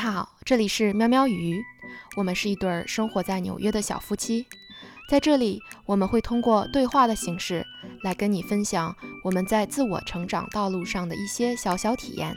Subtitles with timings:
[0.00, 1.62] 好，这里是喵喵鱼，
[2.16, 4.46] 我们是一对生活在纽约的小夫妻，
[5.10, 7.66] 在这里我们会通过对话的形式
[8.02, 12.34] 来跟你分享我们在自我成长道路上的一些小小体验，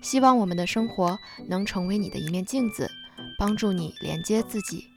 [0.00, 2.90] 希望我们的生活能成为你的一面镜子，
[3.38, 4.88] 帮助你连接自己。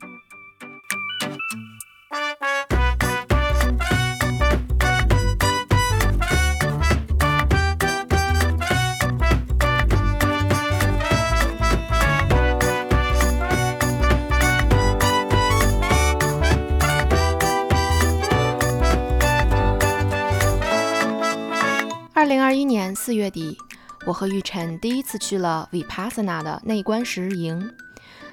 [24.09, 27.71] 我和玉晨第一次去了 Vipassana 的内观十日营。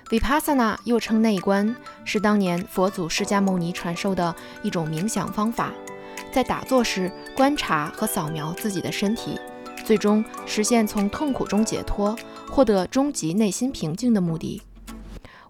[0.09, 5.75] Vipassana 又称内观，是当年佛祖释迦牟尼传授的一种冥想方法，
[6.33, 9.39] 在打坐时观察和扫描自己的身体，
[9.85, 12.17] 最终实现从痛苦中解脱，
[12.49, 14.63] 获得终极内心平静的目的。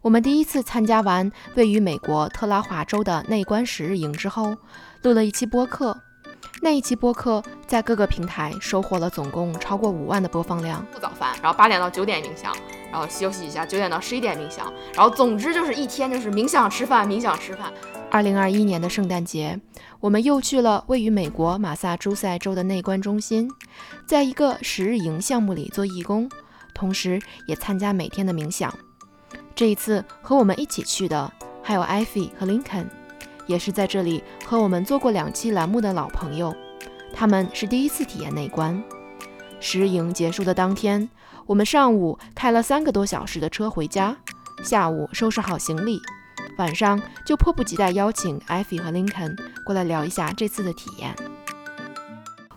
[0.03, 4.57] 我们第一次参加完位于美国特拉华州的内观十日营之后，
[5.03, 5.97] 录了一期播客。
[6.63, 10.85] 那一期播客在各个平台收获了总共超过五万的播放量。
[10.93, 12.55] 不早饭，然后八点到九点冥想，
[12.91, 17.73] 然后休息一下，九点到十一点冥想，然后总之就是一天就是冥想吃饭，冥想吃饭。
[18.11, 19.61] 二零二一年的圣诞节，
[20.01, 23.51] 我们又去了位于美国马萨诸塞州的内观中心，
[24.07, 26.29] 在一个十日营项目里做义工，
[26.73, 28.73] 同时也参加每天的冥想。
[29.55, 31.31] 这一次和我们一起去的
[31.63, 32.89] 还有艾菲和林肯。
[33.47, 36.55] 也是在这里和我们做过两期栏目的老朋友，
[37.13, 38.83] 他们是第一次体验内观。
[39.59, 41.09] 十日营结束的当天，
[41.47, 44.17] 我们上午开了三个多小时的车回家，
[44.63, 45.99] 下午收拾好行李，
[46.59, 51.15] 晚上就迫不及待邀请艾菲和林肯过来聊一下这次的体验。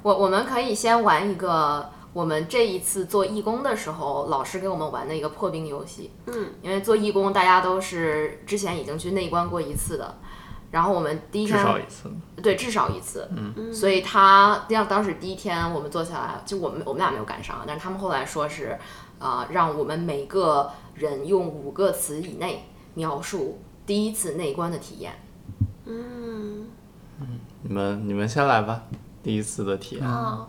[0.02, 6.12] 我我们可以先玩一个我们这一次做义工的时候老师给我们玩的一个破冰游戏。
[6.28, 10.18] 嗯，因为做义工大家都是之前已经去内观过一次的。
[10.72, 12.12] 然后我们第一天至少一次，
[12.44, 13.28] 对，至少一次。
[13.36, 18.78] 嗯，所以他让当时第一天我们坐下来，就我们我们俩没有赶上，但是他们后来说是，
[19.18, 25.14] 啊，让我们每个人用五个词以内描述第一次内观的体验。
[25.86, 26.68] 嗯
[27.20, 28.84] 嗯，你们你们先来吧，
[29.24, 30.08] 第一次的体验。
[30.08, 30.48] 哦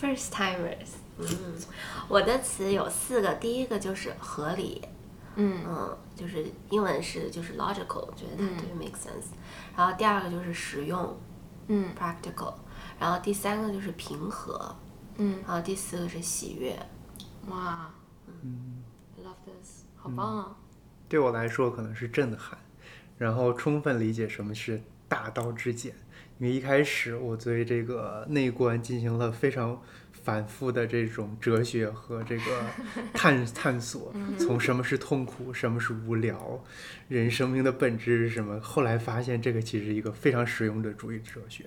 [0.00, 1.00] ，first timers。
[1.18, 1.26] 嗯，
[2.08, 4.80] 我的词有四个，第一个就是合理。
[5.36, 9.30] 嗯嗯，就是英文是就是 logical，我觉得它特别 make sense。
[9.76, 11.16] 然后第二个就是实用，
[11.68, 12.54] 嗯，practical。
[12.98, 14.76] 然后第三个就是平和，
[15.16, 16.76] 嗯，然后第四个是喜悦。
[17.48, 17.90] 哇，
[18.42, 18.82] 嗯
[19.22, 20.56] ，love this，好棒啊！
[21.08, 22.58] 对我来说可能是震撼，
[23.16, 25.94] 然后充分理解什么是大道至简。
[26.38, 29.80] 因为一开始我对这个内观进行了非常。
[30.22, 32.42] 反复的这种哲学和这个
[33.12, 36.62] 探探索，从什么是痛苦，什么是无聊，
[37.08, 38.60] 人生命的本质是什么？
[38.60, 41.64] 后来发现这个其实一个非常实用的主义哲学。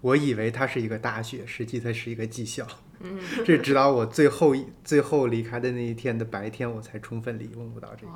[0.00, 2.64] 我以为它是一个大学，实际它是一个技校。
[3.00, 4.54] 嗯， 这直到我最后
[4.84, 8.12] 最后离开的那一天的白天，我才充分理悟到这个，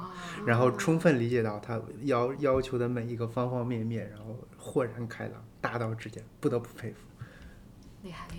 [0.46, 6.96] 然后充分理解到它要要求的每一个方方面面，然后豁然开朗，大道至简，不得不佩服。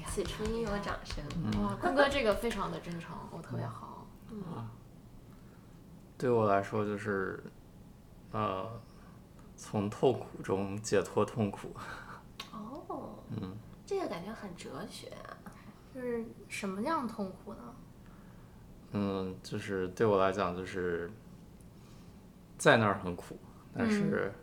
[0.03, 0.11] 厉害厉害！
[0.11, 1.23] 此处应有掌声。
[1.61, 4.05] 哇，坤哥这个非常的真诚，我特别好。
[4.29, 4.67] 嗯，
[6.17, 7.41] 对我来说就是，
[8.31, 8.69] 呃，
[9.55, 11.73] 从痛苦中解脱痛苦。
[12.51, 13.55] 哦，嗯，
[13.85, 15.37] 这个感觉很哲学啊。
[15.93, 17.75] 就是什么样痛苦呢？
[18.93, 21.09] 嗯，就是对我来讲，就是
[22.57, 23.37] 在那儿很苦，
[23.75, 24.33] 但是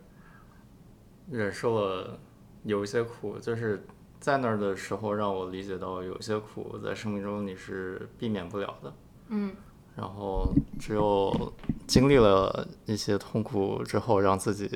[1.29, 2.17] 忍受了
[2.63, 3.85] 有一些苦，就是。
[4.21, 8.93] 在那儿的时候，让我理解到有些苦在生命中你是避免不了的。
[9.29, 9.51] 嗯。
[9.97, 11.51] 然后只有
[11.87, 14.69] 经历了一些痛苦之后，让自己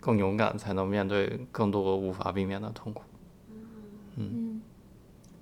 [0.00, 3.02] 更勇敢，才能面对更多无法避免的痛苦。
[4.16, 4.62] 嗯。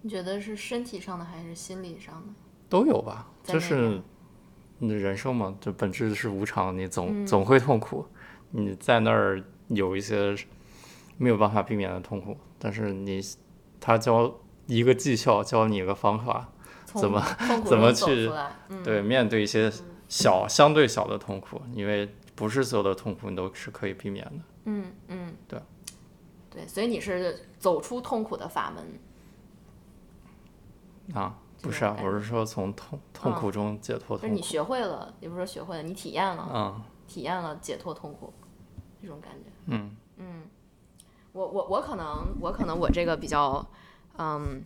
[0.03, 2.33] 你觉得是身体上的还是心理上的？
[2.69, 3.31] 都有吧。
[3.45, 4.03] 就是
[4.79, 8.05] 你的人生嘛，就本质是无常，你总总会痛苦。
[8.51, 10.37] 你在那儿有一些。
[11.23, 13.21] 没有办法避免的痛苦，但是你，
[13.79, 16.49] 他教一个技巧，教你一个方法，
[16.85, 17.23] 怎么
[17.65, 18.29] 怎么去
[18.83, 19.73] 对面对一些
[20.09, 24.33] 小相对小的痛苦，因为不是所有的痛苦你都是可以避免的。
[24.65, 25.61] 嗯嗯，对，
[26.51, 29.01] 对，所以你是走出痛苦的法门
[31.15, 31.39] 啊？
[31.63, 34.19] 不是啊，我是说从痛痛苦中解脱。
[34.19, 38.33] 就是你学会了，也不是说学会了，你体验了，嗯，体验了解脱痛苦
[39.01, 39.51] 这种感觉。
[39.67, 40.43] 嗯嗯。
[41.33, 43.67] 我我我可能我可能我这个比较，
[44.19, 44.63] 嗯，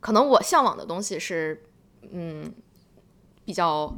[0.00, 1.62] 可能我向往的东西是，
[2.10, 2.52] 嗯，
[3.44, 3.92] 比较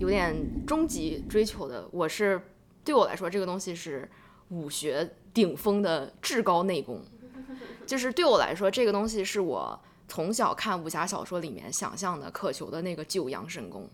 [0.00, 2.40] 有点终极追求的，我是
[2.84, 4.10] 对我来说，这个东西是
[4.48, 7.00] 武学顶峰的至高内功。
[7.86, 13.88] 就是对我来说，这个东西是我从小看武侠小说里面想象的、渴求的那个九阳神功。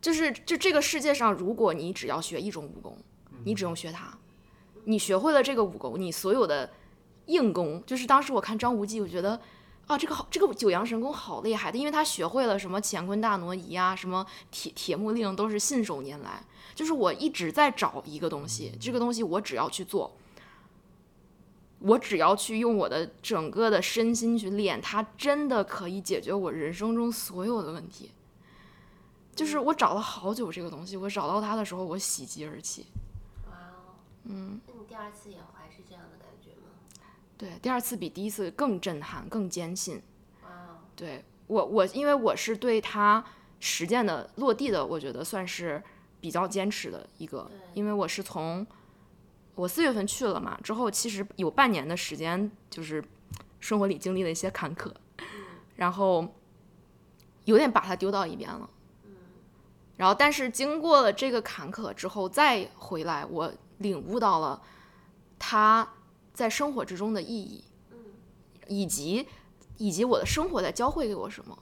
[0.00, 2.98] 就是就这个世界上，如果你只要学一种武功，
[3.44, 4.16] 你只用学它，
[4.84, 6.70] 你学会了这个武功，你所有的
[7.26, 9.40] 硬功，就是当时我看张无忌，我觉得
[9.86, 16.42] 啊，这个好，这个九阳神功好厉害的，因为他学会了什么乾坤大挪移啊，什么铁铁木令，都是信手拈来。
[16.74, 20.16] 就是我一直在找一个东西，这个东西我只要去做，
[21.78, 28.10] 我只要去用我的整个的身心去练，它真的可以解决我人生中所有的问题。
[29.36, 32.86] 就是我找了好久这个东西，我找到它的时候，我喜极而泣。
[33.50, 33.94] 哇哦，
[34.24, 34.60] 嗯，
[34.94, 36.68] 第二次也还是这样的感觉吗？
[37.36, 40.00] 对，第二次比第一次更震撼，更坚信。
[40.94, 43.24] 对我我因为我是对他
[43.58, 45.82] 实践的落地的，我觉得算是
[46.20, 48.64] 比较坚持的一个，因为我是从
[49.56, 53.02] 我四月份去了嘛，之后其实有半年的时间，就是
[53.58, 54.92] 生活里经历了一些坎坷，
[55.74, 56.32] 然后
[57.46, 58.70] 有点把它丢到一边了。
[59.96, 64.62] 然后，但是经过了这个坎坷之后，再回来，我领悟到了
[65.46, 65.86] 他
[66.32, 67.62] 在生活之中的意义，
[68.66, 69.28] 以及
[69.76, 71.58] 以及我的生活在教会给我什么。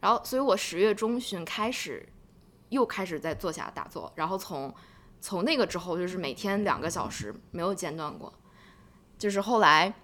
[0.00, 2.06] 然后，所以我十月中旬开始
[2.68, 4.74] 又开始在坐下打坐，然后从
[5.22, 8.30] 从那个之后，就是每天两个小时没有间断过。
[9.16, 9.94] 就是后来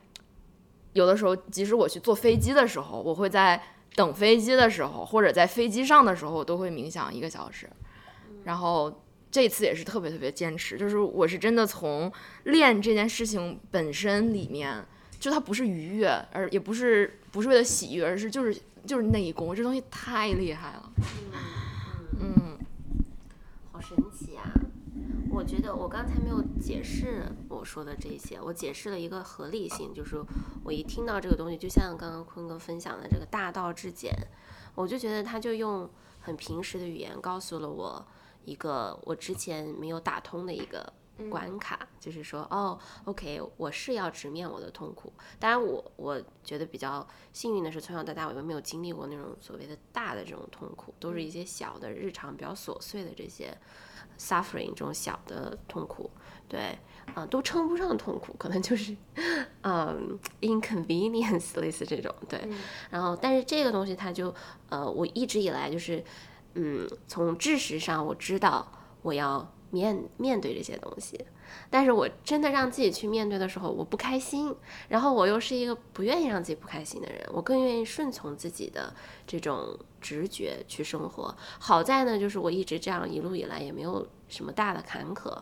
[0.95, 3.63] 有的时候，即使我去坐飞机的时候，我会在。
[3.95, 7.69] 等飞机的时候，或者在飞机上的时候，我都会冥想一个小时。
[8.43, 12.13] 然后这次也是特别特别坚持，就是我是真的从
[12.45, 14.87] 练这件事情本身里面，
[15.19, 20.93] 就它不是愉悦，而也不是不是为了喜悦，而是就是就是内功，这东西太厉害了。
[22.21, 22.59] 嗯，嗯
[23.73, 24.53] 好神奇啊！
[25.31, 30.23] 我觉得我刚才没有解释我说的这些，我解释了一个合理性，就是
[30.63, 34.15] 我一听到这个东西，就像刚刚坤哥分享的这个大道至简，
[34.75, 35.89] 我就觉得他就用
[36.21, 38.07] 很平时的语言告诉了我
[38.45, 40.93] 一个我之前没有打通的一个
[41.31, 45.13] 关卡，就是说，哦，OK，我是要直面我的痛苦。
[45.39, 53.57] 当然，我我觉得比较幸运的是，从小到大我都没有经历过那种所谓的大的这种痛苦，都是一些小的日常比较琐碎的这些。
[54.19, 56.09] suffering 这种小的痛苦，
[56.47, 56.79] 对，
[57.15, 58.95] 啊，都称不上痛苦，可能就是，
[59.63, 62.39] 嗯，inconvenience 类似这种，对。
[62.91, 64.33] 然后，但是这个东西它就，
[64.69, 66.05] 呃，我一直以来就是，
[66.55, 68.71] 嗯，从知识上我知道
[69.03, 71.25] 我要面面对这些东西。
[71.69, 74.55] 但是我真的让自己去面对的时候，我不开心。
[74.89, 78.95] 然后我又是一个不愿意让自己不开心的人，我更愿意顺从自己的
[79.27, 81.35] 这种直觉去生活。
[81.59, 85.37] 好在呢，就是我一直这样一路以来也没有什么大的坎坷。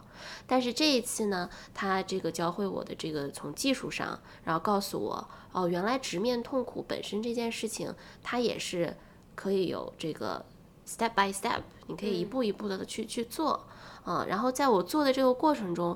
[0.48, 8.96] 但是这一次呢，他这个教会我的这个从技术上，然后告诉我，哦，原来直面痛苦本身这件事情，它也是
[9.36, 10.44] 可以有这个
[10.90, 13.66] step by step，你可以一步一步的去去做。
[14.02, 15.94] 啊，然后在我做的这个过程中，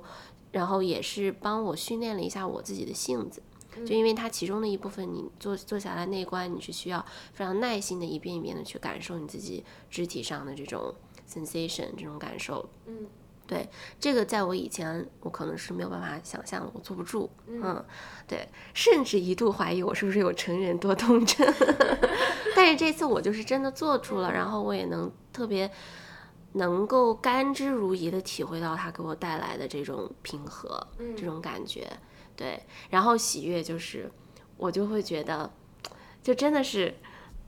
[0.52, 3.42] 然后也是帮我训练了一下我自己的性子，
[3.76, 10.94] 就因为它其中的一部分，你做做下来那关，你是需要非常耐心的一遍一遍的去感受你自己肢体上的这种
[11.26, 12.68] sensation 这种感受。
[12.84, 13.06] 嗯，
[13.46, 13.68] 对，
[14.00, 17.30] 这个在我以前我可能是没有办法想象的，我坐不住。
[17.46, 17.84] 嗯，
[18.26, 21.46] 对，甚至一度怀疑我是不是有成人多动症，
[22.56, 25.70] 但是这次我就是真的做出了，然后我也能特别。
[26.56, 30.86] 能够甘之如饴的体会到它给我带来的这种平和，
[31.16, 31.84] 这种感觉，
[32.36, 34.08] 对，然后喜悦就是，
[34.56, 35.52] 我就会觉得，
[36.22, 36.94] 就真的是，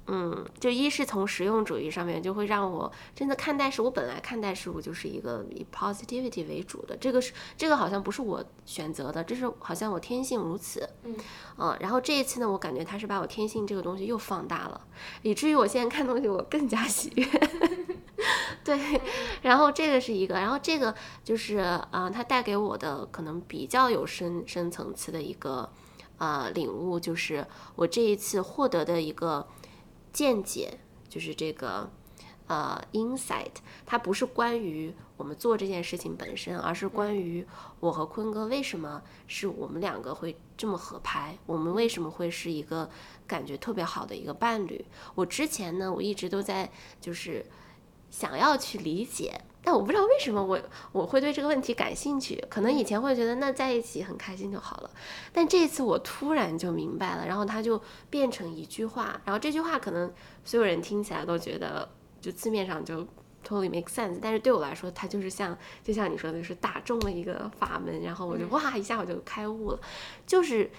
[0.08, 11.16] 嗯，就一是从实用主义上面，就会让我真的看待事，我本来看待事物就是一个以 positivity 为主的，这个是这个好像不是我选择的，这是好像我天性如此，嗯，
[11.58, 14.80] 嗯，然后这一次呢，我感觉他是把我天性这个东西又放大了，
[15.22, 17.26] 以至于我现在看东西我更加喜悦。
[18.64, 19.00] 对，
[19.42, 25.70] 然后这个是一个，然后这个就是啊，它带给我的可能比较有深深层次的一个
[26.18, 27.46] 呃领悟，就是
[27.76, 29.46] 我这一次获得的一个
[30.16, 30.78] 见解，
[31.10, 31.90] 就是这个
[32.46, 37.46] 呃 insight，它不是关于我们做这件事情本身，而是关于
[37.80, 42.88] 我和坤哥为什么是我们两个会这么合拍，我们为什么会是一个
[43.26, 44.82] 感觉特别好的一个伴侣。
[45.14, 47.44] 我之前呢，我一直都在就是。
[48.08, 50.56] 想要去理解，但我不知道为什么我
[50.92, 52.40] 我会对这个问题感兴趣。
[52.48, 54.90] 可能以前会觉得那在一起很开心就好了，
[55.32, 60.08] 但这次我突然就明白了，然后它就变成一句话，然后这句话可能
[60.44, 61.88] 所有人听起来都觉得
[62.20, 63.04] 就字面上就
[63.44, 69.80] totally make sense，但是对我来说，它就是像就像你说的，是打中了一个法门，然后我就哇一下我就开悟了，
[70.24, 70.70] 就是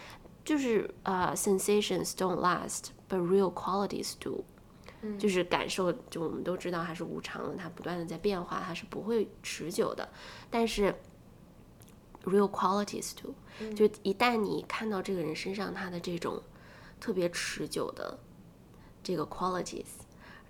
[0.46, 4.46] 就是呃、sensations don't last，but real qualities do。
[5.20, 10.10] 就是感受，就我们都知道它是无常的，它不断的在变化，它是不会持久的。
[10.50, 10.94] 但是
[12.24, 13.34] real qualities to、
[13.74, 16.42] 就一旦你看到这个人身上他的这种
[17.00, 18.20] 特别持久的
[19.02, 19.86] 这个 qualities，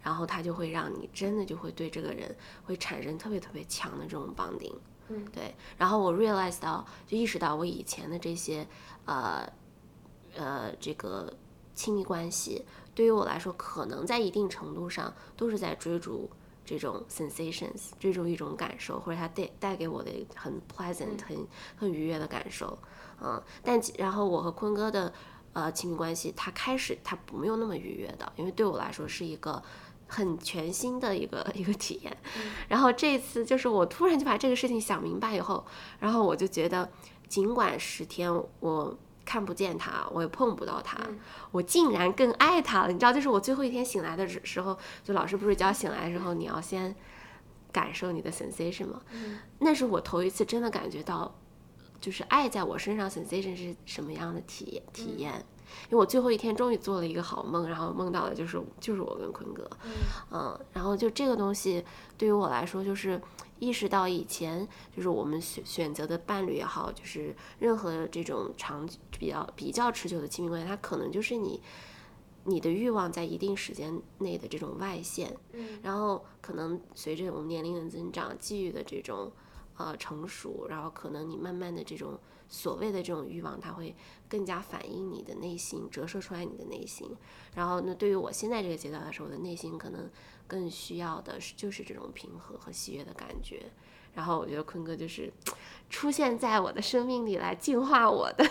[0.01, 2.36] 然后他就会让你真的就会对这个人
[2.66, 4.74] 会产生特别特别强的这种 bonding。
[5.10, 5.54] 嗯，对。
[5.77, 8.68] 然后我 realize 到，就意识到我以前的这些
[9.06, 9.48] 呃
[10.36, 11.32] 呃这个
[11.75, 12.66] 亲密关系，
[12.98, 16.27] 对于我来说，可能在一定程度上都是在追逐
[16.66, 22.75] 这种 sensations，追逐一种感受，或者它带带给我的很 pleasant、很很愉悦的感受。
[23.22, 25.13] 嗯，但其然后我和坤哥的
[25.54, 29.62] 呃亲密关系，他开始他不没有那么愉悦的，因为对我来说是一个
[30.08, 32.18] 很全新的一个 一个体验。
[32.68, 35.63] 然后这次就是我突然就把这个事情想明白以后，
[36.00, 36.89] 然后我就觉得，
[37.30, 40.98] 尽管十天我看不见他，我也碰不到他，
[41.51, 42.88] 我竟然更爱他了。
[42.88, 46.96] 你知道，就是我最后一天醒来的时时候，就老师不是教醒来的时候，你要先
[47.74, 49.01] 感受你的 sensation 吗？
[49.60, 51.36] 那是我头一次真的感觉到，
[52.00, 55.43] 就是爱在我身上 sensation 是什么样的体验体验。
[55.90, 59.70] 因为我最后一天终于做了一个好梦，然后梦到的就是就是我跟坤哥，
[60.32, 61.84] 嗯，然后就这个东西
[62.18, 63.22] 对于我来说，就是
[63.60, 71.62] 意识到以前就是我们选选择的伴侣也好，就是任何这种长比较比较持久的亲密关系，它可能就是你
[72.44, 75.80] 你的欲望在一定时间内的这种外现，嗯。
[75.82, 79.32] 然后可能随着我们年龄的增长，际遇的这种
[79.76, 82.18] 呃成熟，然后可能你慢慢的这种
[82.50, 83.96] 所谓的这种欲望，它会
[84.30, 87.10] 更加反映你的内心，折射出来你的内心。
[87.56, 90.10] 然后那，对于我现在这个阶段来说，我的内心可能
[90.48, 93.63] 更需要的是就是这种平和和喜悦的感觉。
[94.13, 95.32] 然后我觉得坤哥就是
[95.89, 98.44] 出现在我的生命里来净化我的。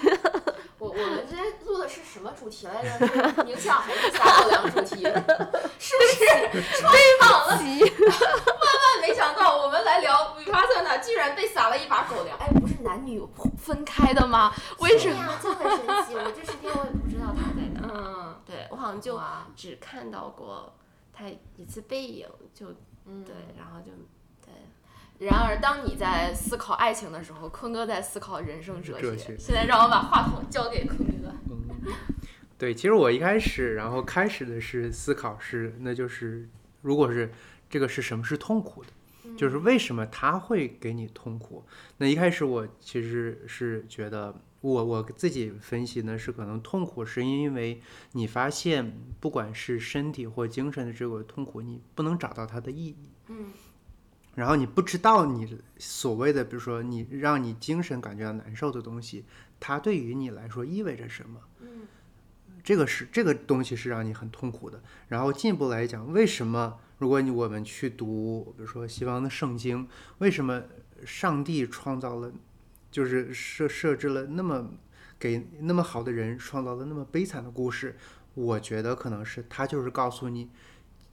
[0.79, 3.07] 我我们今天录的是什么主题来着？
[3.07, 3.12] 是
[3.43, 5.03] 冥想还是撒狗粮主题？
[5.81, 6.88] 是不是 吹
[7.21, 7.59] 捧了？
[9.07, 12.37] 没想到，我们来聊米花特呢，居然被撒了一把狗粮。
[12.39, 13.23] 哎，不是男女
[13.57, 14.53] 分开的吗？
[14.81, 15.15] 为什么？
[15.15, 16.15] 呀，就很神奇。
[16.17, 17.87] 我这十天我也不知道他在哪。
[17.95, 19.21] 嗯，对我好像就
[19.55, 20.75] 只看到过
[21.13, 22.71] 他一次背影，就
[23.07, 23.93] 嗯对，然后就
[24.45, 24.53] 对。
[25.25, 31.33] 然而，当你在思考爱情的时候，坤哥在思考人生哲哲学现在让我把话筒交给坤哥。
[31.49, 31.95] 嗯，
[32.59, 36.49] 对，其实我一开始，然后开始的是思考是，那就是
[36.83, 37.33] 如果是
[37.69, 38.91] 这个是什么是痛苦的，
[39.37, 41.65] 就是为什么他会给你痛苦？
[41.99, 47.81] 那一开始我其实是觉得，我我自己分析呢是可能痛苦是因为
[48.13, 53.11] 你发现不管是身体或精神的这个痛苦，你不能找到它的意义。
[53.29, 53.47] 嗯
[54.37, 59.25] 然后你不知道你所谓的，比如说你让你精神感觉到难受的东西，
[59.59, 61.41] 它对于你来说意味着什么？
[61.63, 61.89] 嗯
[62.63, 64.83] 这个是这个东西是让你很痛苦的。
[65.09, 69.87] 然后进一步来讲，为什么如果你我们去读，比如说西方的圣经，
[70.19, 70.62] 为什么
[71.05, 72.33] 上帝创造了，
[72.91, 74.71] 就是设设置了那么
[75.19, 77.97] 给那么好的人创造了那么悲惨的故事？
[78.35, 80.50] 我觉得可能是他就是告诉你，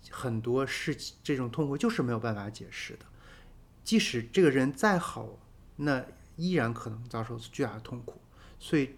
[0.10, 3.06] 很多事情这种痛苦就是没有办法解释的。
[3.84, 5.38] 即使这个人再好，
[5.76, 6.06] 那
[6.38, 8.22] 依然可能遭受巨大的痛苦。
[8.58, 8.96] 所以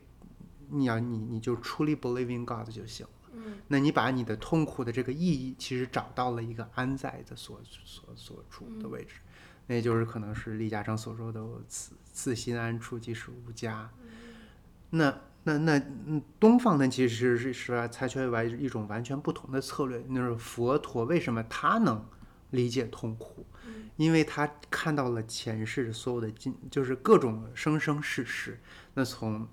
[0.69, 3.07] 你要你你就 truly believe in God 就行。
[3.35, 9.15] 嗯那你把你的痛苦的这个意义，其实找到了一个安在的所所所处的位置，
[9.67, 13.89] 那也就是可能是李嘉诚所说的“此此心安处即是无家”
[14.91, 15.13] 那
[15.43, 20.03] 那那嗯，东方呢其实是是采取完一种完全不同的策略。
[20.09, 22.03] 那是佛陀为什么他能
[22.51, 23.45] 理解痛苦？
[23.97, 28.59] 因为他看到了前世所有的经，就是各种生生世世。
[28.93, 29.47] 那从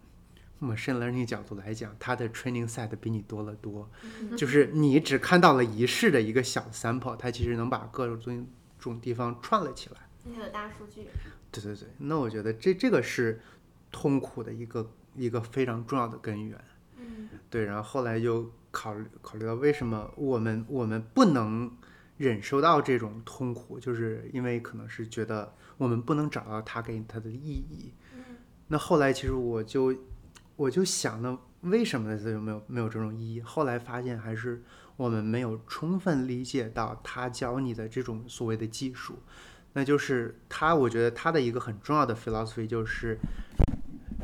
[0.63, 3.91] machine learning 角度来讲，他的 training set 比你多了多。
[4.37, 8.47] 就是你只看到了一式的一个小 sample，它其实能把各种
[8.79, 9.97] 种地方串了起来。
[10.35, 11.09] 还有大数据，
[11.51, 13.41] 对对对，那我觉得这这个是
[13.91, 16.59] 痛苦的一个一个非常重要的根源。
[16.97, 21.77] 嗯对，然后后来又考虑考虑到为什么我们我们不能
[22.19, 27.93] 忍受到这种痛苦，就是因为可能是觉得我们不能找到它给它的意义。
[28.15, 28.37] 嗯
[28.69, 29.95] 那后来其实我就
[30.63, 33.41] 我就想呢，为什么它有没有没有这种意义？
[33.41, 34.63] 后来发现还是
[34.97, 39.19] 我们没有充分理解到他教你的这种所谓的技术，
[39.73, 43.19] 那就是他，我觉得他的一个很重要的 philosophy 就是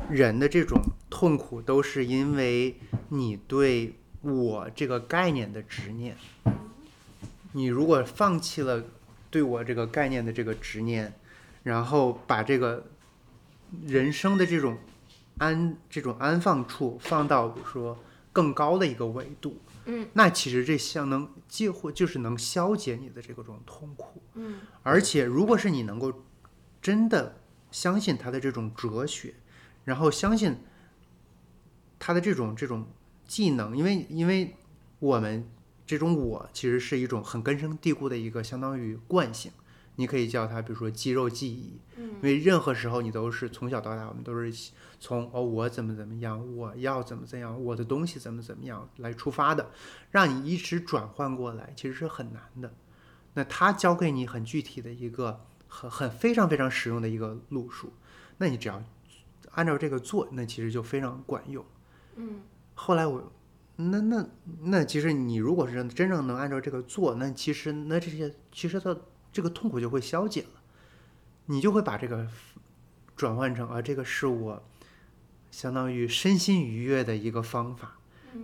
[0.09, 0.79] 人的这种
[1.09, 2.77] 痛苦都是因为
[3.09, 6.15] 你对我这个概念的执念。
[7.51, 8.85] 你如果放弃了
[9.29, 11.13] 对我这个概念的这个执念，
[11.63, 12.85] 然后把这个
[13.85, 14.77] 人生的这种
[15.39, 17.97] 安这种安放处放到比如说
[18.31, 26.13] 更高的一个维度，嗯，那其实这相能几乎就是能消解你的这个种痛苦，嗯，而且如果是你能够
[26.81, 27.41] 真的
[27.71, 29.33] 相信他的这种哲学，
[29.85, 30.57] 然后相信
[31.97, 32.85] 他的这种这种
[33.25, 34.55] 技能，因为因为
[34.99, 35.49] 我们
[35.85, 39.51] 这种我其实是一种很根深蒂固的一个相当于惯性，
[39.95, 42.09] 你可以叫它比如说肌肉记忆，嗯。
[42.17, 49.71] 因为任何时候你都是从小到大，我们都是从哦我怎么怎么样，我要怎么怎样，我的东西怎么怎么样来出发的，
[50.11, 52.73] 让你一直转换过来，其实是很难的。
[53.33, 57.93] 那他教给你很具体的一个很很非常非常实用的一个路数，
[58.37, 58.83] 那你只要
[59.51, 61.63] 按照这个做，那其实就非常管用。
[62.15, 62.41] 嗯
[62.73, 63.31] 后来我，
[63.75, 64.25] 那那
[64.61, 68.97] 那其实你如果是真正能按照这个做，那其实那这些其实它
[69.31, 70.61] 这个痛苦就会消解了，
[71.45, 72.27] 你就会把这个
[73.15, 74.63] 转换成啊，这个是我
[75.51, 77.97] 相当于身心愉悦的一个方法。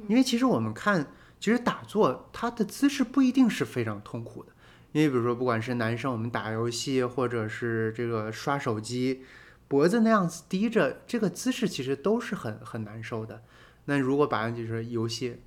[0.07, 1.07] 因为其实我们看，
[1.39, 4.51] 其实打坐它的姿势不一定是非常痛苦的，
[4.91, 9.23] 因为比如说不管是男生我们打游戏或者是这个刷手机，
[9.67, 13.43] 脖子那样子低着，这个姿势其实都是很很难受的。
[13.85, 15.41] 那如果把就是游戏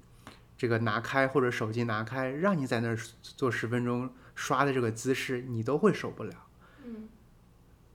[0.56, 6.32] 这个拿开或者手机拿开，让你在那儿做十分钟刷的这个姿势，你都会受不了。
[6.84, 7.08] 嗯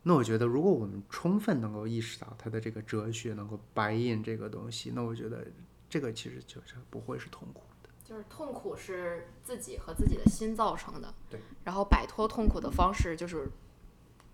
[0.04, 5.48] 那我觉得，如果我们充分能够意识到他的这个哲学，能够白印这个东西，那我觉得
[5.90, 7.90] 这个其实就是不会是痛苦的。
[8.04, 11.40] 就是痛苦是自己和自己的心造成的，对。
[11.64, 13.50] 然后摆脱痛苦的方式就是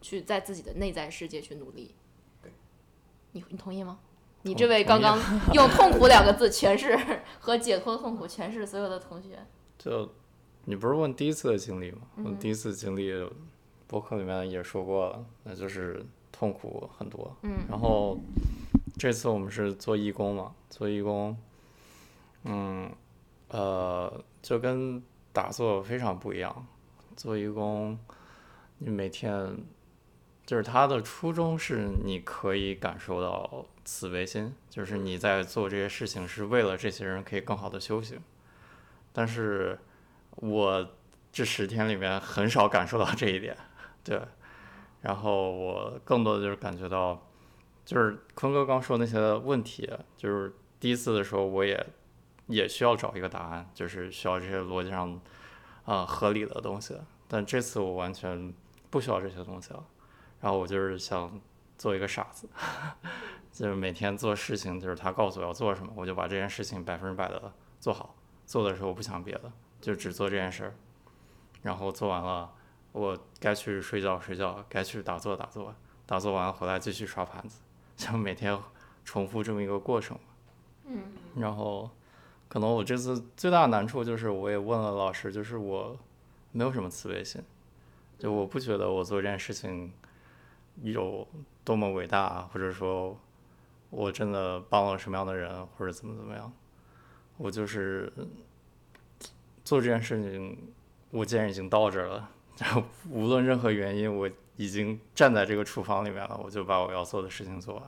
[0.02, 1.94] 去在自己的内在世界去努力。
[2.42, 2.52] 对。
[3.34, 4.00] 你你同意吗？
[4.42, 5.20] 你这位刚刚
[5.54, 6.98] 用“痛苦”两个字诠释
[7.40, 9.46] 和解脱痛苦诠释所有的同学，
[9.78, 10.10] 就
[10.64, 12.08] 你不是问第一次的经历吗？
[12.16, 13.12] 我嗯第一次经历，
[13.90, 17.36] 博客里面也说过了，那就是痛苦很多。
[17.42, 18.20] 嗯然后
[19.00, 21.36] 这次我们是做义工嘛，做义工，
[22.44, 22.90] 嗯，
[23.48, 25.02] 呃，就跟
[25.34, 26.68] 打坐非常不一样。
[27.16, 27.98] 做义工，
[28.78, 29.58] 你每天
[30.46, 38.22] 就是他的初衷是你可以感受到慈悲心，就是你在做这些事情是为了这些人可以更好的修行。
[39.12, 39.80] 但是
[40.36, 40.88] 我
[41.32, 43.58] 这十天里面很少感受到这一点，
[44.04, 44.22] 对。
[45.02, 47.26] 然后我更多的就是感觉到，
[47.86, 51.86] 就是坤哥刚说那些问题，就是第一次的时候我也
[52.48, 55.20] 也需要找一个答案，就是需要这些逻辑上
[55.86, 56.98] 啊、合理的东西。
[57.28, 58.54] 但这次我完全
[58.90, 59.86] 不需要这些东西了，
[60.42, 61.40] 然后我就是想
[61.78, 62.50] 做一个傻子，
[63.54, 68.16] 就是每天做事情，就是他告诉我要做什么，我就把这件事情百分之百的做好。
[68.46, 70.76] 做的时候我不想别的，就只做这件事儿。
[71.62, 72.52] 然后做完了，
[72.92, 75.74] 我该去睡觉睡觉，该去打坐打坐，
[76.06, 77.62] 打坐完回来继续刷盘子，
[77.96, 78.58] 就每天
[79.06, 80.18] 重复这么一个过程。
[80.86, 81.04] 嗯
[81.36, 81.90] 然后，
[82.48, 85.96] 可能我这次最大的难处就是，我也问了老师，就是我
[86.52, 87.42] 没有什么慈悲心，
[88.18, 89.94] 就我不觉得我做这件事情
[90.82, 91.28] 有
[91.64, 93.16] 多么伟大，或者说
[93.92, 96.52] 我真的帮了什么样的人，或者怎么怎么样。
[97.38, 98.12] 我就是
[99.64, 100.74] 做这件事情，
[101.12, 102.32] 我既然已经到这儿了，
[103.10, 107.84] 无论任何原因，我已经站在这个厨房里面了，我就把我要做的事情做完，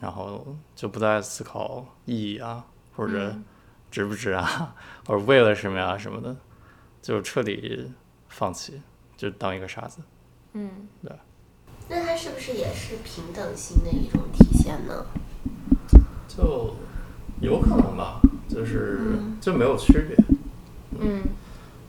[0.00, 3.44] 然后就不再思考意义啊，或者嗯
[3.90, 4.74] 值不值啊，
[5.06, 6.36] 或者为了什么呀、什么的，
[7.00, 7.92] 就彻底
[8.28, 8.80] 放弃，
[9.16, 10.00] 就当一个傻子。
[10.54, 11.12] 嗯对
[11.88, 15.06] 那它是不是也是平等心的一种体现呢？
[16.26, 16.74] 就
[17.40, 20.16] 有可能吧，就是嗯就没有区别。
[20.98, 21.22] 嗯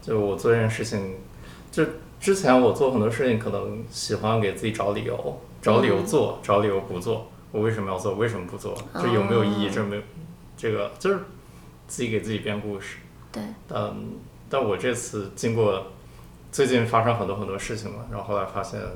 [0.02, 1.18] 就我做这件事情，
[1.72, 1.86] 就
[2.20, 7.28] 之前我做很多事情，可能喜欢给自己找理由，找理由做，找理由不做。
[7.52, 8.16] 我为什么要做？
[8.16, 8.78] 为什么不做？
[8.94, 9.68] 这有没有意义？
[9.68, 10.02] 哦这没有，
[10.58, 11.20] 这个就是
[11.88, 12.98] 自己给自己编故事。
[13.32, 14.14] 对，嗯
[14.50, 15.88] 但我这次经过
[16.52, 18.88] 最近发生很多很多事情嘛，然后后来发现，啊、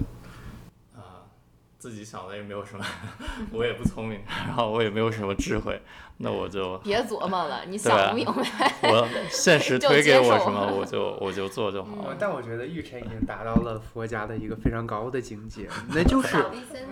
[1.81, 2.85] 自己想的也没有什么，
[3.51, 5.81] 我也不聪明，然后我也没有什么智慧，
[6.17, 8.75] 那我就别琢磨了，你想不明白。
[8.83, 12.11] 我现实 推给我什么，我就我就做就好了。
[12.11, 16.37] 哦但我觉得玉晨已经达到了佛家的一个非常高的境界，那就是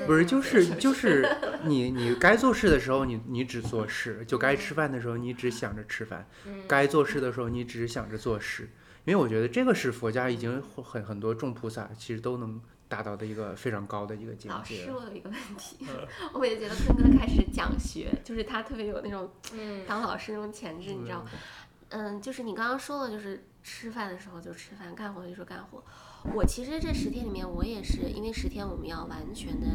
[0.07, 8.71] 不是就是就是你你该做事的时候你你只做事，就该吃饭的时候你只想着吃饭，嗯该做事的时候你只想着做事，
[9.05, 14.91] 因为我觉得这个是佛家已经很很多众菩萨其实都能达到的一个非常高的一个境界老师，。
[14.91, 15.85] 我有一个问题，
[16.33, 21.29] 我也觉得坤哥开始讲学，就是他特别有那种嗯当老师那种潜质，你知道吗？
[21.89, 25.83] 嗯，就是你刚刚说了，就是吃饭的时候就吃饭，干活的时候干活。
[26.35, 29.67] 我其实这十天里面，我也是因为十天我们要完全的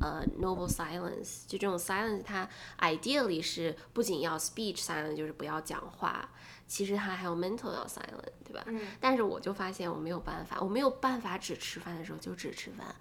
[0.00, 6.30] 呃 noble silence，就这种 silence，它 ideally 是不仅要 speech silence，就是不要讲话，
[6.70, 8.62] 其实它还有 mental 要 silence，对吧？
[8.68, 12.94] 嗯但是我就发现我没有办法，我没有办法只吃饭的时候就只吃饭。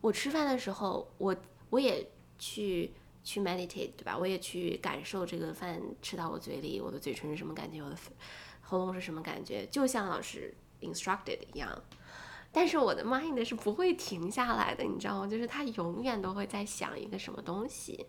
[0.00, 1.36] 我吃饭的时候，我
[1.68, 2.90] 我也去
[3.22, 4.16] 去 meditate，对吧？
[4.16, 7.96] 我也去感受这个饭吃到我嘴里，我的嘴唇是什么感觉，我的
[8.62, 11.70] 喉咙是什么感觉，就像老师 instructed 一样。
[12.52, 15.26] 但是我的 mind 是不会停下来的，你知道吗？
[15.26, 18.06] 就是他永远都会在想一个什么东西。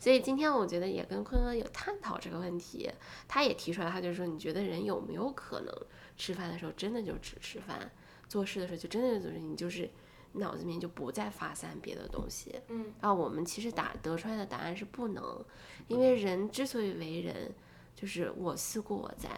[0.00, 2.90] 所以今天我觉得也跟坤哥有探讨这个问题，
[3.28, 5.72] 他也提出来，他就说，你觉得人有没有可能
[6.16, 7.90] 吃饭的时候真的就只吃饭，
[8.28, 9.88] 做事的时候就真的就做事，你就是
[10.32, 12.54] 脑子里面就不再发散别的东西。
[12.68, 15.44] 嗯，然后我们其实答得出来的答案是不能，
[15.86, 17.54] 因为人之所以为人，
[17.94, 19.30] 就是我思故我在，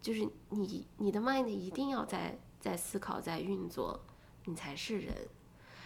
[0.00, 3.98] 就是你你的 mind 一定要在在思考在运作，
[4.44, 5.14] 你才是人。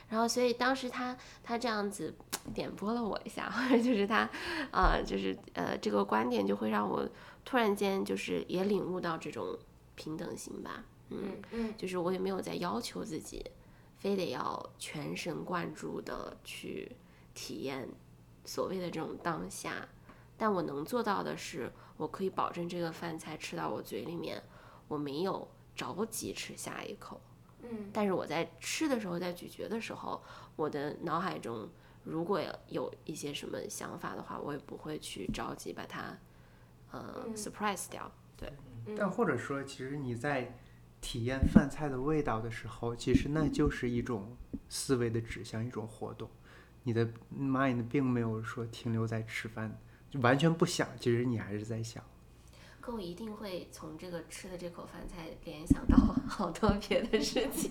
[0.08, 2.14] 然后，所以当时他他这样子
[2.52, 3.50] 点拨了我一下，
[3.82, 4.28] 就是他，
[4.70, 7.08] 呃，就是呃，这个观点就会让我
[7.42, 9.58] 突然间就是也领悟到这种
[9.94, 13.44] 平等性吧，嗯，嗯就是我也没有在要求自己，
[13.96, 16.94] 非得要全神贯注的去
[17.32, 17.88] 体验
[18.44, 19.88] 所谓的这种当下，
[20.36, 24.42] 但我能做到的是，我可以保证这个饭菜吃到我嘴里面，
[24.86, 27.20] 我没有着急吃下一口，
[27.62, 30.22] 嗯但是我在吃的时候，在咀嚼的时候，
[30.56, 31.68] 我的脑海中
[32.04, 36.16] 如果有一些什么想法的话，我也不会去着急把它，
[36.90, 38.10] 呃、嗯 surprise 掉。
[38.36, 38.52] 对，
[38.96, 40.58] 但或者说，其实你在
[41.00, 44.36] 体验饭菜的味道的时候，其实那就是一种
[44.68, 46.28] 思维的指向，一种活动。
[46.82, 52.04] 你的 mind 并没有说停留在吃饭，就完全不想，其实你还是在想。
[52.84, 55.96] 可我一定会从这个吃的这口饭菜联想到
[56.28, 57.70] 好多别的事情。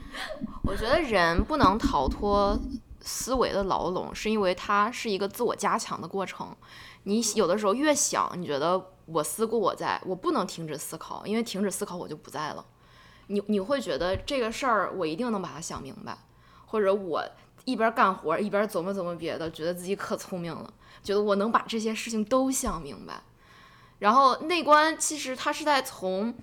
[0.64, 2.58] 我觉得人不能逃脱
[3.02, 6.56] 思维的牢笼，是因为它是一个自我加强的过程。
[7.02, 12.64] 你有的时候越想，你觉得我思故我在，我不能停止思考，因为停止思考我就不在了。
[13.26, 16.16] 你你会觉得这个事儿我一定能把它想明白，
[16.64, 17.22] 或者我
[17.66, 23.22] 一边干活一边琢磨琢磨别的，觉得自己可聪明了，觉得我能把这些事情都想明白。
[23.98, 26.34] 然后内观其实它是在从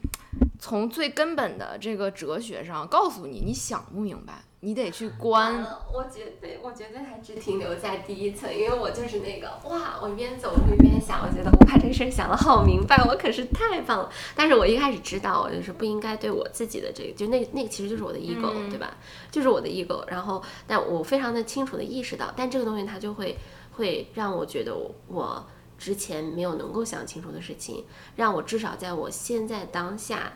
[0.59, 5.61] 从最根本的这个哲学上告诉你，你想不明白，你得去观。
[5.61, 14.09] 了，我绝对，我绝对还只停留在第一层，因为我就是那个哇，我一边走路一边想，我觉得我把这事儿想得好明白，我可是太棒了。
[14.35, 18.97] 但是我一开始知道，我就是不应该对我自己的这个，就那那个其实就是我的 ego，、嗯对吧？
[19.29, 20.03] 就是我的 ego。
[20.07, 23.37] 然后，但我非常的清楚的意识到，但这个东西它就会
[23.73, 24.75] 会让我觉得
[25.07, 25.45] 我
[25.77, 27.85] 之前没有能够想清楚的事情，
[28.15, 30.33] 让我至少在我现在当下。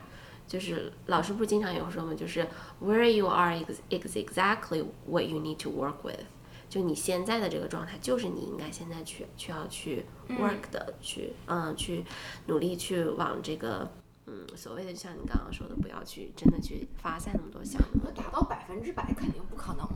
[0.48, 2.12] 就是老师不是经常有说吗？
[2.16, 2.48] 就是
[2.82, 6.26] where you are is exactly what you need to work with。
[6.68, 12.04] 就你现在的这个状态，就是你应该现在去去要去 work 的，去嗯去
[12.48, 13.92] 努力去往这个
[14.26, 18.24] 嗯所谓的，就像你刚刚说的，不要去真的去发散那么多想那么多。
[18.24, 19.88] 达到百分之百肯定不可能，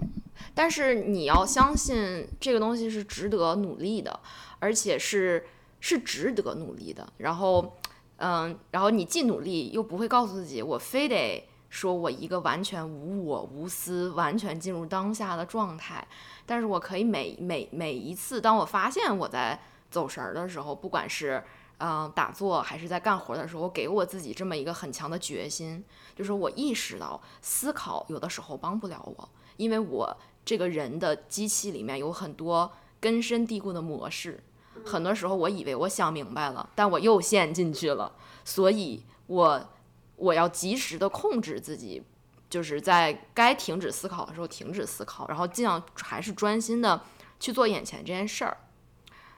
[0.53, 4.19] 但是你要相信这个东西是值得努力的，
[4.59, 5.45] 而且是
[5.79, 7.07] 是值得努力的。
[7.17, 7.77] 然后，
[8.17, 16.07] 嗯，然后你既努力又不会告诉自己，我非得说我一个完全无我无私、完全进入当下的状态。
[16.45, 21.43] 但是我可以每每每一次，当我发现我在走神儿的时候，不管是
[21.79, 25.83] 嗯、打坐还是在干活的时候，我给我自己这么一个很强的决心，
[26.15, 34.43] 就是我意识到思考有的时候帮不了我，因为我这个人的机器里面有很多根深蒂固的模式，
[34.85, 38.11] 很多时候我以为我想明白了，但我又陷进去了，
[38.43, 39.69] 所以我
[40.15, 42.03] 我要及时的控制自己。
[42.49, 47.01] 就是在该停止思考的时候停止思考，然后尽量还是专心的
[47.39, 48.55] 去做眼前这件事儿。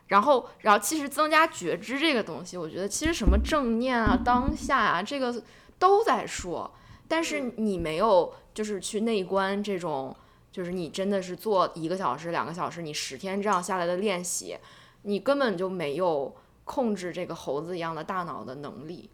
[0.08, 5.42] 然后，然后其实增加觉知这个东西，我觉得其实什么正念啊、当下啊，这个
[5.80, 6.70] 都在说，
[7.08, 10.16] 但是你没有就是去内观这种，
[10.52, 14.58] 就是你真的是做一个小时、两个小时，你十天这样下来的练习，
[15.04, 19.12] 你根本就没有控制这个猴子一样的大脑的能力。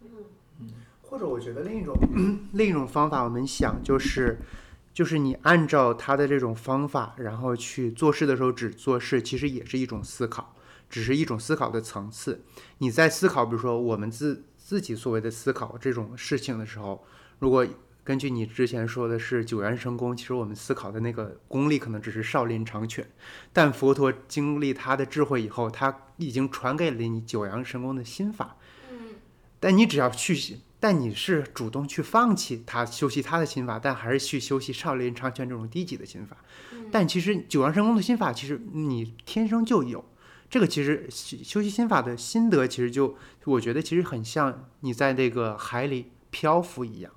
[0.61, 0.69] 嗯
[1.03, 1.93] 或者我觉得另一种
[2.53, 4.39] 另一种方法，我们想就是，
[4.93, 10.55] 就是你按照他的这种方法，然后去做事的时候只做事，其实也是一种思考，
[10.89, 12.45] 只是一种思考的层次。
[12.77, 17.03] 你在思考，比如说我们自自己所谓的思考这种事情的时候，
[17.39, 17.67] 如果
[18.03, 23.07] 根据你之前说的是九阳神功，其实我们思考的那个功力可能只是少林长拳，
[23.53, 28.57] 但佛陀经历他的智慧以后，他已经传给了你九阳神功的心法。
[28.91, 28.97] 嗯
[29.59, 36.35] 但你只要去，但你是主动去放弃他修习他的心法，但还是去修习少林长拳这种低级的心法。
[36.91, 40.03] 但其实九阳神功的心法，其实你天生就有。
[40.49, 47.11] 这个其实修习心法的心得，其实就我觉得其实很像你在那个海里漂浮一样。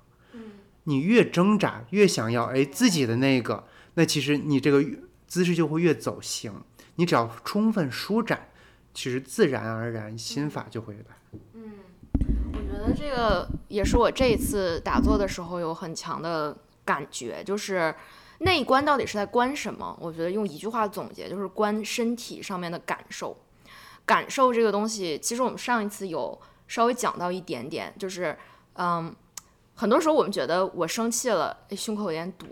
[0.85, 4.83] 你越挣扎，越想要哎自己的那个，那其实你这个
[5.27, 6.51] 姿势就会越走形。
[6.95, 8.47] 你只要充分舒展，
[8.93, 11.39] 其实自然而然心法就会来。
[11.53, 11.73] 嗯，
[12.53, 17.93] 我觉得这个也是我这一次打坐的时候有很强的感觉，就是
[18.39, 19.97] 内观到底是在观什么？
[19.99, 23.37] 我觉得用一句话总结，就是观身体上面的感受。
[24.05, 28.37] 感受这个东西，其实我们上一次有稍微讲到一点点，就是
[28.75, 29.13] 嗯，
[29.75, 32.47] 很多时候我们觉得我生气了，胸口有点堵，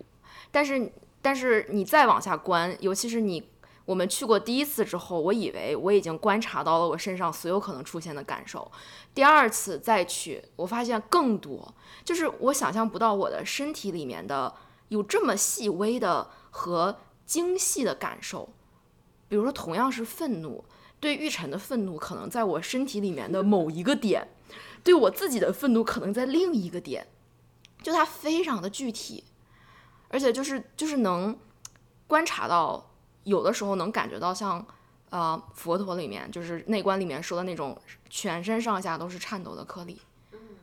[0.51, 3.51] 但是但是你再往下观，尤其是你。
[3.86, 8.71] 我们去过第一次之后，我以为我已经观察到了我身上所有可能出现的感受。
[9.13, 14.55] 第二次再去，我发现更多，就是我想象不到我的身体里面的
[14.88, 18.47] 有这么细微的和精细的感受。
[19.27, 20.63] 比如说，同样是愤怒，
[21.01, 24.25] 对玉晨的愤怒可能在我身体里面的某一个点，
[24.83, 27.07] 对我自己的愤怒可能在另一个点，
[27.81, 29.23] 就它非常的具体，
[30.09, 31.37] 而且就是就是能
[32.07, 32.89] 观察到。
[33.25, 34.67] 有的时候能感觉到像，
[35.09, 39.97] 呃，佛陀里面就是内观里面说的那种，全身上下都是颤抖的颗粒，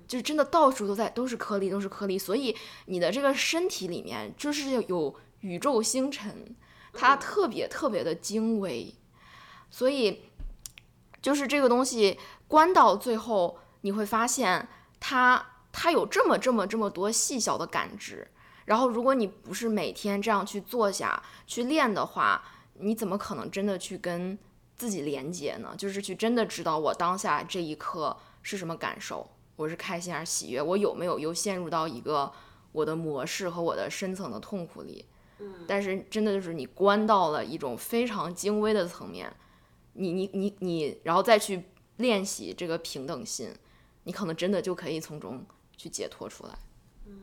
[0.07, 2.55] 就是真的到处都在都是颗粒都是颗粒，所以
[2.85, 6.55] 你的这个身体里面就是有宇宙星辰，
[6.93, 8.95] 它特别特别的精微，
[9.71, 10.25] 所以
[11.23, 18.27] 就是这个东西关到最后，你会发现它它有这么这么这么多细小的感知。
[18.67, 22.43] 然后，如果你不是每天这样去坐下去练的话，
[22.75, 24.39] 你怎么可能真的去跟
[24.77, 25.75] 自己连接呢？
[25.77, 30.63] 就是去真的知道我当下这一刻是什么感受，我是开心还是喜悦？
[30.63, 32.31] 我有没有又陷入到一个
[32.71, 35.05] 我的模式和我的深层的痛苦里？
[35.41, 39.33] 嗯，但是真的就是你关到了一种非常精微的层面，
[39.95, 41.65] 你你你你，然后再去
[41.97, 43.53] 练习这个平等心，
[44.05, 45.45] 你可能真的就可以从中
[45.77, 46.59] 去解脱出来。
[47.07, 47.21] 嗯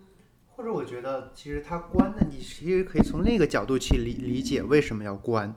[0.55, 5.55] 或者我觉得，其实它关的，你其实可以从另一个角度去理理解为什么要关。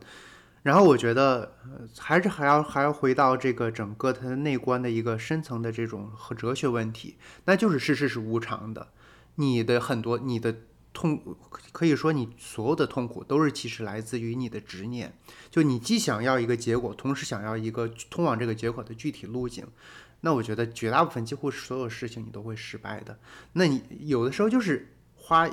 [0.63, 1.57] 然后我觉得，
[1.97, 8.89] 还是还要还要回到这个整个它的内观的一个深层的这种和哲学问题，那就是世事是无常的。
[9.37, 10.55] 你的很多你的
[10.93, 11.19] 痛，
[11.73, 15.17] 可以说你所有的痛苦都是其实来自于你的执念。
[15.51, 19.67] 就你既想要一个结果，同时想要一个通往这个结果的具体路径。
[20.23, 23.19] 那我觉得绝大部分几乎所有事情你都会失败的。
[23.55, 25.49] 那你有的时候就是花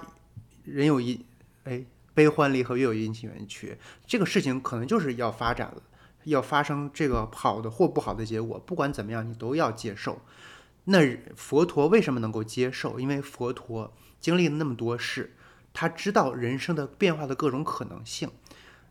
[0.64, 1.26] 人有一，
[1.64, 5.82] 哎，悲欢离合月有阴晴圆缺，这个事情可能就是要发展了，
[6.26, 10.22] 要发生这个好的或不好的结果，不管怎么样你都要接受。
[10.84, 13.00] 那佛陀为什么能够接受？
[13.00, 15.36] 因为佛陀经历了那么多事，
[15.74, 18.30] 他知道人生的变化的各种可能性。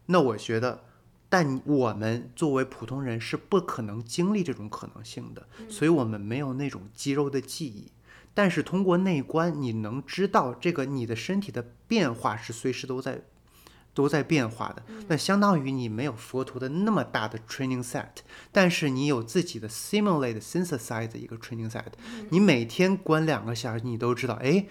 [0.06, 0.85] 那我觉得。
[1.28, 7.90] 但我们作为普通人是不可能经历这种可能性的，所以我们没有那种肌肉的记忆。
[8.32, 13.22] 但是通过内观，你能知道这个你的身体的变化是随时都在
[13.92, 14.82] 都在变化的。
[15.08, 18.06] 那相当于你没有佛陀的那么大的 training set，
[18.52, 21.86] 但是你有自己的 simulate synthesize 的一个 training set。
[22.28, 24.66] 你每天关两个小时，你都知道，哎，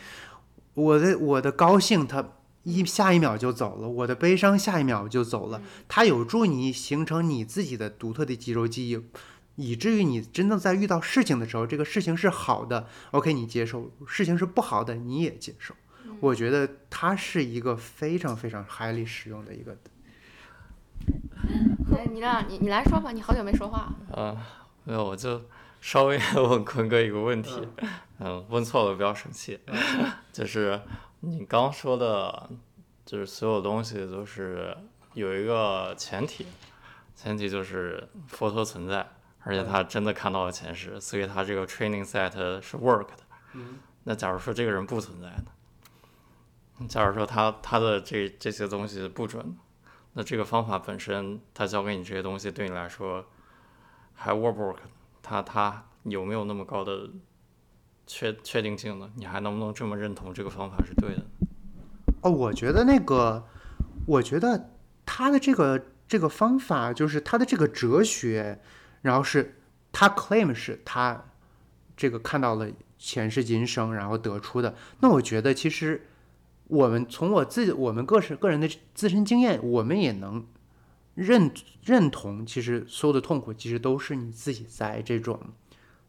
[0.73, 2.29] 我的我的高兴它。
[2.65, 5.61] 一下一秒就走了，我的悲伤下一秒就走了。
[5.87, 8.99] 它有助你形成你自己的独特的肌肉记忆，
[9.55, 15.75] 以至于你真的在遇到事情的时候，这个事情是好的，OK，你接受；事情是不好的，你也接受。
[16.19, 19.77] 我觉得它是一个非常非常 highly 实用的一个。
[21.95, 23.93] 哎，你俩，你你来说吧，你好久没说话。
[24.11, 24.35] 啊，
[24.85, 25.39] 没有，我就
[25.81, 27.61] 稍微 问坤哥一个问题，
[28.19, 29.59] 嗯，问错了不要生气，
[30.33, 30.81] 就是。
[31.27, 32.49] 你刚说的，
[33.03, 34.77] 就是所有东西都是
[35.15, 36.45] 有一个前提，
[37.15, 39.09] 前提就是佛陀存在，
[39.39, 43.17] 而且他真的看到了前世，所以他这个 training set 是 work 的。
[44.03, 46.87] 那假如说这个人不存在呢？
[46.87, 49.57] 假如说他他的这这些东西不准，
[50.13, 53.25] 那这个方法本身，他教给你这些东西对你来说
[54.13, 54.77] 还 work 不 work？
[55.23, 57.09] 他他有没有那么高的？
[58.07, 61.25] 确确定性的，你还能不能这么认同这个方法是对的？
[62.21, 63.45] 哦，我觉得那个，
[64.05, 64.71] 我觉得
[65.05, 68.59] 他的这个这个方法，就是他的这个哲学，
[69.01, 69.59] 然后是
[69.91, 71.25] 他 claim 是他
[71.95, 74.75] 这个看到了前世今生，然后得出的。
[75.01, 76.07] 那我觉得其实
[76.67, 80.45] 我们从我自己我们个是个人的自身经验，我们也能
[81.13, 81.51] 认
[81.83, 85.39] 认同，其实所有的痛苦其实都是你自己在这种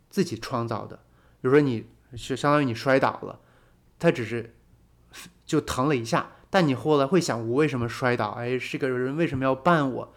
[0.09, 0.99] 自己创造的。
[1.41, 3.41] 比如说你就相当于你摔倒了，
[3.99, 4.55] 他只是
[5.45, 8.31] 就疼了一下，但你后来会想，我为什么摔倒？
[8.31, 10.15] 哎，这个人为什么要绊我？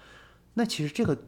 [0.55, 1.25] 那其实这个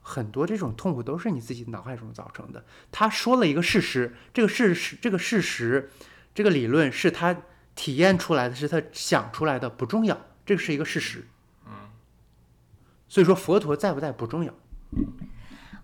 [0.00, 2.64] 很多这种痛苦都是你自己脑海中造成的。
[2.92, 5.90] 他说了一个事实，这个事实，这个事实，
[6.34, 7.42] 这个理论是他
[7.74, 11.26] 体验出来的，是他想出来的，不重要，这个是一个事实。
[11.66, 11.88] 嗯，
[13.08, 14.54] 所以说佛陀在不在不重要。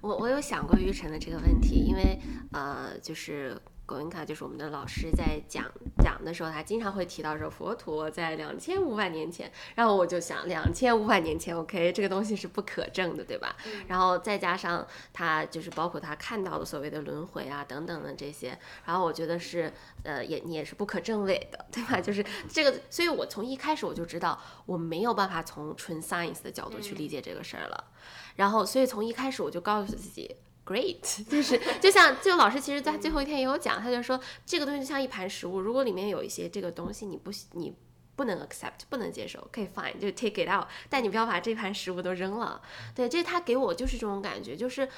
[0.00, 2.18] 我我有想过于晨的这个问题，因为
[2.52, 3.56] 呃，就是
[3.90, 5.64] 狗云卡就是我们的老师在讲
[5.98, 13.56] 讲的时候，他经常会提到说佛陀在两千五百年前，然后我就想两千五百年前，OK，这个东西是不可证的，对吧？
[13.88, 19.72] 然后再加上他就是包括他看到的所谓的轮回啊等等的这些，然后我觉得是
[20.04, 22.00] 呃也你也是不可证伪的，对吧？
[22.00, 27.84] 就是这个，所以我从一开始我就知道我没有办法从纯 science 的角度去理解这个事儿了。
[28.36, 30.36] 然后，所以从一开始我就告诉自己
[30.70, 37.74] ，great，就是就像就老师其实在最后一天也有讲，他就说这个东西就像一盘食物，如果里面有一些这个东西你不你
[38.14, 42.62] 不能 accept 不能接受，可以 fine 就 take it out，但你不要把这盘食物都扔了。
[42.94, 44.88] 对，这他给我就是这种感觉，就是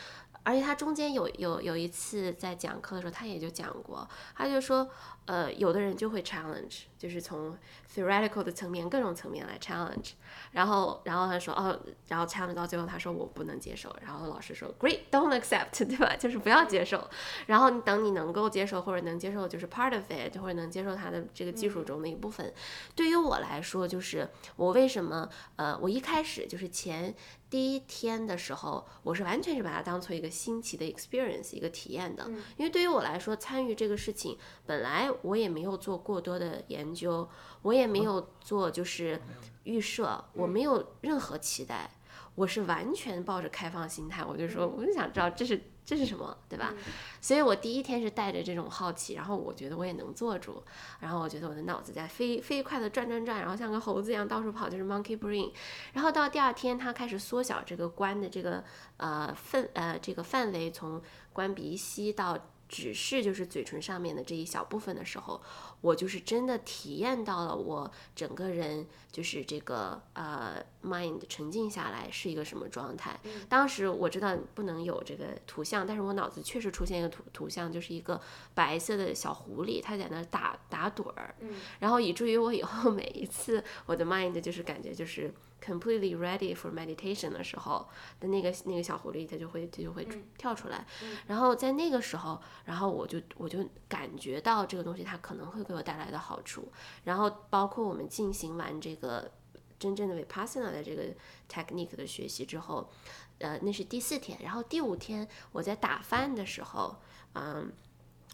[0.43, 4.91] 而且他中间有有有一次在讲课的时候，他也就讲过，他就说，
[5.27, 7.57] 呃，有的人就会 challenge，就是从
[7.95, 10.13] theoretical 的层面各种层面来 challenge。
[10.51, 13.95] 然后，然后他说，哦，然后 challenge 到最后，他说我不能接受。
[14.03, 16.17] 然后老师说，Great，don't accept， 对吧？
[16.17, 17.09] 就是不要接受。
[17.47, 22.53] 然后等你能够接受或者能接受，就是 part of it，或者能接受他的这个技术中的一部分。
[22.97, 27.15] 对于我来说，就是我为什么，呃，我一开始就是前
[27.49, 32.27] 第一天的时候，我是完全是把它当做一个新奇的 experience，一个体验的。
[32.57, 37.29] 因为对于我来说，参与这个事情，本来我也没有做过多的研究，
[37.63, 39.21] 我也没有做就是
[39.65, 41.91] 预设，我没有任何期待，
[42.35, 46.73] 我是完全抱着开放心态，我就说，我就想知道这是这是什么，对吧？
[47.21, 50.63] 所以我第一天是带着这种好奇，然后我觉得我也能做住，
[51.01, 55.53] 然后我觉得我的脑子在飞飞快的转转转，然后像个猴子一样到处跑，就是 monkey brain。
[55.93, 58.63] 然后到第二天，它开始缩小这个关的这个
[58.97, 62.39] 呃范呃这个范围，从关鼻息到
[62.73, 65.39] 只是就是嘴唇上面的这一小部分的时候，
[65.83, 73.21] 我就是真的体验到了我整个人就是这个呃 mind 沉静下来是一个什么状态。
[73.47, 78.19] 当时我知道不能有这个图像，但是我脑子确实出现一个图图像，就是一个
[78.55, 81.35] 白色的小狐狸，它在那打打盹儿，
[81.79, 85.31] 然后以至于我以后 每一次我的 mind 就是感觉就是
[85.65, 90.85] completely ready for meditation 的时候的那个那个小狐狸，它就会它就会跳出来，
[91.27, 96.73] 然后在那个时候，然后我就我就感觉到这个东西它可能会给我带来的好处，
[97.05, 99.31] 然后包括我们进行完这个
[99.79, 101.05] 真正的 vipassana 的这个
[101.49, 102.91] technique 的学习之后，
[103.39, 106.97] 呃，那是第四天，然后第五天我在打饭的时候，
[107.35, 107.73] 嗯。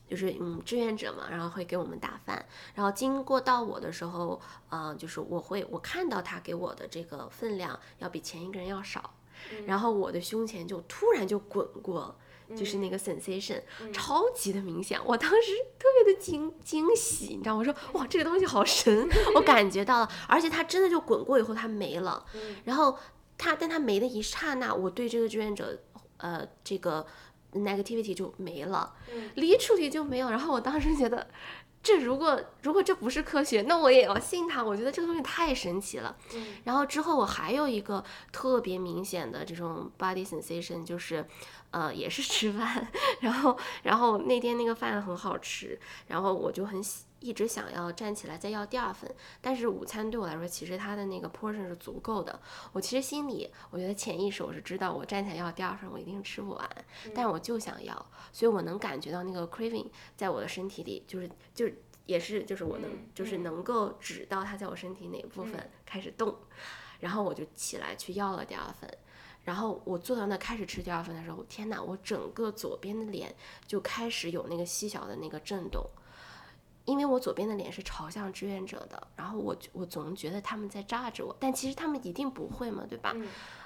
[0.09, 2.45] 就是嗯，志愿者嘛，然后会给我们打饭，
[2.75, 4.41] 然后经过到我的时候，
[4.71, 9.15] 呃，就是我会我看到他给我的这个分量要比前一个人要少，
[9.67, 12.17] 然后我的胸前就突然就滚过，
[12.57, 13.61] 就是那个 sensation
[13.93, 17.59] 超级的明显，我当时特别的惊惊喜，你知道吗？
[17.59, 22.25] 我说哇，这个东西好神， 我感觉到了，而且它真的就滚过以后它没了，
[22.65, 22.97] 然后
[23.37, 25.79] 它但它没的一刹那，我对这个志愿者，
[26.17, 27.07] 呃，这个。
[27.53, 28.95] Negativity 就没了
[29.37, 30.31] ，literally 就没有。
[30.31, 31.27] 然后我当时觉得，
[31.83, 34.63] 这如果如果这不是科学，那我也要信它。
[34.63, 36.17] 我觉得这个东西太神奇了。
[36.65, 41.25] 然后之后我还有一个特别明显的这种 body sensation，就是
[41.71, 42.87] 呃也是吃饭，
[43.21, 47.05] 然后然后那天那个饭很好吃，然后我就很喜。
[47.21, 52.41] 一直想要站起来再要第二份，但是午餐对我来说，其实它的那个 portion 是足够的。
[52.73, 56.71] 我其实心里，我觉得潜意识我是知道，我站起来要第二份，我一定吃不完，
[57.15, 57.95] 但我就想要，
[58.33, 66.35] 所以我能感觉到那个 craving 在我的身体里，就是就是也是就是我能就是能够指到它在我身体哪部分开始动，
[67.01, 68.89] 然后我就起来去要了第二份，
[69.43, 73.35] 然后我坐到那开始吃第二份的时候，天哪，我整个左边的脸
[73.67, 75.85] 就开始有那个细小的那个震动。
[76.89, 83.15] 因为我左边的脸是朝向志愿者的，然后我我总觉得他们在炸着我，但其实他们一定不会嘛，对吧？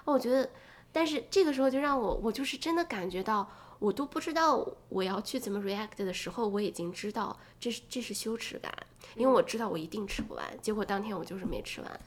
[0.04, 0.50] 我觉得，
[0.90, 3.48] 但是这个时候就让我，我就是真的感觉到，
[3.78, 8.74] 我都不知道我要去怎么 react 的时候，我已经知道这是这是羞耻感，
[9.14, 12.00] 因为我知道我一定吃不完，结果当天我就是没吃完。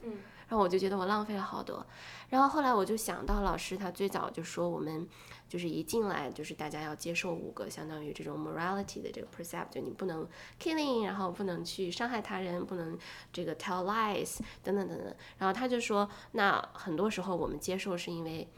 [0.48, 1.84] 然后我就觉得我浪费了好多，
[2.28, 5.08] 然后后来我就想到老师他最早就说我们
[5.48, 10.26] 就是一进来就是大家要接受五个相当于这种 morality 的这个 percept，就你不能
[10.60, 12.98] killing，然后不能去伤害他人，不能
[13.32, 15.14] 这个 tell lies 等等等等。
[15.38, 18.48] 然后他就说，那很多时候我们接受是因为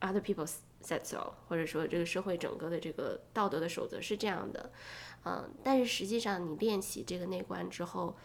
[0.00, 0.50] other people
[0.82, 4.72] said so，或者说这个社会整个的这个道德的守则是这样的，
[5.24, 8.16] 嗯，但是实际上你练习这个内观之后，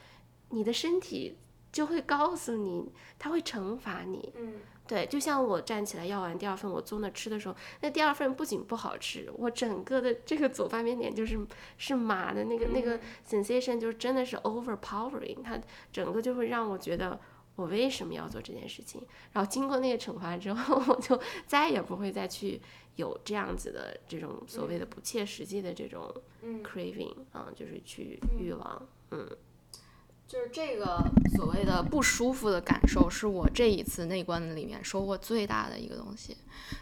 [0.49, 1.37] 你的身体
[1.75, 11.37] 就会告诉你，他会惩罚你，嗯，对，就像我站起来要完第二份，我坐那吃的时候，那第二份不仅不好吃，我整个的这个左半边脸就是
[11.77, 12.97] 是麻的，那个那个
[13.29, 15.59] sensation 就是真的是 overpowering，它
[15.91, 17.19] 整个就会让我觉得
[17.57, 19.05] 我为什么要做这件事情。
[19.33, 22.61] 然后经过那个惩罚之后， 我就再也不会再去
[22.95, 26.09] 有这样子的这种所谓的不切实际的这种
[26.63, 29.29] craving 啊、就是去欲望，嗯
[30.27, 31.03] 就是这个
[31.35, 36.35] 所谓的不舒服的感受，是我这一次内观里面收获最大的一个东西。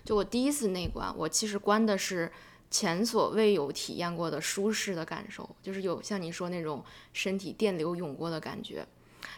[0.06, 2.32] 就我第一次内观，我其实观的是
[2.72, 8.88] 前所未有体验过的舒适的感受，就是有像你说那种身体电流涌过的感觉。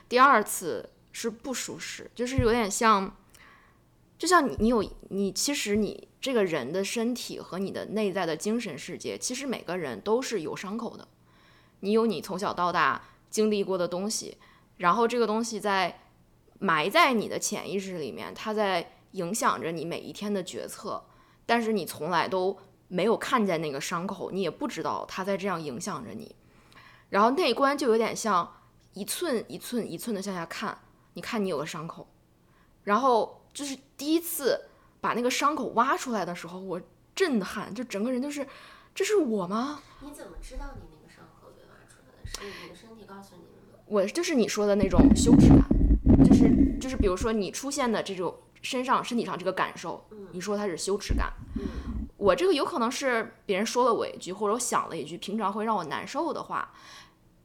[0.08, 3.18] 第二次是不舒适，就是有点像，
[4.20, 11.08] 就像你你有你，其实你这个人的身体和你的内在的精神世界，其实每个人都是有伤口的。
[11.80, 13.04] 你有你从小到大
[13.36, 14.38] 经历过的东西，
[14.78, 16.00] 然后这个东西在
[16.58, 21.04] 埋在你的潜意识里面，它在影响着你每一天的决策，
[21.46, 22.58] 但是你从来都
[22.88, 26.34] 没有看见那个伤口，你也不知道它在这样影响着你。
[27.10, 28.50] 然后内观就有点像
[28.94, 30.80] 一寸一寸一寸的向下看，
[31.16, 32.08] 你看你有个伤口，
[32.86, 34.70] 然后就是第一次
[35.02, 36.82] 把那个伤口挖出来的时候，我
[37.14, 38.48] 震撼，就整个人就是，
[38.94, 39.82] 这是我吗？
[40.00, 42.25] 你怎么知道你那个伤口被挖出来的？
[42.25, 43.42] 是你的身体告诉你？
[43.88, 45.64] 我就是你说的那种羞耻感，
[46.26, 51.32] 就是就是比如说你出现的这种身上身体上这个感受，你说它是羞耻感，
[52.18, 56.74] 我这个有可能是别人说了我一句，或者我想了一句平常会让我难受的话，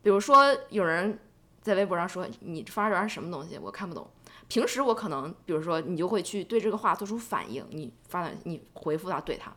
[0.03, 1.18] 比如说有人
[1.61, 4.09] 在微博上说你发这玩意儿什么东西，我看不懂。
[4.49, 9.55] 平时我可能比如说你就会去对这个话做出反应，你发短你回复他怼他。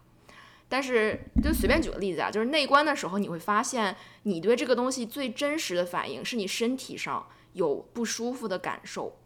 [0.74, 9.20] 但是，就随便举个例子啊，就是内观的时候，你会发现，你对这个东西最真实的反应是你身体上有不舒服的感受。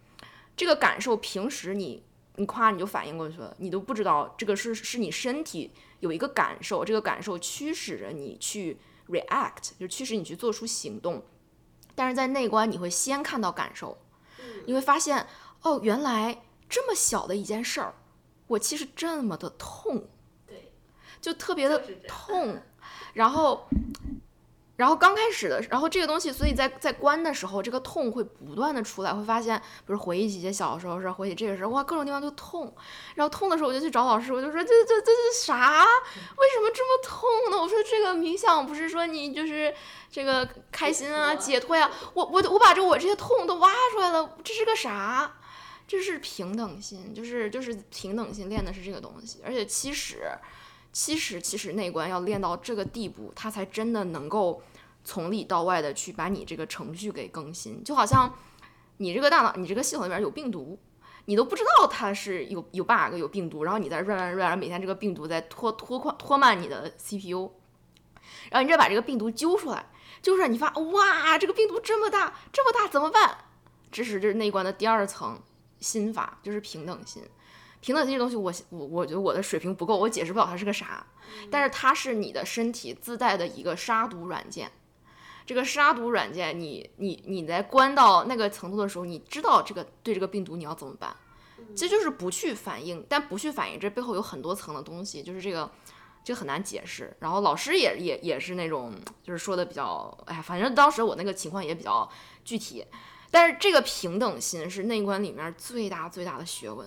[0.57, 2.03] 这个感受平时你
[2.35, 5.71] 你夸你就反应过去了，你都不知道这个是是你身体
[6.01, 8.77] 有一个感受，这个感受驱使着你去
[9.07, 11.23] react，就驱使你去做出行动。
[11.95, 13.97] 但是在内观，你会先看到感受，
[14.65, 15.25] 你会发现，
[15.61, 17.93] 哦，原来这么小的一件事儿，
[18.47, 20.09] 我其实这么的痛。
[21.27, 22.57] 对，就特别的痛，
[23.13, 23.67] 然后，
[24.77, 32.73] 然后刚开始的，然后这个东西，所以在在关的时候，这个痛会不断的出来，会发现，比如回忆起一些小时候是回忆这个时候，哇，各种地方都痛，
[33.15, 35.83] 然后痛的时候我就去找老师，我就说这这这是啥？
[35.83, 37.61] 为什么这么痛呢？
[37.61, 39.73] 我说这个冥想不是说你就是
[40.09, 45.33] 这个开心啊、解脱解脱呀、我我我把这我这些痛都挖出来了，这是个啥？
[45.87, 50.29] 这是平等心，就是就是平等心练的是这个东西，而且其实
[50.97, 54.59] 其实其实内观要练到这个地步，它才真的能够
[55.03, 58.33] 从里到外的去把你这个程序给更新，就好像
[58.97, 60.79] 你这个大脑，你这个系统里面有病毒。
[61.25, 67.51] 你都不知道它是有有 bug 有病毒，然后你在 run run run，然后每天这个病毒在拖拖快拖慢你的 CPU，
[68.49, 69.85] 然后你再把这个病毒揪出来，
[70.23, 73.37] 揪出来你发哇，这个病毒这么大这么大怎么办？
[73.91, 75.39] 这是这是内观的第二层
[75.79, 77.21] 心法，就是平等心。
[77.87, 81.07] 平等心这东西我，我我觉得我的水平不够，我解释不了它是个啥，
[81.49, 84.69] 但是它是你的身体自带的一个杀毒软件。
[85.45, 91.15] 这个杀毒软件你，你你在关到那个程度的时候，你知道这个对这个病毒你要怎么办，
[91.73, 93.05] 这就是不去反应。
[93.07, 95.71] 但不去反应，这背后有很多层的东西，就是这个
[96.25, 97.15] 这个很难解释。
[97.19, 102.09] 然后老师也也也是那种，就是说的比较，哎呀，反正当时我那个情况也比较
[102.43, 102.85] 具体。
[103.31, 106.85] 但是这个平等心是内观里面最大最大的学问，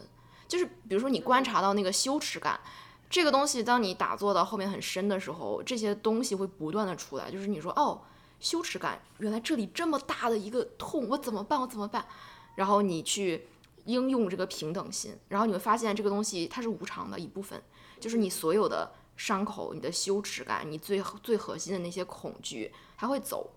[0.51, 2.61] 就是比如说你观察到那个羞耻感。
[3.09, 7.28] 这个东西，当你打坐到后面很深的时候，这些东西会不断的出来。
[7.28, 8.01] 就是你说，哦，
[8.38, 11.61] 羞耻感，原来这里这么大的一个痛，我怎么办？
[11.61, 12.07] 我怎么办？
[12.55, 13.48] 然后你去
[13.86, 17.61] 应用这个平等心，然后你会发现这个东西它是无常的一部分，
[17.98, 23.51] 就是你所有的伤口、你的羞耻感、你最最核心的那些恐惧，它会走。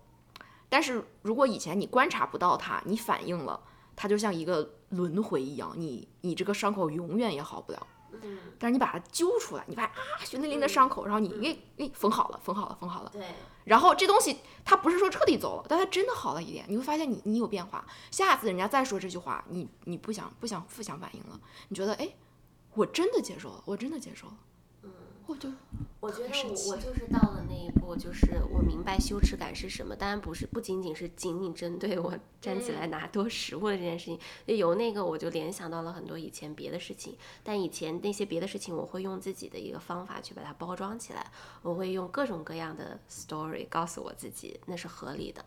[0.68, 3.60] 但是如果以前你观察不到它，你反应了，
[3.96, 7.86] 它就像一个轮回一样，你你这个伤口永远也好不了。
[8.22, 13.10] 嗯，但是你把它揪出来，你发现啊，血淋淋的伤口，然后你诶诶缝好了，缝好了，缝好了。
[13.12, 13.26] 对，
[13.64, 17.84] 然后这东西它不是说彻底走了，但它真的好了一点，你会发现你你有变化。
[18.12, 22.08] 下次人家再说这句话，你你不想不想不想反应了，你觉得哎，
[22.74, 24.36] 我真的接受了，我真的接受了。
[25.26, 25.48] 我就
[26.00, 29.96] 我觉得我我就是到了那一步，就是我明白羞耻感是什么。
[29.96, 34.18] 当然不是不仅仅是仅仅针对我站起来拿多食物的这件事情，
[34.56, 37.16] 由那个我就联想到了很多以前别的事情。
[37.42, 41.30] 但以前那些别的事情，我会用自己的一个方法去把它包装起来，
[41.62, 45.42] 我会用各种各样的 story 告诉我自己那是合理的。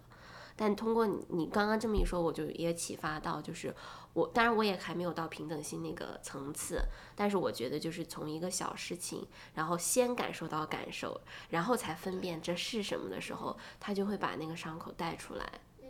[0.60, 3.76] 但通过你你刚刚这么一说，我就也启发到，就是
[4.18, 6.82] 我当然我也还没有到平等心那个层次，
[7.16, 15.48] 但是我觉得就是从一个小事情，然后先感受到感受，然后才分辨这是什么的时候，他就会把那个伤口带出来。
[15.84, 15.88] 嗯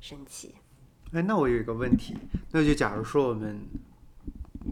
[0.00, 0.54] 神奇。
[1.10, 2.16] 哎，那我有一个问题，
[2.52, 3.66] 那就假如说我们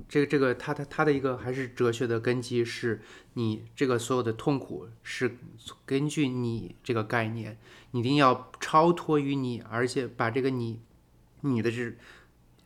[0.09, 3.03] 这个这个他的他的一个还是哲学的根基是
[3.35, 5.37] 你这个所有的痛苦是
[5.85, 7.59] 根据你这个概念，
[7.91, 10.81] 你一定要超脱于你，而且把这个你
[11.41, 11.97] 你的这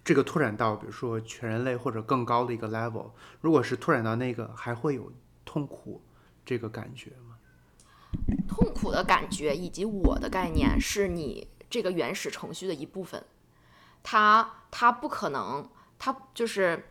[0.05, 5.11] 这个拓展到比如说全人类或者更高的一个 level，如果是拓展到那个，还会有
[5.45, 6.03] 痛苦
[6.45, 7.37] 这个感觉吗？
[8.47, 13.25] 痛苦的感觉以及我的概念是你这个原始程序的一部分，
[14.03, 16.91] 它它不可能，它就是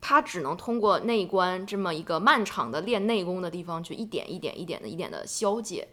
[0.00, 5.88] 它只能通过内观这么一个漫长的练内功的地方去一点一点一点的一点的消解，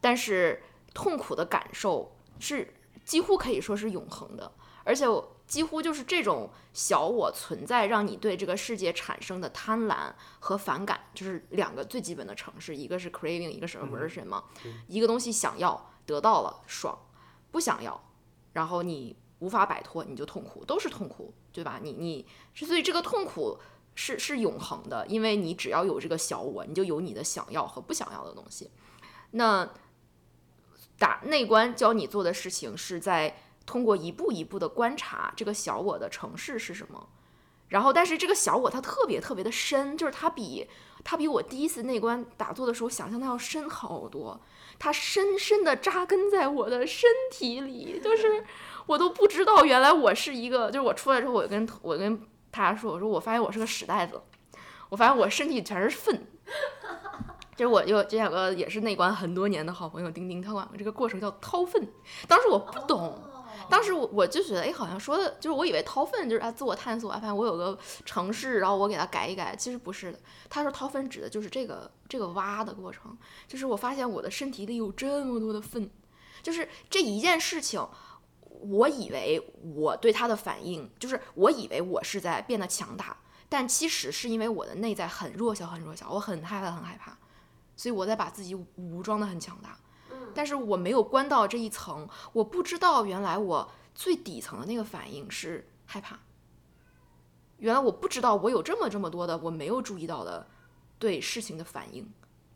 [0.00, 0.62] 但是
[0.94, 4.50] 痛苦的感受是几乎可以说是永恒的，
[4.82, 14.44] 而且我几乎就是这种小我存在，让你对这个世界产生的贪婪和反感，就是两个最基本的城市，一个是 craving，一个是 aversion 嘛。
[14.86, 16.96] 一个东西想要得到了爽，
[17.50, 18.00] 不想要，
[18.52, 21.80] 然后你无法摆脱，你就痛苦，都是痛苦，对吧？
[21.82, 22.24] 你你
[22.54, 23.58] 所以这个痛苦
[23.96, 28.70] 是是永恒的，因为你只要有这个小我，你就有你的想要和不想要的东西。
[29.32, 29.68] 那
[30.96, 33.36] 打内观教你做的事情是在
[33.70, 37.08] 通过一步一步的观察这个小我的城市是什么，
[37.68, 40.68] 然后但是这个小我它特别特别的深，就是它比
[41.04, 44.40] 它比我第一次内观打坐的时候想象的要深好多，
[44.76, 48.44] 它深深的扎根在我的身体里，就是
[48.86, 52.18] 我都不知道原来我是一个，就是我出来之后，我跟我跟
[52.50, 54.20] 大家说，我说我发现我是个屎袋子，
[54.88, 56.26] 我发现我身体全是粪。
[57.54, 61.86] 就是我就之前有个也是内观很多年的好朋友丁丁，他管这个过程叫掏粪。
[62.26, 63.22] 当时我不懂，
[63.70, 70.18] 当时我我就觉得，哎，好像说的就是我以为掏粪就是啊自我探索啊，反正我有个城市，然后我给它改一改，其实不是的。
[70.48, 73.16] 他说掏粪指的就是这个这个挖的过程，
[73.46, 75.88] 就是我发现我的身体里有这么多的粪，
[76.42, 77.86] 就是这一件事情，
[78.42, 79.40] 我以为
[79.74, 83.16] 我对它的反应，就是我以为我是在变得强大，
[83.48, 87.16] 但其实是因为我的内在很弱小，很弱小，我很害怕，很害怕，
[87.76, 89.78] 所以我在把自己武装的很强大。
[90.34, 96.18] 但是我没有关到这一层，我不知道原来我最底层的那个反应是害怕。
[97.58, 100.46] 原来我不知道我有这么这么多的我没有注意到的
[100.98, 102.10] 对事情的反应，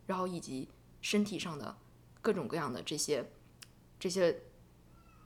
[0.06, 0.68] 然后以及
[1.02, 1.76] 身体上的
[2.22, 3.30] 各种各样的这些
[3.98, 4.42] 这些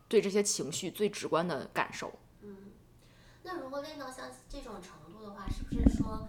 [0.09, 2.13] 对这些情绪最直观的感受。
[2.43, 2.57] 嗯
[3.45, 6.29] 那如果练到像这种程度的话，是不是说，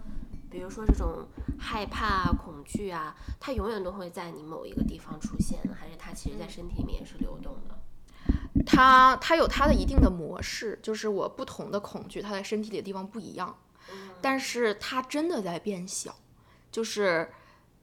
[0.50, 1.26] 比如说这种
[1.58, 5.58] 害怕啊、恐惧啊，它永远都会在你某一个地方出现？
[5.78, 7.78] 还是它其实在身体里面也是流动的？
[8.66, 13.56] 它它有它的一定的模式，就是我不同的恐惧，它在身体里的地方不一样，
[14.20, 16.14] 但是它真的在变小，
[16.70, 17.30] 就是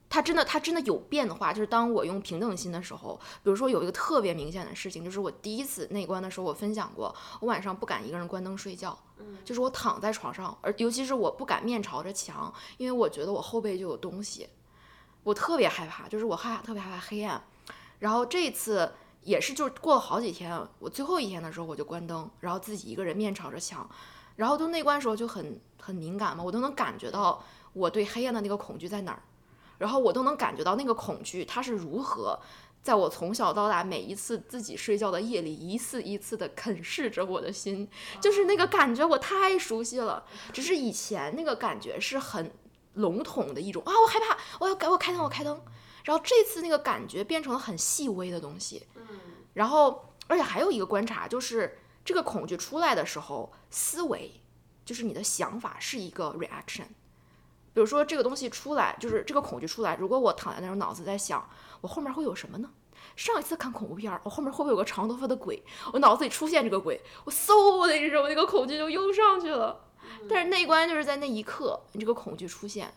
[0.09, 1.51] 它真的它真的有变化。
[1.51, 8.97] 就是当我用平等心的时候，比如说有一个特别明显的事情，就是我第一次内观的时候，我分享过，我晚上不敢一个人关灯睡觉，
[9.43, 14.49] 就是我躺在床上，而尤其是我不敢面朝着墙，因为我觉得我后背就有东西，
[15.23, 17.41] 我特别害怕，就是我害怕特别害怕黑暗。
[17.99, 18.93] 然后这次
[19.23, 23.89] 也是，就是过了好几天，我最后一天的时候我就关灯，然后自己一个人面朝着墙，
[24.35, 27.43] 然后都内观的时候就很很敏感嘛，我都能感觉到
[27.73, 29.21] 我对黑暗的那个恐惧在哪儿，
[29.77, 32.39] 然后我都能感觉到那个恐惧它是如何
[32.81, 37.87] 在我从小到大每一次自己睡觉的夜里一次一次的啃噬着我的心，
[38.21, 42.51] 就是那个感觉我太熟悉了，只是以前那个感觉是很
[42.93, 45.61] 笼统的一种啊，我害怕，我要给我开灯，我开灯。
[46.05, 48.87] 然后这次那个感觉变成了很细微的东西，
[49.53, 54.31] 然后而且还有一个观察，就是这个恐惧出来的时候，思维
[54.85, 56.85] 就是你的想法是一个 reaction。
[57.77, 61.47] 比如说这个东西出来，就是这个恐惧出来，如果我躺在那儿脑子在想，
[61.79, 62.71] 我后面会有什么呢？
[63.15, 65.63] 上一次看恐怖片儿，我后面会不会有个长头发的鬼？
[65.93, 69.79] 我脑子里出现这个鬼，我嗖的一声，我那个恐惧就又上去了。
[70.27, 72.91] 但是内观就是在那一刻，你这个恐惧出现。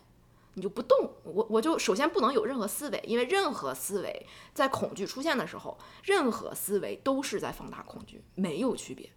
[0.55, 4.25] 你就不动，我我就首先不能有任何思维，因为任何思维
[4.55, 9.07] 在恐惧出现的时候，任何思维都是在放大恐惧，没有区别，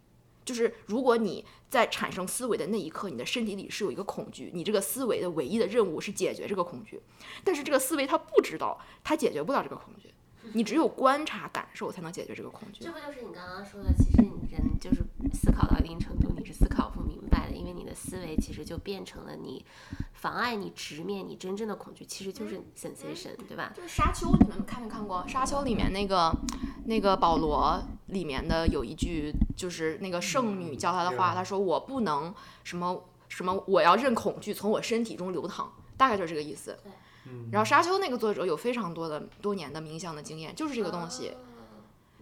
[0.44, 7.00] 就是如果你在产生思维的那一刻，你的身体里是有一个恐惧，你这个思维的唯一的任务是解决这个恐惧，
[7.42, 10.12] 但是这个思维它不知道，它解决不了这个恐惧，
[10.52, 12.92] 你只有观察感受才能解决这个恐惧这。
[12.92, 13.92] 不就是你刚刚说的？
[13.96, 15.02] 其实你人就是
[15.32, 19.64] 思考到一定程度，你是思考不明白的，因为你的思维其实就变成了你
[20.12, 23.72] 妨碍你直面你真正的恐惧，其实就是嗯 sensation，对吧？
[23.74, 25.24] 就是《沙丘》，你们看没看过？
[25.28, 26.34] 《沙丘》里面那个
[26.86, 36.76] 那个保罗里面的有一句，就是那个圣女教他的话，嗯他说：“我不能什么什么，我要任恐惧从我身体中流淌。”大概就是这个意思。
[37.26, 41.32] 嗯然后《沙丘》那个作者有非常多的多年的冥想的经验，就是这个东西。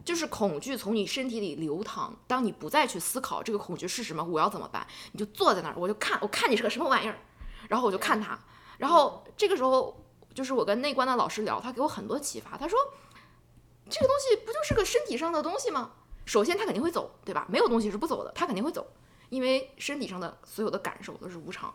[0.05, 7.19] 就是恐惧从你身体里流淌，当你不再去思考这个恐惧是什么，我要怎么办，你就坐在那儿，我就看，我看你是个什么玩意儿，
[7.69, 8.39] 然后我就看他，
[8.79, 12.79] 然后这个时候就是我跟内观的老师聊，他给我很多启发，他说
[13.89, 15.93] 这个东西不就是个身体上的东西吗？
[16.25, 17.47] 首先他肯定会走，对吧？
[17.49, 18.87] 没有东西是不走的，他肯定会走，
[19.29, 21.75] 因为身体上的所有的感受都是无常。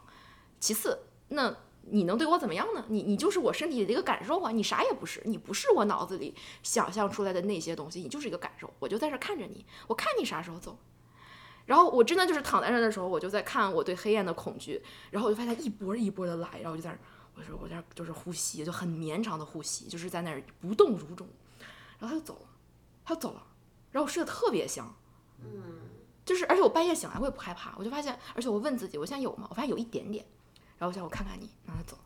[0.59, 0.97] 其次，
[1.27, 1.55] 那
[1.89, 2.85] 你能对我怎么样呢？
[2.89, 10.77] 你你就是我身体里的一个感受啊，你啥也不是，你不是我脑子里想象出来的那些东西，你就是一个感受，我就在这儿看着你，我看你啥时候走。
[11.65, 14.81] 然后我真的就是躺在那儿的时候，我就在看我对黑暗的恐惧，
[15.11, 16.99] 然后我就发现一波一波的来，然后我就在那儿，
[17.35, 21.27] 我说我在就是呼吸，就很绵长的呼吸，就是在那儿不动如钟。
[21.99, 22.47] 然后他就走了，
[23.03, 23.43] 他就走了，
[23.91, 24.95] 然后我睡得特别香，
[25.43, 25.81] 嗯，
[26.23, 29.47] 就是而且我半夜醒来我也不害怕，我就发现，而且我问自己，我现在有吗？
[29.49, 30.25] 我发现有一点点，
[30.77, 31.97] 然后我想我看看你，然后他走，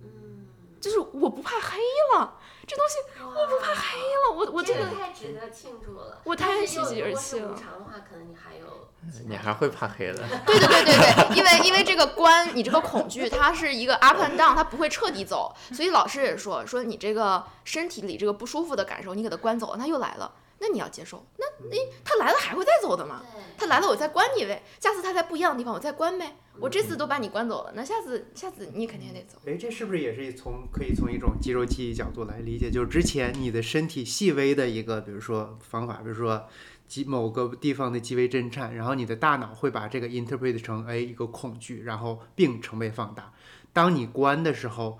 [0.00, 0.46] 嗯，
[0.80, 1.78] 就是我不怕黑
[2.14, 6.20] 了，这东西我不怕黑了，我我这个真的太值得庆祝了。
[6.24, 8.88] 我太喜极而泣了无常的话，可能你还有
[9.28, 10.24] 你还会怕黑的。
[10.46, 23.22] 对对对对对，因为因为这个关，你这个恐惧它是一个 up and down，它不会彻底走，所以老师也说说你这个身体里这个不舒服的感受，你给它关走了，它又来了，那你要接受，那诶，他来了还会再走的嘛？
[23.32, 29.38] 对，它来了我再关你呗，下次他在不一样的地方我再关呗，我这次都把你关走了，那下次下次你肯定也得走。
[29.46, 32.70] 哎，这是不是也是从可以从一种肌肉记忆角度来理解？
[32.70, 36.46] 就是之前你的身体细微的一个，比如说方法，比如说
[36.86, 43.32] 肌某个地方的肌微震颤，然后你的大脑会把这个 interpret 成哎一个恐惧，然后并成倍放大。
[43.72, 44.98] 当你关的时候，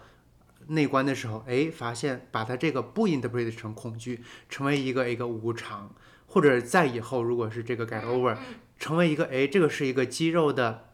[0.70, 5.94] 内观的时候，哎，发现把它这个不 interpret 成恐惧，成为一个一个无常，
[6.26, 8.36] 或者在以后如果是这个 get over，
[8.78, 10.90] 成为一个哎，这个是一个肌肉的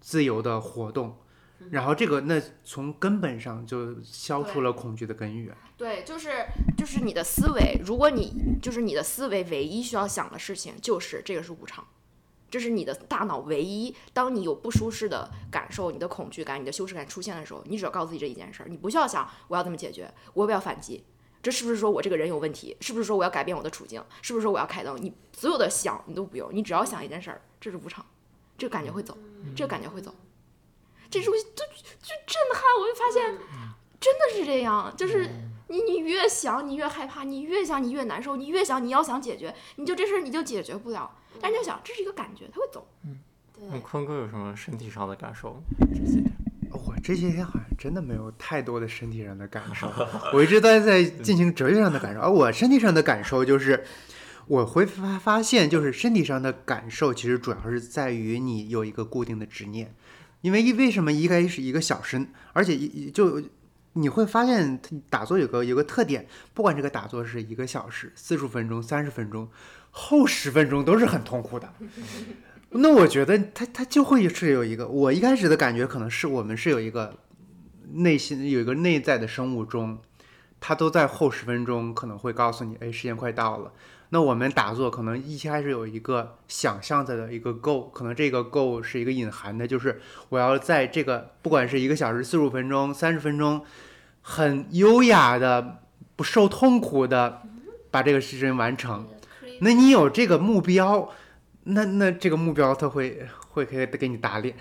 [0.00, 1.18] 自由的活动。
[1.70, 5.54] 然后这个那从根本上就消除了恐惧的根源。
[5.76, 6.46] 对，就是
[6.76, 11.84] 就是你的思维，如果你就是你的思维唯一需要想的事情就是这个是无常，
[12.50, 13.94] 这是你的大脑唯一。
[14.12, 21.04] 当你有不舒适的感受、你的恐惧感、你的羞耻感出现的时候，你只要告诉自己这一件事儿，你不需要想我要怎么解决，我要不要反击，
[21.42, 22.76] 这是不是说我这个人有问题？
[22.80, 24.02] 是不是说我要改变我的处境？
[24.22, 24.96] 是不是说我要开灯？
[25.00, 28.04] 你所有的想你都不用，你只要想一件事儿，这是无常，
[28.56, 29.16] 这个感觉会走，
[29.54, 30.14] 这个感觉会走。
[31.10, 33.38] 这东西就就震撼，我就发现
[33.98, 35.28] 真的是这样，就是
[35.68, 41.17] 你你越想你越害怕，你越想你越难受，你越想你要想解决，你就这事儿你就解决不了。
[41.40, 42.86] 但是就想这是一个感觉，它会走。
[43.04, 43.18] 嗯
[43.60, 45.60] 对，坤哥有什么身体上的感受？
[45.92, 46.32] 这些天
[46.70, 49.90] 我这些天好像真的没有太多的身体上的感受，
[50.32, 52.20] 我一直都在进行哲学上的感受。
[52.20, 53.84] 而我身体上的感受就是，
[54.46, 59.92] 我会发发现，就是身体上的感受其实主要是在于你有一个固定的执念，
[60.40, 63.42] 因为一为什么一开始一个小时，而且一就
[63.94, 69.48] 你会发现打坐有个有个特点，不管这个打坐是一个小时、四十分钟、三十分钟，
[69.90, 71.68] 后十分钟都是很痛苦的。
[72.70, 77.14] 那我觉得他他就会是有一个，我一开始的感觉可能是我们是有一个
[77.92, 79.98] 内心有一个内在的生物钟，
[80.60, 83.72] 它都在后十分钟可能会告诉你，哎，时间快到了。
[84.10, 93.64] 那我们打坐可能一开始有一个想象的一个 go，可能这个 go 是一个隐含的，就是我要在这个不管是一个小时、四十五分钟、三十分钟，
[94.20, 95.82] 很优雅的、
[96.16, 97.42] 不受痛苦的
[97.90, 99.06] 把这个事情完成。
[99.60, 101.10] 那你有这个目标，
[101.64, 104.54] 那那这个目标它会会可以给你打脸，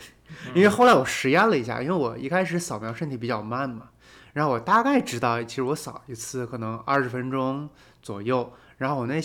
[0.54, 3.90] 因为后来我实验了一下，因为我一开始扫描身体比较慢嘛，
[4.34, 7.70] 然后我大概知道，其实我扫一次可能二十分钟
[8.02, 9.22] 左右，然后我那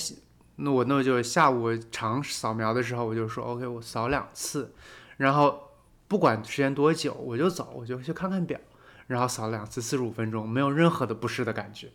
[0.56, 4.74] 那我那就下午长扫描的时候，我就说 OK，我扫两次，
[5.16, 5.70] 然后
[6.06, 8.60] 不管时间多久，我就走，我就去看看表，
[9.06, 11.90] 然后扫两次四十五分钟，没有任何的不适的感觉。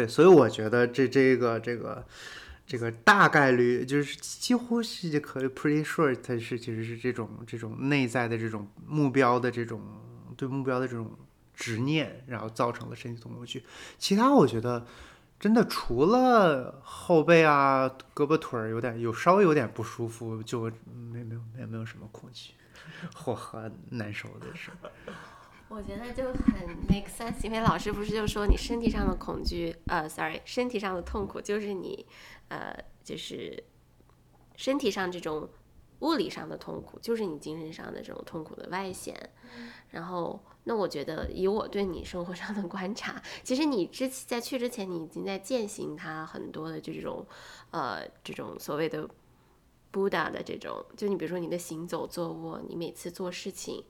[0.00, 2.06] 对，所以我觉得这这个这个
[2.66, 9.82] 这个大概率就是几乎是可以 pretty sure 它是其实是这种这种内在的这种目标的这种
[10.38, 11.10] 对目标的这种
[11.54, 13.62] 执念，然后造成了身体痛恐惧。
[13.98, 14.86] 其他我觉得
[15.38, 20.62] 真的除了后背啊、胳膊腿儿有点有稍微有点不舒服，就
[21.12, 22.52] 没没有没有没有什么恐惧
[23.14, 24.70] 或和难受的事。
[25.70, 32.04] 我觉得就很 make sense，因为老师不是就说你身体上的恐惧，呃，sorry，身体上的痛苦就是你，
[32.48, 33.62] 呃，就是
[34.56, 35.48] 身体上这种
[36.00, 39.14] 物理上的痛苦，就是你精神上的这种痛苦的外显。
[39.90, 47.24] 然后，那我觉得以我对你生活上的观察，其实你之在去之前，你已经在践行他很多的这种，
[47.70, 49.08] 呃，这种所谓的
[49.92, 53.84] Buddha 的这种，就你比如说你的行走、坐卧，你每次做事情。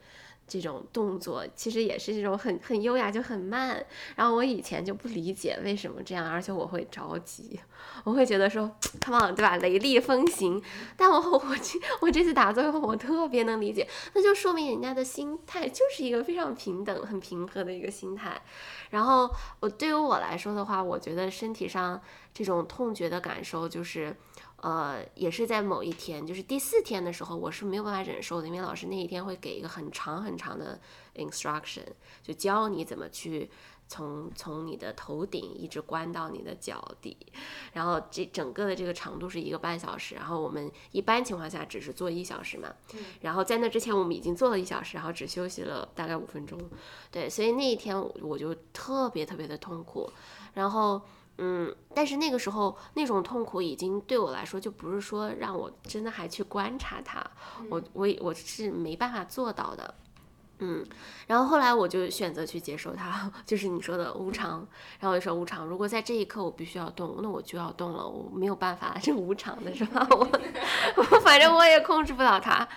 [0.51, 3.87] 这种动作其实也是这种很很优雅，就很慢。
[4.17, 7.61] 然后我以前就不理解为什么这样，而且我会着急，
[8.03, 8.69] 我会觉得说，
[9.01, 9.57] come on，对吧？
[9.59, 10.61] 雷厉风行。
[10.97, 18.43] 但我我这我这次打坐以后，我特别能理解，那就说明人家的心态就是一个非常平等、很平和的一个心态。
[18.91, 19.31] 然后
[19.61, 22.03] 我对于我来说的话，我觉得身体上
[22.35, 24.17] 这种痛觉的感受就是。
[24.63, 30.79] 呃，也是在某一天，就是第四天的时候，我是没有办法忍受的，因为老师那一天会给一个很长很长的
[31.15, 31.87] instruction，
[32.23, 33.51] 就教你怎么去
[33.89, 37.17] 从从你的头顶一直关到你的脚底，
[37.73, 42.69] 然后这整个的这个长度是一个半小时，然后我们一般情况下只是做一小时嘛，
[43.23, 46.61] 然后在那之前我们已经做了一小时，然后只休息了大概五分钟，
[47.11, 50.13] 对，所以那一天我就特别特别的痛苦，
[50.53, 51.01] 然后。
[51.43, 57.24] 嗯，但是那个时候那种痛苦已经对我来说就不是说让我真的还去观察它，
[57.70, 59.95] 我我我是没办法做到的，
[60.59, 60.84] 嗯，
[61.26, 64.68] 然后后来我就选择去接受它， 就是你说的无常，
[64.99, 70.07] 然后我就说无常，如果在这一刻我必须要动，那我就要动了，我没有办法，这无常的是吧？
[70.12, 70.28] 我
[70.97, 72.68] 我反正我也控制不了它。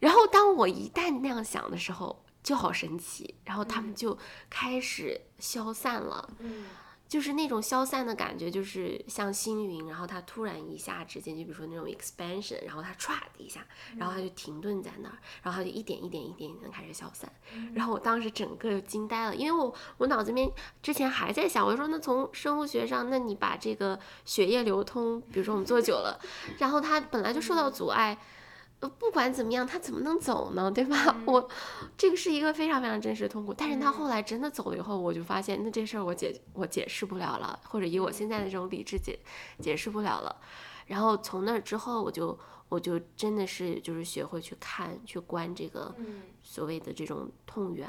[0.00, 4.16] 然后当我一旦那样想的时候，就好神奇，然后他们就
[4.48, 6.64] 开始消散了，嗯。
[7.12, 13.60] 就是那种消散的感觉，就是像星云，然后它突然一下之间，就比如说那种 expansion，然后它唰的一下，
[13.98, 17.30] 然后它就停顿在那儿，然后它就一点一点一点一点开始消散，
[17.74, 20.50] 然后我当时整个就惊呆了，因为我我脑子里面
[20.82, 26.18] 之前还在想，我就说那从生物学上，那你把这个血液流通，比如说我们坐久了，
[26.60, 28.16] 然后它本来就受到阻碍。
[28.88, 30.70] 不管怎么样，他怎么能走呢？
[30.70, 31.16] 对吧？
[31.26, 31.48] 我
[31.96, 33.54] 这个是一个非常非常真实的痛苦。
[33.54, 39.18] 但是他后来真的走了以后，我就发现，那这事儿我解我解释不了了，或者以我现在的这种理智解
[39.60, 40.36] 解释不了了。
[40.86, 42.36] 然后从那之后，我就
[42.68, 45.94] 我就真的是就是学会去看去观这个
[46.42, 47.88] 所谓的这种痛源。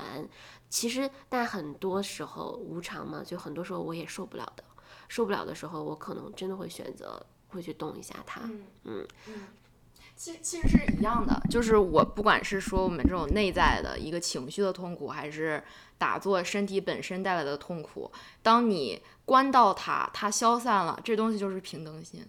[0.69, 4.63] 其实，但很多时候无常嘛，就很多时候我也受不了的，
[5.07, 8.41] 受不了的时候，我可能真的会选择会去动一下它。
[8.83, 9.07] 嗯。
[10.23, 15.61] 其实其实是一样的，就是我不管是说我们这种内在的一个情绪的痛苦，还是
[15.97, 18.09] 打坐身体本身带来的痛苦，
[18.41, 22.25] 当你关到它，它消散了，这东西就是平等心，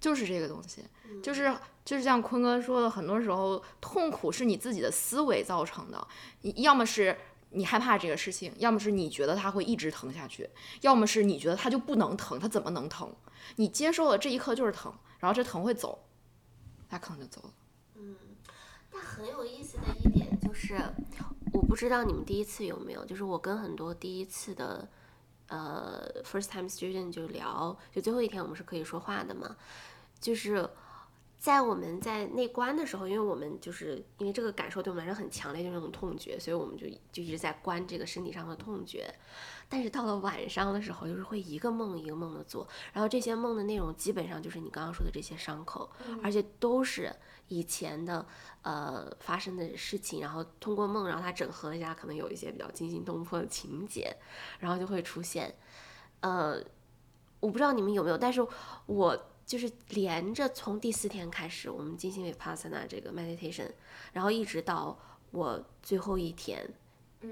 [0.00, 0.82] 就是这个东西，
[1.22, 6.04] 就是就是像坤哥说的，很多时候痛苦是你自己的思维造成的，
[6.40, 7.16] 你要么是
[7.50, 13.08] 你害怕这个事情，要么是你觉得它会一直疼下去，要么是你觉得它就不能疼，它怎么能疼？
[13.54, 16.02] 你接受了这一刻就是疼，然后这疼会走。
[16.88, 17.52] 他可能就走了。
[17.96, 18.16] 嗯，
[18.90, 20.76] 但很有意思的一点就是，
[21.52, 24.88] 我不知道你们第一次有没有，就是我跟很多第一次的
[25.48, 29.56] 呃 first time student 就聊，就最后一天我们是可以说话的嘛，
[30.20, 30.68] 就是
[31.38, 39.14] 在我们在内观的时候，因为我们就是因为这个感受对我们来说很强烈，就是那种痛觉，所以我们就就一直在观这个身体上的痛觉。
[39.68, 45.90] 但是到了晚上的时候，就是会一个梦一个梦的做，然后这些梦的内容基本上就是你刚刚说的这些伤口，
[46.22, 47.12] 而且都是
[47.48, 48.24] 以前的
[48.62, 54.16] 呃发生的事情，然后通过梦，然后它整合一下，可能有一些比较惊心动魄的情节，
[54.60, 55.52] 然后就会出现。
[56.20, 56.62] 呃，
[57.40, 58.46] 我不知道你们有没有，但是
[58.86, 63.72] 我就是连着从第四天开始，我们进行 vipassana 这个 meditation，
[64.12, 64.96] 然后一直到
[65.32, 66.72] 我最后一天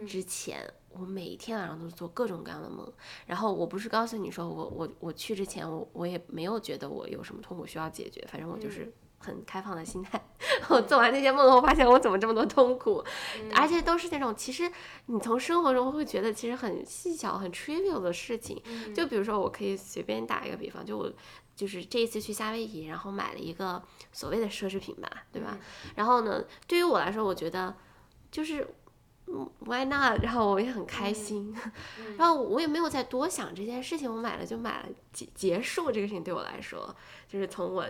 [0.04, 0.68] 之前。
[0.98, 2.90] 我每天晚上都是做各种各样的梦，
[3.26, 10.22] 然后我不是告诉你说我我我去之前我我也没有觉得我有什么痛苦需要解决，反正我就是很开放的心态。
[10.68, 13.04] 我做完那些梦后，发现我怎么这么多痛苦，
[13.54, 14.70] 而且都是那种其实
[15.06, 18.62] 你从生活中会觉得其实很细小很 trivial 的事情。
[18.94, 21.12] 就比如说，我可以随便打一个比方，就我
[21.56, 23.82] 就是这一次去夏威夷，然后买了一个
[24.12, 25.58] 所谓的奢侈品吧，对吧？
[25.96, 27.74] 然后呢，对于我来说，我觉得
[28.30, 28.66] 就是。
[29.60, 30.22] Why not？
[30.22, 31.56] 然后我也很开心，
[32.18, 34.10] 然后我也没有再多想这件事情。
[34.10, 36.94] 我买了就买了，结结束这个事情对我来说，
[37.26, 37.86] 就是从我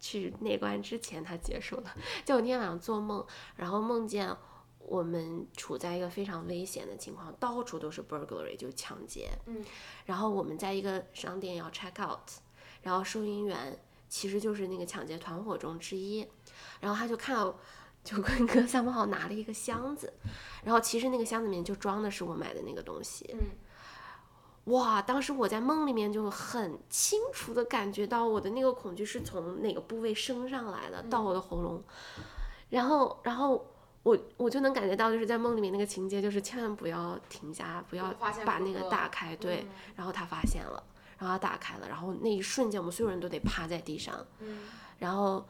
[0.00, 1.94] 去内观之前它结束了。
[2.24, 3.24] 就我那天晚上做梦，
[3.56, 4.34] 然后梦见
[4.78, 9.28] 我们处在一个非常危险的情况，到处都是 burglary，就是抢劫。
[9.44, 9.62] 嗯，
[10.06, 12.28] 然后我们在一个商店要 check out，
[12.82, 13.78] 然后收银员
[14.08, 16.26] 其实就是那个抢劫团伙中之一，
[16.80, 17.56] 然后他就看到。
[18.08, 20.10] 就坤哥三毛号拿了一个箱子，
[20.64, 23.28] 然后其实那个箱子里面就装的是我买的那个东西。
[23.34, 25.02] 嗯，哇！
[25.02, 31.84] 当时我在梦里面就很清楚的感觉到我的那个恐惧是从哪个部位升上来的，到我的喉咙，
[32.70, 33.62] 然后，然后
[34.02, 38.10] 我我就能感觉到，就是在梦里面那个情节，就是千万不要停下，不要
[38.46, 39.66] 把那个打开，对。
[39.68, 40.82] 嗯然后他发现了，
[41.18, 44.60] 然后他打开了，然后那一瞬间，我们所有人都得趴在地上，嗯
[44.98, 45.46] 然后。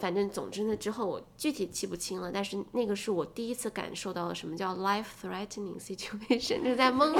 [0.00, 7.18] 反正总之呢，之后我具体记不清了，但是那个是我第一次感受到了什么叫 life threatening situation， 就是在梦里。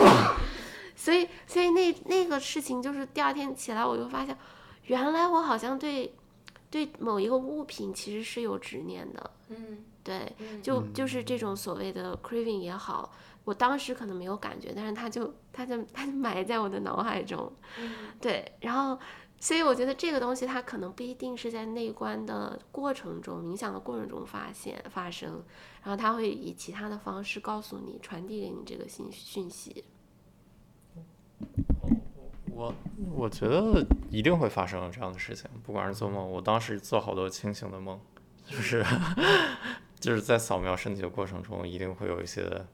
[0.96, 4.36] 所以，所以那那个事情就是第二天起来，我就发现，
[4.86, 6.14] 原来我好像对
[6.70, 9.30] 对某一个物品其实是有执念的。
[9.48, 13.12] 嗯对，嗯就就是这种所谓的 craving 也好，
[13.44, 17.52] 我当时可能没有感觉，但是它就它就它就埋在我的脑海中。
[17.78, 18.98] 嗯对，然后
[19.42, 25.42] 所以我觉得这个东西它可能不一定是在内观的过程中、冥想的过程中发现发生，
[25.82, 29.82] 然后它会以其他的方式告诉你、传递给你这个信讯息。
[32.52, 32.74] 我
[33.14, 37.98] 我觉得一定会发生这样的事情，不管是做梦，我当时做好多清醒的梦，
[38.44, 38.84] 就是
[39.98, 42.66] 就是在扫描身体的过程中，一定会有一些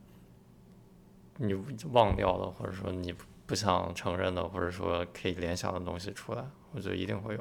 [1.37, 1.55] 你
[1.93, 7.41] 忘掉的，或者说你不不想承认的，或者说可以联想的东西出来，我觉得一定会有。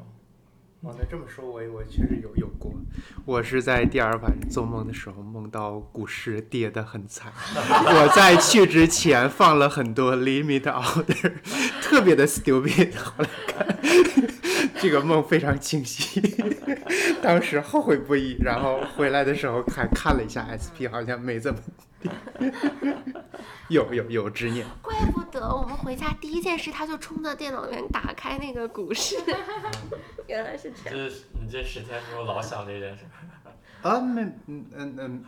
[0.81, 2.71] 哦，那这么说，我我确实有有过。
[3.25, 7.33] 我是在第二晚做梦的时候，梦到股市跌得很惨。
[7.57, 11.33] 我在去之前放了很多 limit order，
[11.81, 12.95] 特别的 stupid。
[12.97, 13.65] 后来看
[14.79, 16.21] 这个梦非常清晰，
[17.21, 18.37] 当时后悔不已。
[18.41, 21.59] 然后回来的时候还看了一下 SP，好像没怎么
[22.01, 22.11] 跌。
[23.69, 24.65] 有有有执念。
[24.81, 29.15] 怪不得我们回家第一件事，他就冲到电脑里面打开那个股市，
[30.27, 31.09] 原来是这样。
[31.09, 33.05] 这你这十天之后老想这件事。
[33.81, 35.23] 啊，没，嗯嗯嗯，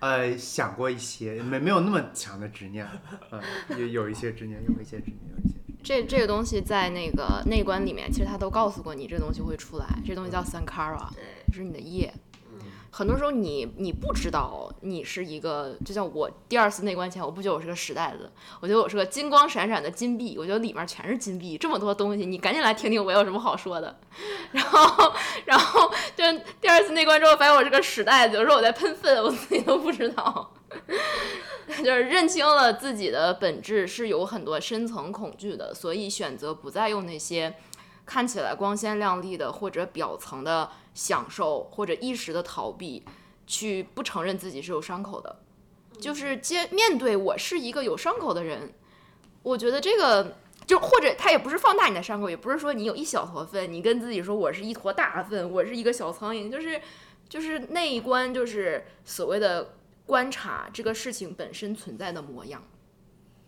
[0.00, 2.86] 呃，想过一些，没没有那么强的执念，
[3.30, 3.40] 嗯，
[3.78, 5.61] 有有一些执念，有一些执念，有一些。
[5.82, 9.86] 这这个东西在那个内观里面，其实他都告诉过你，这东西会出来。
[10.06, 11.08] 这东西叫 sankara，
[11.48, 12.12] 就是你的业。
[12.94, 18.30] 很多时候你你不知道你是一个，就像我第二次内观前，我不觉得我是个石袋子，
[18.60, 23.98] 我觉得我是个金光闪闪的金币，我觉得里面全是金币，这么多东西，你赶紧来听听我有什么好说的。
[24.52, 25.10] 然后
[25.46, 26.22] 然后就
[26.60, 30.52] 第二次内观之后，发现我是个屎袋子，有时候我在喷粪，我自己都不知道。
[31.82, 37.54] 就是认清了自己的本质是有很多深层恐惧的，所以选择不再用那些
[38.04, 43.04] 看起来光鲜亮丽的或者表层的享受或者一时的逃避，
[43.46, 45.36] 去不承认自己是有伤口的，
[45.98, 48.72] 就是接面对我是一个有伤口的人，
[49.42, 50.36] 我觉得这个。
[50.64, 56.80] 就或者他也不是放大你的伤口，也不是说你有一小坨粪，你跟自己说我是一坨大粪，我是一个小苍蝇，就是
[57.28, 59.74] 就是那一关就是所谓的
[60.06, 62.62] 观察这个事情本身存在的模样，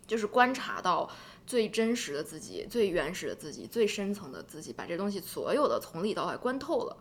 [0.07, 1.11] 就是观察到
[1.47, 6.97] 最真实的自己、最原始的自己、最深层的自己，把这东西所有的从里到外观透了。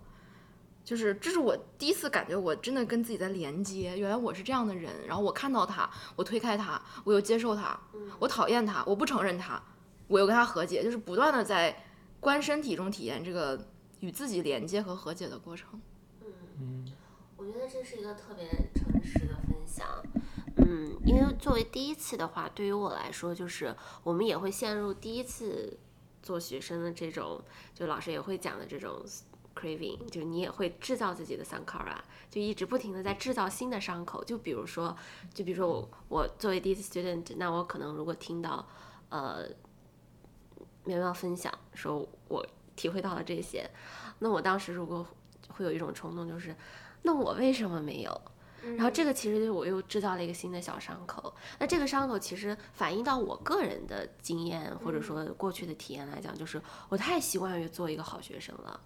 [0.83, 3.97] 就是这是我第一次感觉，我真的跟自己在连接。
[3.97, 7.79] 原来我是这样的人，然后我看到他，我推开他，我又接受他，
[8.19, 9.63] 我讨厌他，我不承认他，
[10.07, 11.85] 我又跟他和解，就是不断的在
[12.19, 13.67] 观身体中体验这个
[14.01, 15.79] 与自己连接和和解的过程。
[16.59, 16.85] 嗯
[17.37, 19.35] 我觉得这是一个特别诚实的
[20.57, 25.77] 嗯，因为作为第一次的话，对于我来说，就是我们也会陷入第一次
[26.21, 27.41] 做学生的这种，
[27.73, 29.03] 就老师也会讲的这种
[29.55, 31.97] craving，就你也会制造自己的 sankara，
[32.29, 34.23] 就一直不停的在制造新的伤口。
[34.23, 34.95] 就比如说，
[35.33, 38.67] 就比如说我我作为第一次 student，那我可能如果听到
[39.09, 39.45] 呃
[40.85, 43.69] 苗苗分享说我体会到了这些，
[44.19, 45.05] 那我当时如果
[45.49, 46.55] 会有一种冲动，就是
[47.01, 48.21] 那我为什么没有？
[48.75, 51.33] 然后这个其实就是我又制造了一个新的小伤口。
[51.59, 58.79] 那这个伤口其实反映到我个人的经验或者说过去的体验来讲，就是我太习惯于做一个好学生了。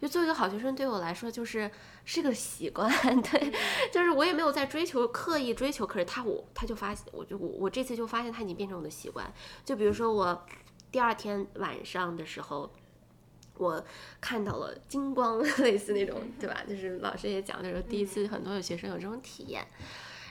[0.00, 1.70] 就做一个好学生对我来说就是
[2.04, 2.90] 是个习惯，
[3.22, 3.52] 对，
[3.92, 9.32] 就是我也没有在追求刻意追求，可是他我他就发现，我就我我这次就发现他已经变成我的习惯。
[9.64, 10.44] 就比如说我
[10.90, 12.70] 第二天晚上的时候。
[13.58, 13.84] 我
[14.20, 16.62] 看到了金光， 类似那种，对吧？
[16.68, 19.66] 就是老师也讲，就是第一次很多有学生有这种体验。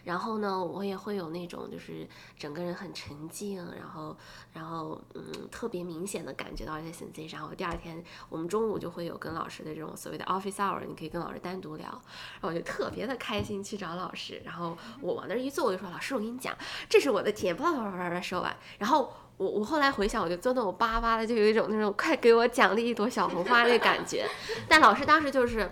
[0.03, 4.17] 然后呢，我也会有那种就是整个人很沉静，然后
[4.51, 7.34] 然后嗯特别明显的感觉到一些 sensation。
[7.34, 11.88] 然后第二天我们中午就会有跟老师的这种所谓的 office hour，你可以跟老师单独聊。
[11.88, 16.57] 然后我就特别的开心去找老师，然后我往那儿一坐，我就说老师，我跟你讲，
[16.89, 19.13] 这是我的体验，叭叭叭叭叭说完，然后。
[19.42, 24.30] 我我后来回想，我就真的我巴巴的，就有一种那种快给我奖励一朵小红花那感觉。
[24.70, 25.68] 但老师当时就是，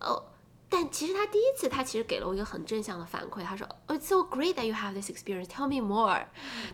[0.00, 0.24] 哦，
[0.70, 5.48] 但其实他第一次他其实给了我一个很正向的反馈，他说，It's so great that you have this experience.
[5.48, 6.24] Tell me more.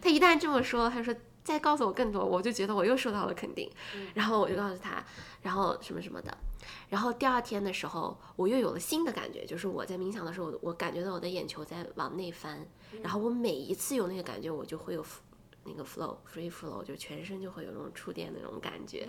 [0.01, 1.12] 他一旦这么说，他说
[1.43, 3.68] 再告诉我更多，我就觉得我又受到了肯定。
[4.14, 5.05] 然后我就告诉他，
[5.43, 6.33] 然后什么什么的。
[6.91, 12.64] 然后第二天的时候，我又有了新的感觉，就是我在冥想的时候，我感觉到我的眼球在往内翻。
[13.03, 15.05] 然后我每一次有那个感觉，我就会有。
[15.64, 19.06] 那个 flow free flow 就全身就会有那种触电的那种感觉，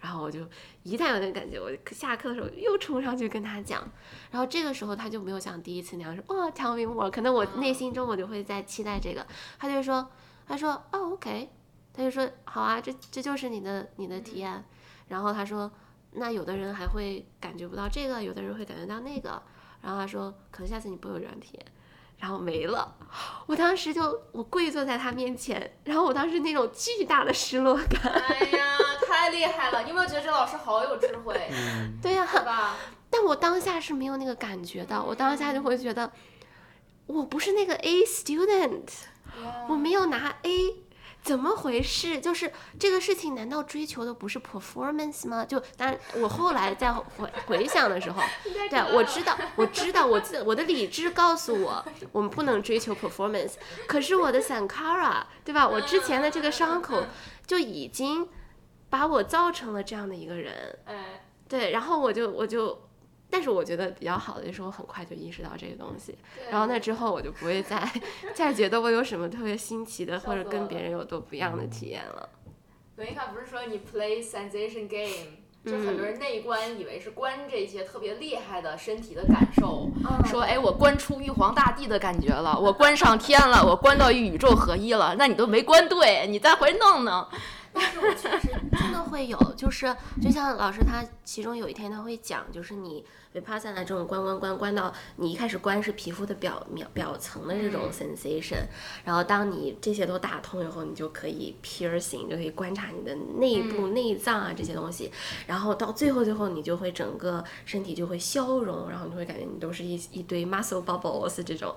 [0.00, 0.40] 然后我就
[0.82, 3.88] 一旦有那个感觉，我下课的时候又冲上去跟他讲，
[4.30, 9.26] 然后这个时候他就没有像第一次那样说哦 tell me more，可能我内心中我就会在期待这个，
[9.58, 10.10] 他就说
[10.46, 11.48] 他说哦 OK，
[11.92, 14.64] 他就说好啊，这这就是你的你的体验，
[15.08, 15.70] 然后他说
[16.12, 19.42] 那有的人还会感觉不到这个，有的人会感觉到那个，
[19.80, 21.66] 然后他说可能下次你不会有这样体验。
[22.22, 22.94] 然后没了，
[23.46, 28.00] 我当时就我跪坐在他面前，然后我当时那种巨大的失落感。
[28.12, 29.82] 哎呀，太厉害了！
[29.82, 31.50] 你有没有觉得这老师好有智慧？
[32.00, 32.76] 对呀，是吧？
[33.10, 36.12] 但我当下是没有那个感觉的，我当下就会觉得，
[37.06, 38.88] 我不是那个 A student，
[39.68, 40.76] 我没有拿 A。
[41.22, 42.18] 怎么回事？
[42.20, 45.44] 就是这个事情，难道追求的不是 performance 吗？
[45.44, 48.20] 就当然，我后来在回回想的时候，
[48.68, 53.52] 对，我知道，我知道，我自我的理智告诉我，我们不能追求 performance。
[53.86, 55.68] 可是我的 sankara，对吧？
[55.68, 57.06] 我之前的这个伤口
[57.46, 58.28] 就已经
[58.90, 60.78] 把我造成了这样的一个人。
[61.48, 62.88] 对，然后我就我就。
[63.32, 66.14] 但是我觉得比较好的就是我很快就意识到这个东西，
[66.50, 67.90] 然后那之后我就不会再
[68.34, 72.28] 再觉得我有什么特别新奇的或者跟别人有多不一样的体验了。
[72.94, 75.32] 等一看，不是说你 play sensation game，
[75.64, 79.90] 就很多人内观以为是观这些特别厉害的身体的感受，
[80.26, 87.26] 说哎我观出玉皇大帝的感觉了，我观上天了，我观到与宇宙合一了，那你都没观对，你再回弄弄。
[87.72, 93.02] 但是我确实真的会有，就是就像老师他其中有一天他会讲，就是你。
[93.34, 98.64] Vipassana 这种关关关关到你一开始关是皮肤的表表表层的这种 sensation，
[99.04, 105.10] 然后当你这些都打通以后，你就可以 piercing，就可以观察你的内部内脏啊这些东西，
[105.46, 111.74] 然后到最后最后你就会整个身体就会消融，然后你会感觉你都是一一堆 muscle bubbles 这种，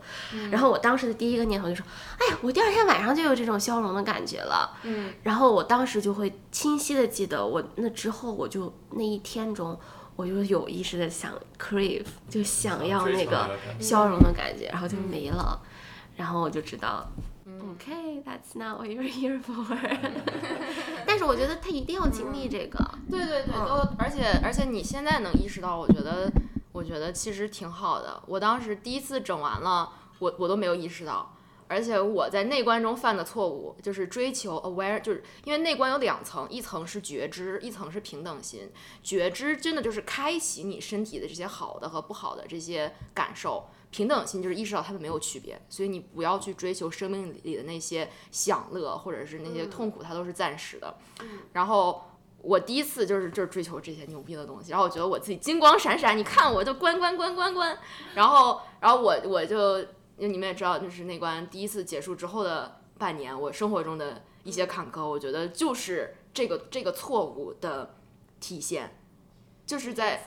[0.52, 1.82] 然后我当时的第一个念头就是，
[2.20, 9.80] 哎呀，我第二天晚上就有这种消融的感觉了，嗯，然后我当时就会清晰的记得我那之后我就那一天中。
[10.16, 15.62] 我就有意识的想 crave，就想要那个消融的感觉，然后就没了，
[16.16, 17.06] 然后我就知道
[17.46, 19.78] ，OK，that's not what you're here for。
[21.06, 26.32] 但是我觉得他一定要经历这个，对对对，都而且而且你现在能意识到，我觉得
[26.72, 28.24] 我觉得其实挺好的。
[28.28, 29.90] 我当时第一次整完了，
[30.20, 31.35] 我我都没有意识到。
[31.68, 38.72] 而且我在内观中犯的错误就是追求 aware，就是因为内观有两层，一层是觉知，一层是平等心。
[39.02, 50.96] 觉知真的就是开启你身体的这些好的和不好的这些感受，平等心就是意识到它们没有区别，所以你不要去追求生命里的那些享乐或者是那些痛苦，它都是暂时的。
[51.54, 52.04] 然后
[52.42, 57.76] 我第一次就是就是追求这些牛逼的东西，然后我觉得我自己金光闪闪，你看我就关关关关关，
[58.14, 59.84] 然后然后我我就。
[60.18, 67.96] 因为你们也知道，就是那关第一次结束之后的半年，我生活中的一些坎坷，我觉得就是这个这个错误的
[68.40, 68.98] 体现，
[69.66, 70.26] 就是在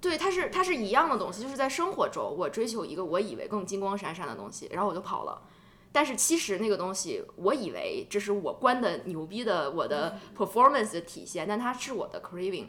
[0.00, 5.42] 对，它是它是一样的东西，就是在生活中，我追求一个我以为更金光闪闪的东西，然后我就跑了，
[5.90, 12.66] 但是其实那个东西，我以为这是我关的牛逼的我的 performance 的体现，但它是我的 craving，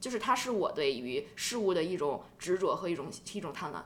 [0.00, 3.76] 就是它是我对于事物的一种执着和一种一种贪婪。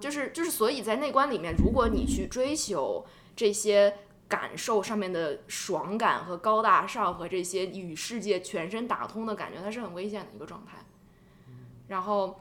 [0.00, 3.96] 就是就是，所以在内观里面，如果你去追求这些
[4.28, 10.84] 感受上面的爽感和高大上和这些与世界全身打通的感觉，它是很危险的一个状态。
[11.88, 12.40] 然后，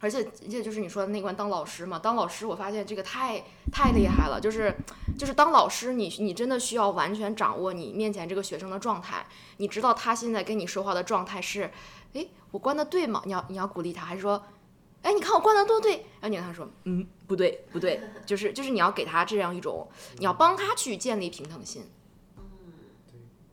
[0.00, 4.40] 而且而且就是你说的内观当老师嘛，当老师我发现这个太太厉害了。
[4.40, 4.74] 就是
[5.18, 9.26] 就是当老师，你你真的需要完全掌握你面前这个学生的状态，
[9.58, 11.70] 你知道他现在跟你说话的状态是，
[12.14, 13.22] 哎，我关的对吗？
[13.24, 14.42] 你要你要鼓励他，还是说？
[15.02, 19.88] 哎，你看我灌的多对，然后你跟他说，嗯，不对，不对，就是就是你要给他这样一种，
[20.18, 21.82] 你要帮他去建立平等心。
[22.38, 22.44] 嗯，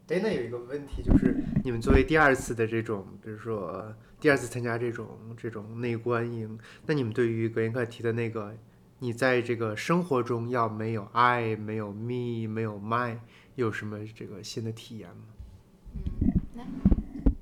[0.08, 0.18] 对。
[0.18, 8.56] 哎，那有一个问题就是，你们作为第二次的这种，比如说第二次参加这种这种内观营，那你们对于格林克提的那个
[9.00, 13.18] 你在这个生活中要没有 I，没有 me，没有 my，
[13.56, 15.24] 有什么这个新的体验吗？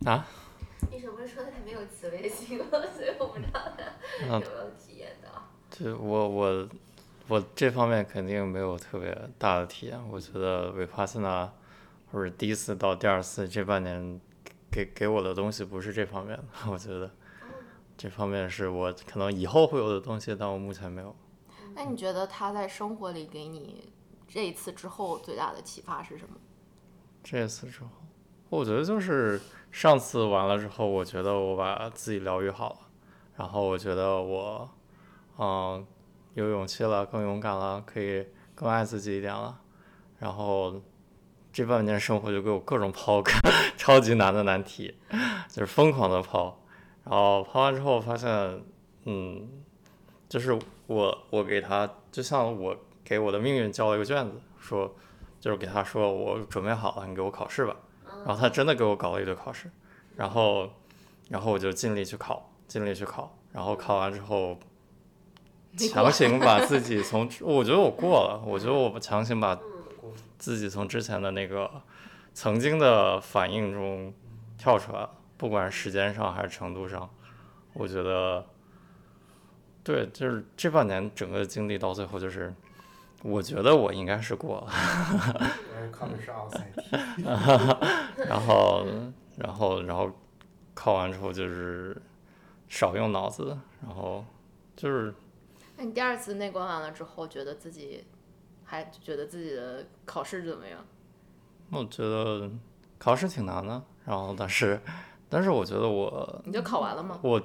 [0.06, 0.14] 啊？
[0.14, 0.47] 医生不是
[1.28, 2.66] 说他没有慈悲心吗？
[2.96, 5.50] 所以我不知道他有没有体验到。
[5.70, 6.70] 就我我
[7.28, 10.00] 我这方面肯定没有特别大的体验。
[10.10, 11.52] 我觉得维帕斯纳
[12.12, 14.20] 或者第一次到第二次这半年
[14.72, 16.44] 给给我的东西不是这方面的。
[16.72, 17.12] 我觉得
[17.98, 21.16] 这方面是我可能以后会有的东西，但我目前没有。
[21.76, 23.92] 那你觉得他在生活里给你
[24.28, 26.36] 这一次之后最大的启发是什么？
[27.24, 27.90] 这次之后，
[28.50, 29.40] 我觉得就是
[29.72, 32.78] 上次完了之后，我觉得我把自己疗愈好了，
[33.36, 34.70] 然后我觉得我，
[35.38, 35.86] 嗯，
[36.34, 39.60] 有勇气了，更勇敢了，可以更爱自己一点了，
[40.20, 40.82] 然后
[41.54, 43.40] 这半年生活就给我各种抛开
[43.78, 44.96] 超级难的难题，
[45.50, 46.58] 就是疯狂的抛，
[47.04, 48.62] 然后抛完之后发现，
[49.06, 49.48] 嗯，
[50.28, 50.58] 就是
[50.88, 54.96] 我我给他就像我给我的命运交了一个卷子，说。
[55.40, 57.76] 就是给他说我准备好了，你给我考试吧。
[58.28, 59.72] 然后他真的给我搞了一堆考试，
[60.18, 60.70] 然后，
[61.30, 63.34] 然后我就尽力去考，尽力去考。
[63.54, 64.60] 然后考完之后，
[65.78, 69.58] 强行把 自己从，我觉得我过了，我觉得我强行把
[70.38, 71.72] 自己从之前的那个
[72.34, 74.14] 曾经的反应中
[74.58, 77.10] 跳出来了，不管是时间上还是程度上，
[77.72, 78.46] 我觉得，
[79.86, 82.54] 对，就是这半年整个经历到最后就是。
[83.24, 84.72] 我觉得我应该是过了，
[85.92, 87.24] 考的是奥赛题，
[88.28, 88.86] 然后，
[89.38, 90.10] 然后，然后
[90.74, 92.00] 考完之后就是
[92.68, 94.24] 少用脑子，然后
[94.76, 95.14] 就是。
[95.80, 98.04] 那你第二次内观完了之后，觉得自己
[98.64, 100.80] 还觉得自己的考试怎么样？
[101.72, 102.50] 我觉得
[102.98, 104.80] 考试挺难的，然后但是，
[105.30, 107.20] 但是我觉得我你就考完了吗？
[107.24, 107.42] 我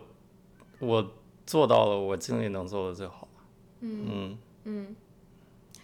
[0.78, 1.10] 我
[1.46, 3.26] 做到了我尽力能做的最好。
[3.80, 4.96] 嗯嗯嗯。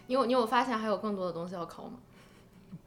[0.09, 1.99] 你有你有发现还有更多的东西要考吗？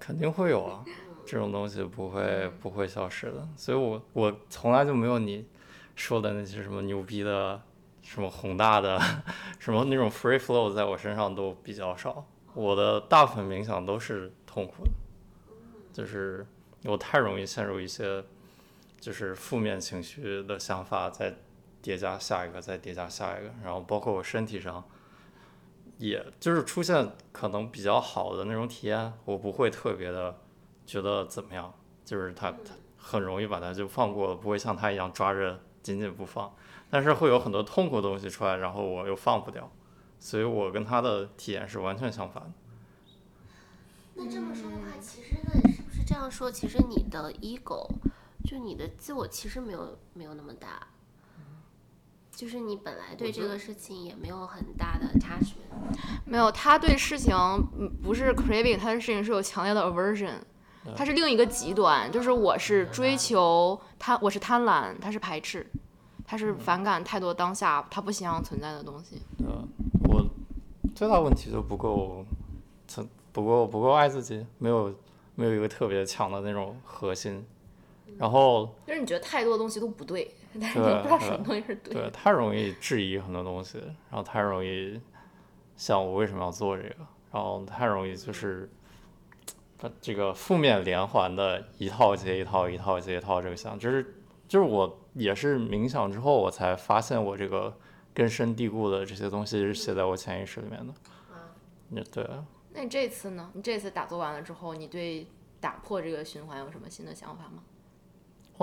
[0.00, 0.84] 肯定会有啊，
[1.24, 3.46] 这种东西不会不会消失的。
[3.56, 5.46] 所以我我从来就没有你
[5.94, 7.62] 说的那些什么牛逼的、
[8.02, 9.00] 什么宏大的、
[9.60, 12.26] 什么那种 free flow 在我身上都比较少。
[12.54, 14.90] 我的大部分冥想都是痛苦的，
[15.92, 16.44] 就是
[16.86, 18.24] 我太容易陷入一些
[18.98, 21.36] 就是负面情绪的想法，再
[21.80, 24.82] 叠加下一个，再叠加下一个，然后包括我身体上。
[26.02, 30.36] 也就是出现可能比较好的那种体验，我不会特别的
[30.84, 31.72] 觉得怎么样，
[32.04, 36.52] 就是他他很容易把它就放过了，不会像他一样抓着紧紧不放。
[36.90, 39.70] 但是会有很多痛苦的东西出来，然后我又放不掉，
[40.18, 42.50] 所以我跟他的体验是完全相反的。
[44.14, 46.50] 那这么说的话，其实呢，是不是这样说？
[46.50, 47.88] 其实你的 ego，
[48.44, 50.88] 就你的自我，其实没有没有那么大。
[52.34, 55.68] 就是你本来对这个事情也没有很大的 attachment，
[56.24, 57.36] 没有，他对事情
[58.02, 60.36] 不是 craving，他的事情是有强烈的 aversion，
[60.96, 65.64] 他是另一个极端，就是我是追求贪，我是贪婪，他是排斥，
[66.24, 69.22] 他是反感太多当下他不希望存在的东西。
[69.46, 69.62] 呃，
[70.08, 70.24] 我
[70.94, 72.24] 最大问题就不够，
[73.30, 74.92] 不够不够爱自己，没有
[75.34, 77.44] 没有一个特别强的那种核心，
[78.18, 80.34] 然后就是你觉得太多东西都不对。
[80.60, 83.78] 但是你不知道什么东西是对，对，太容易质疑很多东西，
[84.10, 85.00] 然后太容易
[85.76, 86.96] 想我为什么要做这个，
[87.32, 88.70] 然后太容易就是
[89.78, 94.14] 把这个负面连环的一套接一套，一套接一套这个想，就是
[94.46, 97.76] 就是我也是冥想之后，我才发现我这个
[98.12, 100.94] 根深蒂固的这些东西是写在我潜意识里面的。
[101.90, 102.26] 嗯，对。
[102.74, 103.50] 那你这次呢？
[103.54, 105.26] 你这次打坐完了之后，你对
[105.60, 107.62] 打破这个循环有什么新的想法吗？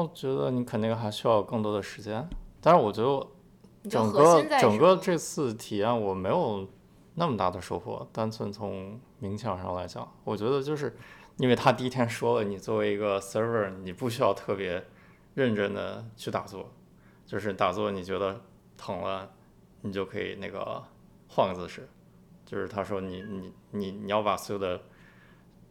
[0.01, 2.27] 我觉得你肯定还需要更多的时间，
[2.61, 6.67] 但是我觉得整个整个这次体验我没有
[7.15, 8.07] 那么大的收获。
[8.11, 10.97] 单纯从冥想上来讲，我觉得就是
[11.37, 14.85] 因为他第一天说了，你作为一个 server，你不需要特别
[15.35, 16.69] 认真的去打坐，
[17.25, 18.41] 就是打坐你觉得
[18.77, 19.29] 疼了，
[19.81, 20.83] 你就可以那个
[21.27, 21.87] 换个姿势。
[22.45, 24.81] 就是他说你你你你要把所有的。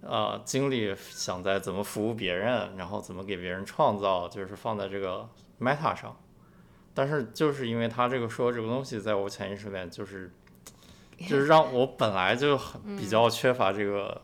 [0.01, 5.29] 呃，精力想在怎么服务别人，然后怎么给别人创造，就是放在这个
[5.61, 6.17] meta 上。
[6.95, 10.31] 但是就是因为他这个说这个东西，在我潜意识里面，就是
[11.29, 14.23] 就是让我本来就很比较缺乏这个，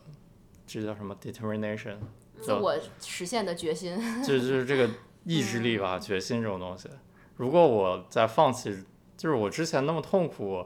[0.65, 1.97] 这叫什么 determination，
[2.41, 4.89] 自我实现的决心，就就是这个
[5.25, 6.89] 意志力吧，决心这种东西。
[7.35, 8.83] 如果我在放弃，
[9.17, 10.65] 就是我之前那么痛苦。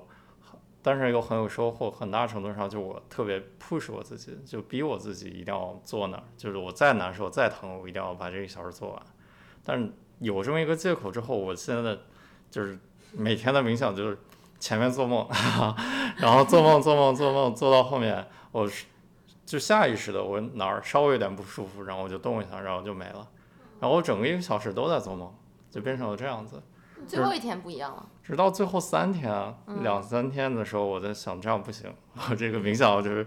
[0.82, 9.02] 但是又很有收获，很大程度上就我特别 push 我自己，就逼我自己一定要做那儿，就是我再难受再疼，我一定要把这一小时做完。
[9.64, 11.98] 但是有这么一个借口之后，我现在
[12.50, 12.80] 就是
[13.12, 14.18] 每天的冥想就是
[14.60, 15.28] 前面做梦，
[16.18, 18.86] 然后做梦做梦做梦做到后面，我是
[19.46, 23.28] 就下意识的我哪儿稍微有点不舒服，然后我就动一下，然后就没了，
[23.80, 25.34] 然后我整个一个小时都在做梦，
[25.70, 26.62] 就变成了这样子。
[27.08, 28.06] 最后一天不一样了。
[28.30, 29.28] 直到最后三天、
[29.82, 31.92] 两三天的时候，我在想这样不行，
[32.30, 33.26] 我这个冥想就是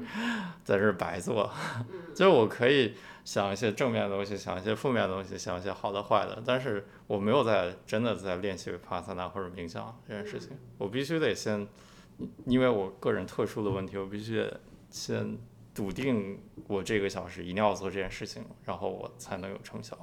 [0.63, 1.51] 在这儿白做，
[2.15, 11.67] 就是我可以想一些正面的东西，想一些负面的东西，想一些好的坏的，但是我没有在真的在练习帕萨纳或者冥想这件事情，我必须得先，
[12.47, 15.37] 因为我个人特殊的问题，我必须得先
[15.75, 19.99] 笃定我这个小时一定要做这件事情，然后我才能有成效。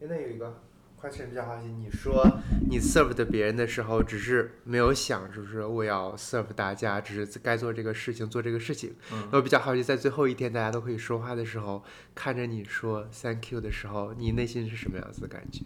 [0.00, 0.60] 现在有一个。
[1.00, 2.26] Question 比较好奇，你说
[2.68, 8.94] 你 serve 的别人的时候，只是没有想，就是我要 serve 大家，只是该做这个事情，做这个事情。
[9.32, 11.82] 我比较好奇，在最后一天大家都可以说话的时候，
[12.14, 15.62] 看着你说 thank you 的时候，你内心是什么样子的感觉？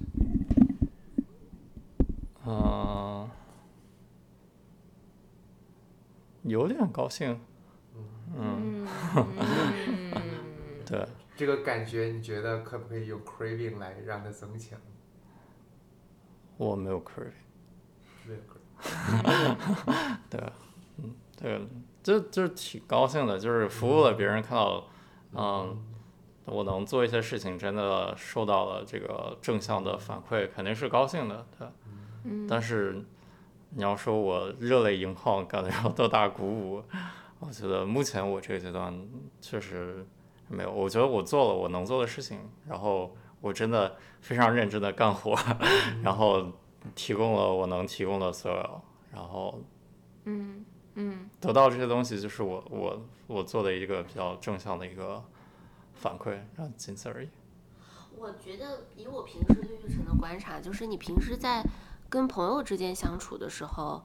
[2.47, 3.29] 嗯，
[6.43, 7.41] 有点高兴。
[8.37, 8.87] 嗯，
[10.87, 11.07] 对。
[11.37, 14.79] 这个感觉，你觉得可不可以用 craving 来让它增强？
[16.57, 17.33] 我没有 craving，
[18.27, 20.41] 没有 craving，对，
[20.99, 21.61] 嗯，对，
[22.03, 24.85] 就就是挺高兴的，就是服务了别人，看到，
[25.33, 25.77] 嗯，
[26.45, 31.67] 我能做一些事情，真的受到了这个正向的反馈，肯定是高兴的，对，
[32.23, 33.05] 嗯，但是
[33.71, 36.85] 你要说我热泪盈眶，感觉到多大鼓舞，
[37.41, 38.97] 我觉得目前我这个阶段
[39.41, 40.07] 确实
[40.49, 43.17] 没有，我觉得我做了我能做的事情，然后。
[43.45, 45.37] 我真的非常认真的干活，
[46.03, 46.51] 然后
[46.95, 48.81] 提供了我能提供的所有，
[49.13, 49.61] 然后，
[50.25, 50.65] 嗯
[50.95, 55.23] 嗯，得到这些东西就是我我我做的一个比较正向的一个
[55.93, 57.29] 反馈，然后仅此而已。
[58.17, 61.63] 我觉得以我平时对玉成的观察，就是你平时在
[62.09, 64.03] 跟朋友之间相处的时候，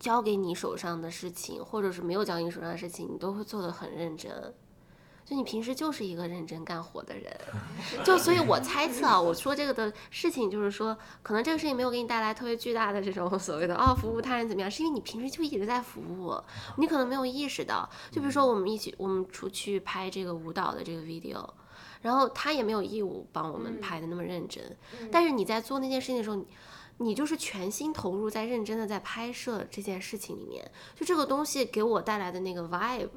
[0.00, 4.52] 交给你手上的事情，或者是没有交给你手上的事情，你都会做的很认真。
[5.28, 7.38] 就你平时就是一个认真干活的人，
[8.02, 16.34] 就所以，我猜测啊，我说这个的事情就是说，可能这个事情没有给你带来特别巨大的这种 所谓的哦，服务他人怎么样，是因为你平时就一直在服务，
[16.78, 17.86] 你可能没有意识到。
[18.10, 21.46] 就比如说我们一起，我们出去拍这个舞蹈的这个 video，
[22.00, 24.74] 然后他也没有义务帮我们拍的那么认真，
[25.12, 26.42] 但是你在做那件事情的时候，
[26.96, 33.10] 你就是全心投入在认真的在拍摄这件事情里面，就这个东西给我带来的那个 vibe。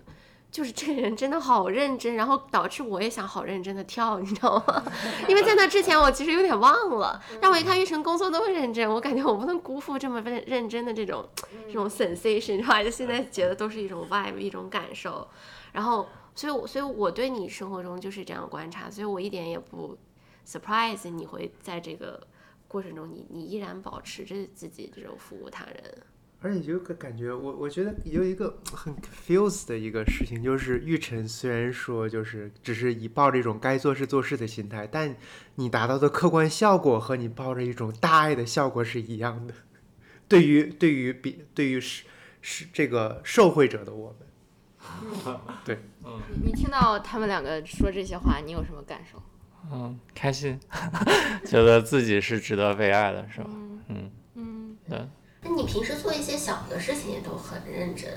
[0.51, 4.83] 就是这个人真的好认真，然后导致我也想好认真的跳，你知道吗？
[5.29, 7.23] 因为在那之前我其实有点忘了。
[7.39, 11.25] 但我一看玉成工作那么认真，我感觉我不能辜负这么认认真的这种
[11.67, 12.83] 这种 sensation，你知道吧？
[12.83, 15.25] 就现在觉得都是一种 vibe，一种感受。
[15.71, 16.05] 然后，
[16.35, 19.97] 所以，所以我对你生活中就是这样观察，所以我一点也不
[20.45, 22.21] surprise 你会在这个
[22.67, 26.03] 过程中，你你依然保持着自己这种服务他人。
[26.41, 35.15] 而且有个感觉，我我觉得有一个很 confused 的一个事情，就是玉晨虽然说就是只是以抱着一种该做事做事的心态，但
[35.55, 39.53] 你达到的客观效果和你抱着一种大爱的效果是一样的。
[40.27, 42.05] 对于对于比对于是
[42.41, 44.15] 是这个受惠者的我
[45.25, 49.21] 们， 对，嗯，你听到他们两个说这些话，你有什么感受？
[49.71, 50.59] 嗯，开心，
[51.45, 53.49] 觉得自己是值得被爱的，是吧？
[53.89, 55.07] 嗯嗯，对。
[55.43, 58.09] 那你平时做一些小的事情也都很认真。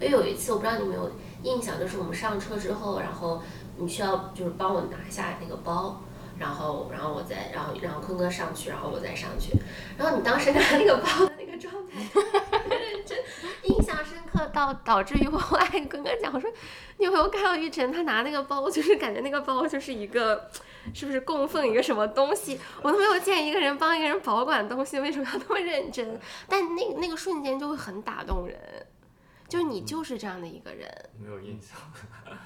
[0.00, 1.10] 因为有一次我不知道你有没有
[1.42, 3.42] 印象，就是我们上车之后，然后
[3.76, 6.00] 你需要就是帮我拿下那个包，
[6.38, 9.52] 然后然后我再然后然后坤哥上去，然后我再上去，
[9.98, 12.00] 然后你当时拿那个包的那个状态，
[13.04, 13.18] 真
[13.64, 16.50] 印象深刻到导致于我爱坤哥讲，我说
[16.96, 20.48] 你有没有看到玉晨他拿那个包，就是感觉那个包就是一个。
[20.94, 22.58] 是不是供奉一个什么东西？
[22.82, 26.18] 我都没有见一个人帮一个人保管东西，为什么要那么认真？
[26.48, 28.58] 但那那个瞬间就会很打动人，
[29.48, 30.90] 就是你就是这样的一个人。
[31.18, 31.76] 没有印象。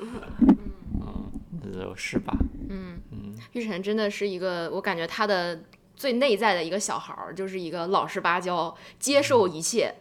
[0.00, 1.30] 嗯，
[1.62, 2.34] 那 就是吧。
[2.68, 9.94] 嗯嗯，玉晨真的是一个，我感觉他的最内在的一个小孩儿，就是一个老实巴交，接受一切，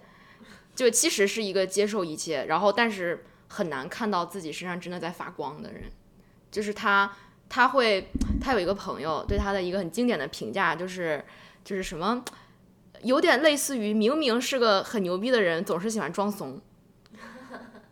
[0.75, 5.83] 就其实是一个接受一切，然后但是很难看到自己身上真的在发光的人，
[6.51, 7.11] 就是他。
[7.55, 8.09] 他会，
[8.41, 11.23] 他有一个朋友对他的一个很经典的评价，就是
[11.63, 12.25] 就是什么，
[13.03, 16.59] 有点类似于明明是个很牛逼的人，总是喜欢装怂。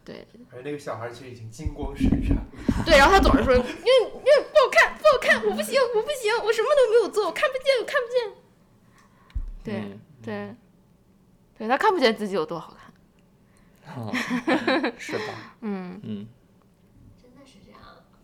[0.03, 0.25] 对。
[0.51, 2.35] 而那个小孩其实已经金光闪闪。
[2.83, 8.17] 对，然后他总是说，因为因为不好看，不好看，我不行，我不行，我什么都没有做，我看不见，我看不见。
[9.63, 10.55] 对对，
[11.59, 12.81] 对他看不见自己有多好看。
[14.97, 15.53] 是吧？
[15.61, 16.27] 嗯嗯。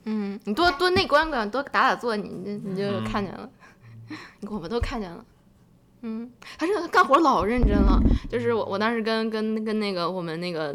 [0.10, 3.50] 嗯，你多多内观观，多打打坐，你你你就看见了，
[4.50, 5.26] 我们都看见了。
[6.02, 8.00] 嗯，他这个干活老认真了。
[8.30, 10.74] 就是我，我当时跟跟跟那个我们那个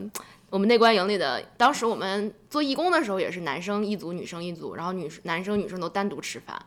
[0.50, 6.60] 我们内观营里的，当时我们做义工的时候也是男生一组，女生一组，然后女男生女生都单独吃饭。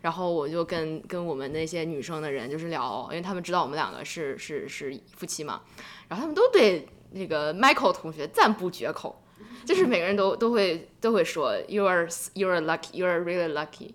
[0.00, 5.62] 然后我就跟跟我们那些女生的人就是聊，因为他们知道我们两个是是是夫妻嘛，
[6.06, 9.21] 然后他们都对那个 Michael 同学赞不绝口，
[9.64, 13.94] 就是每个人都都会都会说 You are you are lucky, you are really lucky。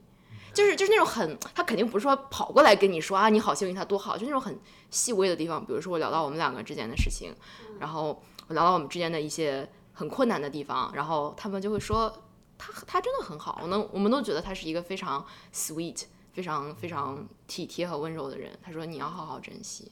[0.54, 4.58] 就是就是那种很，他肯定不是说跑过来跟你说啊你好幸运他多好，就那种很
[4.90, 7.32] 细微的地方，比如说我聊到我们两个之间的事情，
[7.80, 12.12] 然后我聊到我们之间的一些很困难的地方，然后他们就会说
[12.58, 18.58] 他他真的很好，我能我们都觉得他是一个非常 sweet、非常非常体贴和温柔的人。
[18.64, 19.92] 他说你要好好珍惜。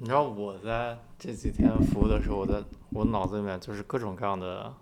[0.00, 4.72] 你知道我在这几天服务的时候，我在我脑子里面就是各种各样的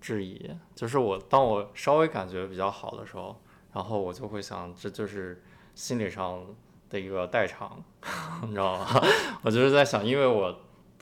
[0.00, 3.40] 质疑，就是我当我稍微感觉比较好的时候。
[3.74, 5.42] 然后我就会想，这就是
[5.74, 6.44] 心理上
[6.90, 7.82] 的一个代偿，
[8.44, 8.86] 你知道吗？
[9.40, 10.54] 我就是在想，因为我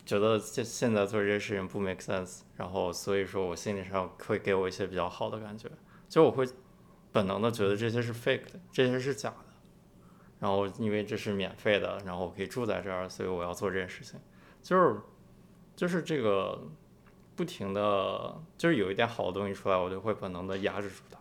[0.07, 5.69] 觉得现现在做这些事情不 make sense，然后所以说我心理上会给我一些比较好的感觉，
[6.09, 6.47] 就我会
[7.11, 9.50] 本能的觉得这些是 fake 的，这些是假的。
[10.41, 14.19] 然后因为这是免费的，然后我可以住在这儿，所以我要做这件事情，
[14.63, 15.01] 就是
[15.77, 16.67] 就是这个
[17.37, 21.19] 不停的，就是有一点好的东西出来，我就会本能的压制住它。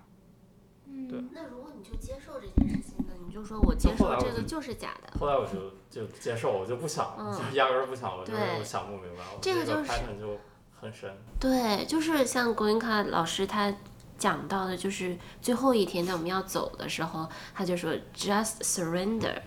[1.09, 3.13] 对，那如果你就接受这件事情呢？
[3.25, 5.19] 你就说我接受这个就是假的。
[5.19, 9.23] 后来我就就接受，我就不想，就压根儿不想，我就我想不明白。
[9.41, 9.89] 这个就是
[10.19, 10.37] 就
[10.79, 11.15] 很深。
[11.39, 13.73] 对，就是像郭云卡老师他
[14.19, 19.41] 讲到的，就是最后一天，当我们要走的时候，他就说 just surrender，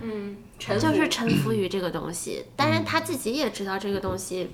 [0.00, 2.44] 嗯，就是臣服于这个东西。
[2.56, 4.48] 当然他自己也知道这个东西。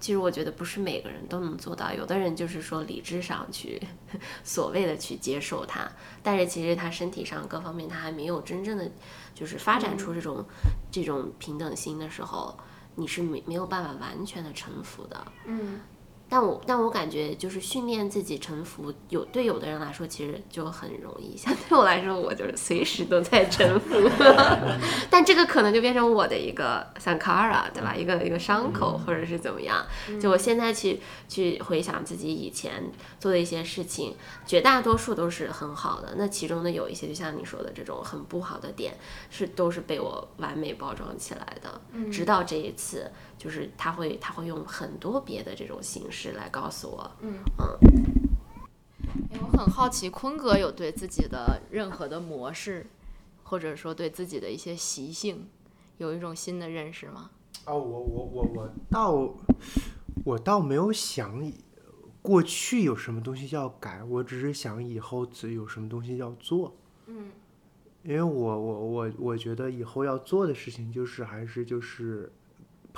[0.00, 3.82] 其实我觉得不是每个人都能做到，有的人就是说理智上去，
[4.44, 5.90] 所谓的去接受它，
[6.22, 8.88] 但是其实他身体上各方面他还没有真正的
[9.34, 10.46] 就是发展出这种
[10.92, 12.56] 这种平等心的时候，
[12.94, 15.26] 你是没没有办法完全的臣服的。
[15.46, 15.80] 嗯。
[16.28, 23.96] 但我但我感觉就是训练自己臣服，有对有的人来说其实就很容易，像对我来说，我就是随时都在臣服。
[25.10, 27.94] 但这个可能就变成我的一个像 Kara 对吧？
[27.94, 29.84] 一个一个伤口或者是怎么样？
[30.20, 34.14] 就我现在去去回想自己以前做的一些事情，
[34.46, 36.14] 绝大多数都是很好的。
[36.18, 38.94] 那其中的，有一些就像你说的这种很不好的点，
[39.30, 41.80] 是都是被我完美包装起来的。
[42.12, 43.10] 直到这一次。
[43.38, 47.10] 就是他会，他会用很多别的这种形式来告诉我。
[47.20, 47.64] 嗯嗯。
[49.40, 52.86] 我很好奇，坤哥有对自己的任何的模式，
[53.44, 55.48] 或者说对自己的一些习性，
[55.96, 57.30] 有一种新的认识吗？
[57.64, 59.34] 哦，我我我我倒
[60.24, 61.50] 我倒没有想
[62.20, 66.76] 过去有什么东西要改，我只是想以后有什么东西要做。
[67.06, 67.30] 嗯。
[68.02, 72.30] 因为我我我我觉得以后要做的事情就是还是就是。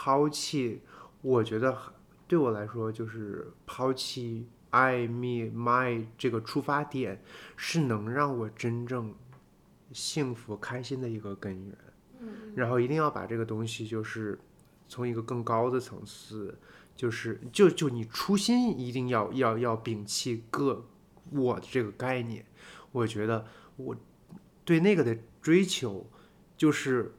[0.03, 0.81] 抛弃，
[1.21, 1.77] 我觉得
[2.27, 7.23] 对我来说就是抛弃 I me my 这个出发点，
[7.55, 9.15] 是能让我真正
[9.93, 11.77] 幸福开心的一个根源。
[12.19, 14.41] 嗯，然后一定要把这个东西就是
[14.89, 16.59] 从一个更高的层次，
[16.97, 20.87] 就是就就你初心一定要要要摒弃个
[21.31, 22.47] 我的这个概念。
[22.91, 23.45] 我觉得
[23.77, 23.95] 我
[24.65, 26.07] 对那个的追求，
[26.57, 27.13] 就是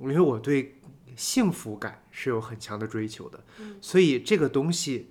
[0.00, 0.72] 因为我对。
[1.16, 3.42] 幸福感是有很强的追求的，
[3.80, 5.08] 所以这个东西，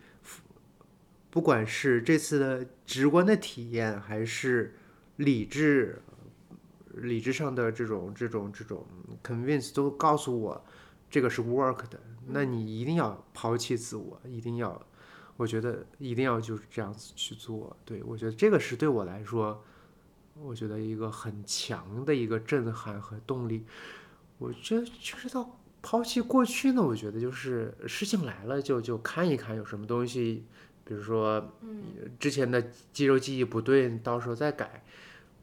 [1.32, 4.76] 不管是这次的直观的体验，还是
[5.18, 6.02] 理智、
[6.94, 8.86] 理智上的这种、这种、这种
[9.24, 10.64] convince，都告诉我
[11.10, 12.00] 这个是 work 的。
[12.28, 14.80] 那你一定要抛弃自我，一定要，
[15.38, 17.76] 我觉得一定要就是这样子去做。
[17.84, 19.64] 对我觉得这个是对我来说，
[20.36, 23.66] 我觉得一个很强的一个震撼和动力。
[24.38, 25.60] 我觉得就是到。
[25.86, 26.82] 抛弃过去呢？
[26.82, 30.44] 我觉得就是事情来了就就看一看有什么东西，
[30.84, 31.54] 比如说，
[32.20, 32.60] 之前的
[32.92, 34.84] 肌肉记忆不对，到时候再改。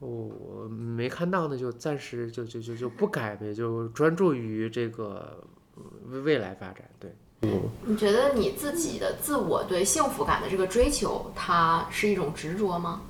[0.00, 5.44] 我没看到呢，就暂时就就就就不改呗，就专注于这个
[6.24, 6.90] 未来发展。
[6.98, 7.14] 对，
[7.86, 13.02] 你觉得你自己的自我对幸福感的这个追求，它是一种执着吗？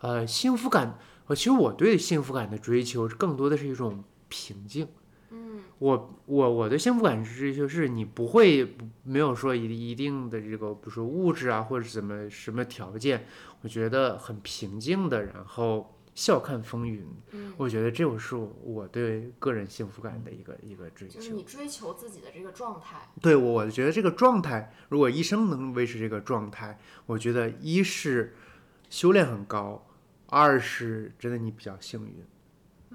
[0.00, 0.98] 呃，幸福感，
[1.28, 4.86] 呃，其实我对幸福感的追求更多的是一种平静。
[5.78, 13.26] 我我我的幸福感是就是你不会没有说一一定的这个，比如说物质啊或者怎么什么条件，
[13.62, 17.06] 我觉得很平静的，然后笑看风云。
[17.30, 21.14] 嗯，我觉得这种是我对个人幸福感的一个一个追求。
[21.14, 23.08] 就是你追求自己的这个状态。
[23.22, 28.34] 对，我觉得这个状态，如果一生能维持这个状态，我觉得一是
[28.90, 29.86] 修炼很高，
[30.26, 32.24] 二是真的你比较幸运。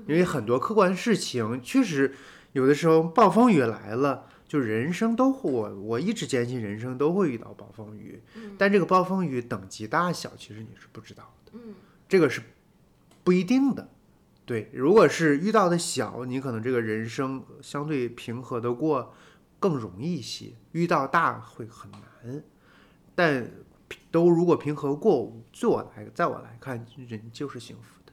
[0.08, 2.14] 因为很多客观事情确实
[2.54, 8.24] 有的时候暴风雨来了，就人生都会我我一直坚信人生都会遇到暴风雨，
[8.58, 11.76] 但这个暴风雨等级大小其实你是不知道的，嗯，
[12.08, 12.42] 这个是
[13.24, 13.90] 不一定的。
[14.46, 19.14] 对，如果是遇到的小，你可能这个人生相对平和的过
[19.58, 22.44] 更容易一些；遇到大会很难。
[23.16, 23.50] 但
[24.12, 28.12] 都如果平和过，对我来，在我来看，人就是幸福的。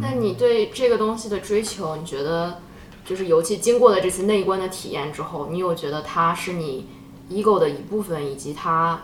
[0.00, 2.60] 那你对这个东西的追求，你觉得
[3.06, 6.88] 就是尤其经过了这次内观的体验之后，你有觉得它是你
[7.30, 9.00] ego 的一部分，以及它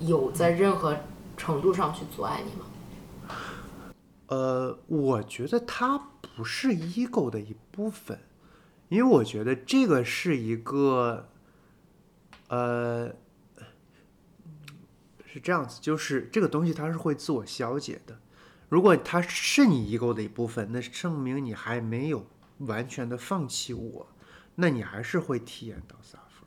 [0.00, 0.98] 有在任何
[1.36, 2.66] 程度上去阻碍你吗？
[4.26, 5.96] 呃，我觉得它
[6.36, 8.18] 不是 ego 的一部分，
[8.88, 11.28] 因为我觉得这个是一个，
[12.48, 13.12] 呃，
[15.24, 18.18] 是这样子，就是这个东西它是会自我消解的。
[18.68, 22.26] 如果它是你 ego 的一部分，那证明你还没有
[22.58, 24.06] 完全的放弃我，
[24.54, 26.46] 那你还是会体验到 suffer。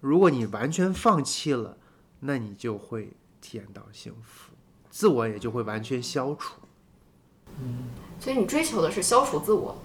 [0.00, 1.78] 如果你完全放弃了，
[2.20, 4.52] 那你就会体验到幸福。
[4.90, 6.60] 自我也就会完全消除。
[7.58, 9.82] 嗯所以你追求的是消除自我，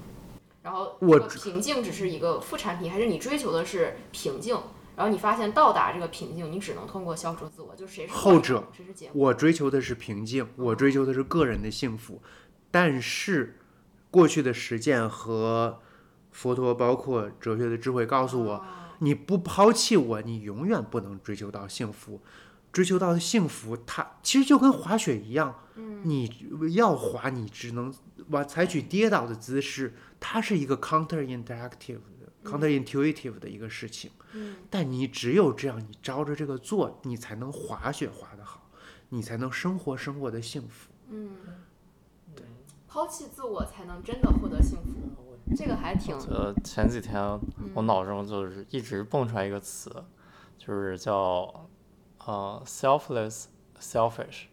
[0.61, 4.55] 然后我平静只是一个副产品，还是你追求的是平静？
[4.95, 9.27] 然后你发现到达这个平静，你只能通过消除自我，就谁是后者谁是结果？
[9.27, 12.21] 我追求的是平静，我追求的是个人的幸福，
[12.69, 13.59] 但是
[14.09, 15.79] 过去的实践和
[16.31, 18.65] 佛陀，包括哲学的智慧告诉我，
[18.99, 22.21] 你不抛弃我，你永远不能追求到幸福。
[22.71, 25.55] 追求到的幸福，它其实就跟滑雪一样，
[26.03, 26.29] 你
[26.73, 27.91] 要滑，你只能
[28.29, 31.99] 往采取跌倒的姿势，它是一个 counter interactive
[33.39, 34.11] 的、一个事情。
[34.33, 38.69] 嗯但你只有这样，你照着这个做，你才能滑雪滑得好，
[39.09, 40.91] 你才能生活生活的幸福。
[41.09, 41.53] 嗯，对，
[42.97, 47.39] 抛弃自我才能真的获得幸福，这个还挺呃，前几天
[47.75, 50.03] 我脑中就是一直蹦出来一个词，
[50.57, 51.67] 就是叫
[52.25, 53.45] 呃 selfless
[53.79, 54.45] selfish，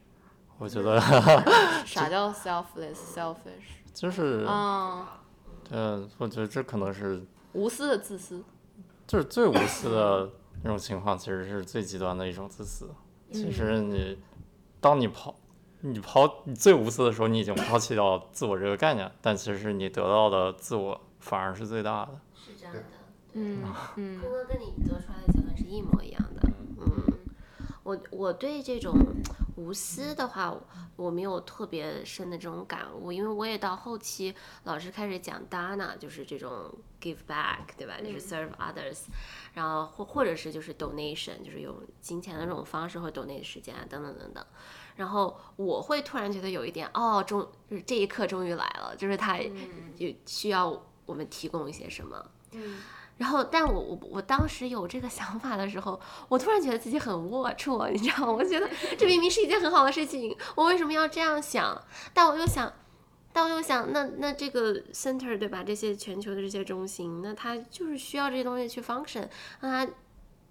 [0.59, 1.01] 我觉得
[1.87, 3.81] 啥叫 selfless selfish？
[3.95, 5.07] 就是嗯，
[5.71, 8.45] 呃，我觉得这可能是无私的自私。
[9.07, 10.31] 就是最无私的
[10.63, 12.91] 那种情况，其实是最极端的一种自私。
[13.33, 14.19] 其实你，
[14.83, 15.35] 当你抛
[15.87, 22.19] 你抛你最无私的时候，你已经抛弃掉自我这个概念，但其实你得到的自我反而是最大的。
[22.35, 22.83] 是这样的。
[23.35, 23.63] 嗯
[23.97, 26.51] 嗯坤哥跟你得出来的结论是一模一样的。
[26.79, 27.19] 嗯，
[27.83, 28.95] 我我对这种
[29.57, 30.57] 无私的话，
[30.97, 37.99] 我没有特别深的这种感悟，因为我也到后期老师开始讲 dana，就是这种 give back，对吧？
[38.01, 39.01] 就是 serve others，
[39.53, 44.43] 然后或或者是就是 donation，就是用金钱的这种方式或 donate 时间啊等等等等。
[44.97, 49.39] 然后我会突然觉得有一点，哦，终就是这一刻终于来了，就是他
[49.99, 52.25] 有需要我们提供一些什么。
[52.53, 52.77] 嗯
[53.17, 58.33] 然后，但我我我当时有这个想法的时候，我突然觉得自己很龌龊，你知道吗？
[58.33, 58.69] 我觉得
[58.99, 61.81] 这明明是一件很好的事情，我为什么要这样想？
[62.13, 62.73] 但我又想，
[63.33, 65.63] 但我又想，那那这个 center 对吧？
[65.63, 69.29] 这些全球的这些中心，那它就是需要这些东西去 function，
[69.61, 69.93] 那它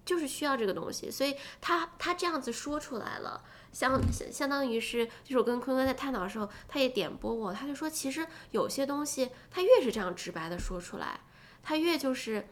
[0.06, 3.44] 就是需要这个东西，所以他他这样子说出来了。
[3.74, 11.20] 相相相当于是，就是我跟坤哥在探讨的时候，他也点拨我，他就说，其实有些东西，他越是这样直白的说出来，
[11.64, 12.48] 他越就是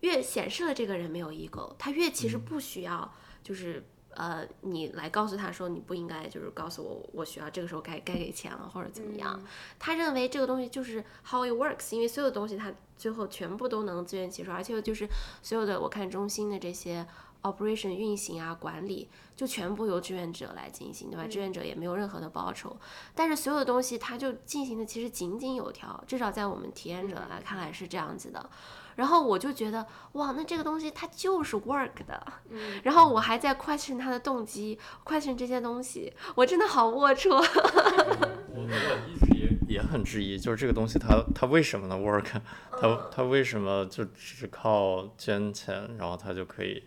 [0.00, 3.12] 越显示了这个人没有 ego，他越其实不需要
[3.42, 9.40] 就是呃你来告诉他说你不应该就是告诉我我需要这个时候该该给钱了或者怎么样，
[9.78, 15.06] 他认为这个东西就是 how it works，因为所有东西他最后全部都能自圆其说，而且就是
[15.42, 17.06] 所有的我看中心的这些
[17.42, 21.26] operation 运行啊管理就全部由志愿者来进行，对吧？
[21.26, 22.76] 志愿者也没有任何的报酬，
[23.14, 28.50] 但是所有的东西它就进行的其实井井有条，至少在我们体验者来看来是这样子的。
[28.94, 32.22] 然后我就觉得哇，那这个东西它就是 work 的。
[32.82, 37.30] 然后我还在 question 它的动机，question 这些东西，我真的好龌龊。
[38.54, 38.62] 我
[39.08, 42.38] 一直也也很质疑，就是这个东西它它为什么能 work？
[42.78, 46.84] 它它为什么就只靠捐钱，然后它就可以？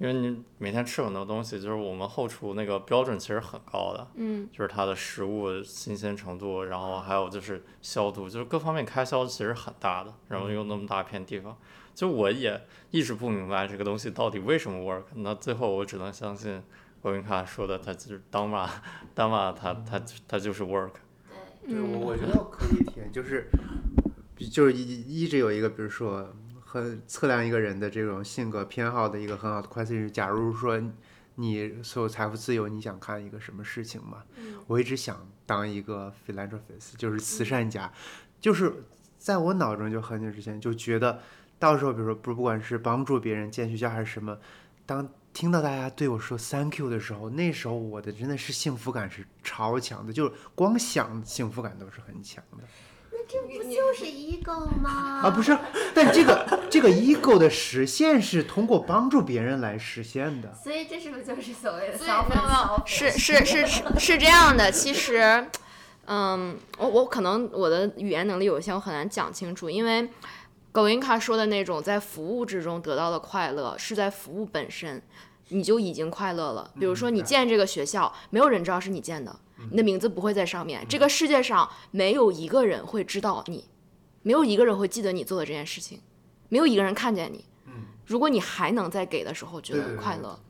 [0.00, 11.54] 因为你每天吃很多东西，就是我们后厨那个标准其实很高的，嗯就是它的食物新鲜程度，然后还有就是消毒，就是各方面开销其实很大的，然后又那么大片地方，
[11.94, 12.58] 就我也
[12.90, 15.04] 一直不明白这个东西到底为什么 work。
[15.16, 16.62] 那最后我只能相信
[17.02, 18.70] 欧云卡说的，他就是当嘛
[19.14, 20.92] 当嘛，它它它就是 work。
[21.68, 23.50] 对我，我觉得可以体验，就是
[24.50, 26.34] 就是一一直有一个，比如说
[26.72, 30.80] 很测量一个人的这种性格偏好的一个很好的 question 是，假如说
[31.34, 34.22] 你所有财富自由，你想看一个什么事情嘛？
[34.36, 37.92] 嗯我一直想当一个 philanthropist，就是慈善家，
[38.40, 38.72] 就是
[39.18, 41.20] 在我脑中就很久之前就觉得，
[41.58, 44.38] 到时候比如说不不管是帮助别人建学校还是什么，
[44.86, 52.64] 当听到大家对我说 thank you 的时候，那时候我的真的是幸福感是超强的，就是光想幸福感都是很强的。
[53.30, 55.20] 这不就是 ego 吗？
[55.22, 55.56] 啊，不是，
[55.94, 60.52] 但这个这个 ego 的实现是通过帮助别人来实现的。
[60.54, 62.82] 所以这是不是就是所谓的所以消费没有没有？
[62.84, 65.46] 是是是是是这样的，其实，
[66.06, 70.02] 嗯，我我可能我的语言能力有限，我很难讲清楚，因为
[70.72, 75.00] g o i n k a 说的那种在服务之中得到的快乐，是在服务本身。
[75.52, 76.70] 你就已经快乐了。
[76.78, 79.34] 比如说，你建这个学校，没有人知道是你建的，
[79.70, 80.84] 你的名字不会在上面。
[80.88, 83.64] 这个世界上没有一个人会知道你，
[84.22, 86.00] 没有一个人会记得你做的这件事情，
[86.48, 87.44] 没有一个人看见你。
[88.06, 90.36] 如果你还能在给的时候觉得快乐，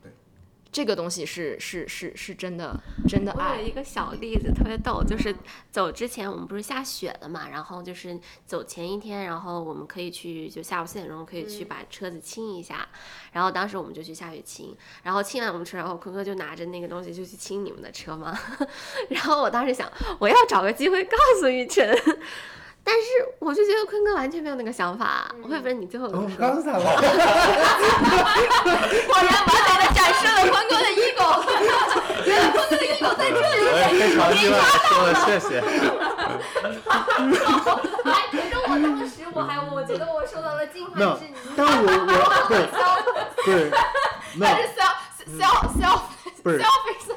[0.71, 3.61] 这个东西是是是是真的真的我有爱。
[3.61, 5.35] 一个小例子特别逗，就是
[5.69, 12.87] 走之前我们不是下雪了嘛，然后就是走前一天，然后我们可以去就下午四点钟可以去把车子清一下，
[13.33, 14.73] 然后当时我们就去下雪清，
[15.03, 18.39] 然后清完我们车，然后坤哥就拿着那个东西就去清你们的车嘛，
[19.09, 21.93] 然后我当时想我要找个机会告诉雨辰。
[22.83, 23.05] 但是
[23.39, 26.37] 我就觉得坤哥完全没有那个想法，我会不会你最后怎么说？
[26.37, 26.83] 告诉他了，
[29.07, 31.43] 果然完美的展示了坤哥的 ego，
[32.25, 33.41] 原来坤哥的 ego 在这里。
[33.71, 34.53] 我也非常意外，
[34.89, 35.49] 说了谢谢。
[38.03, 42.13] 哎，可是我当时我还我觉得我受到了净化，没有是你，但我我
[43.45, 43.71] 对
[44.39, 44.97] 但是 self
[45.39, 46.01] self self
[46.43, 46.61] 不是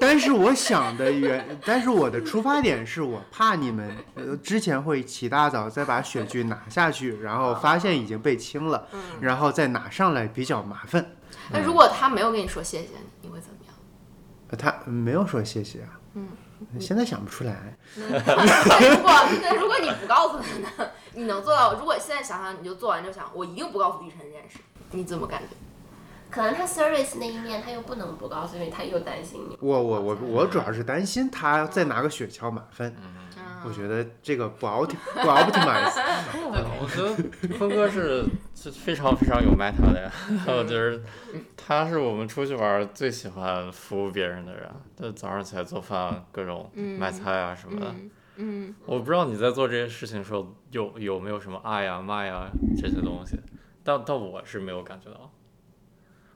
[0.01, 8.87] 但是我想的原，但是我的出发点是我怕你们呃之前会起大早再把雪具拿下去，然后发现已经被清了，
[9.21, 11.05] 然后再拿上来比较麻烦。
[11.51, 12.89] 那如果他没有跟你说谢谢，
[13.23, 13.75] 你会怎么样？
[14.51, 16.29] 呃他没有说谢谢啊，嗯，
[16.79, 17.77] 现在想不出来。
[17.97, 19.11] 那如果
[19.43, 20.91] 那如果你不告诉他呢？
[21.15, 21.75] 你能做到？
[21.75, 24.59] 如果现在想想，你就做完就想，我一定不告诉玉晨这件事，
[24.91, 25.57] 你怎么感觉？
[26.35, 29.57] 可能他 service 那一面他又不能不告诉，因为他又担心你。
[29.61, 32.93] 我我我我主要是担心他再拿个雪橇满分，
[33.65, 35.93] 我觉得这个不 opt 不 optimize。
[36.43, 40.11] 我觉得坤哥是是非常非常有 meta 的呀，
[40.49, 41.01] 我觉得
[41.57, 44.69] 他是我们出去玩最喜欢服务别人的人。
[44.97, 47.95] 就早上起来做饭，各种买菜啊什么的。
[48.37, 53.39] 嗯，我不知道你在做这些事情的时候有有没有什么爱呀、卖呀这些东西，
[53.85, 55.31] 但但我是没有感觉到。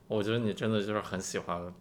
[0.09, 1.73] 我觉得你真的就是很喜欢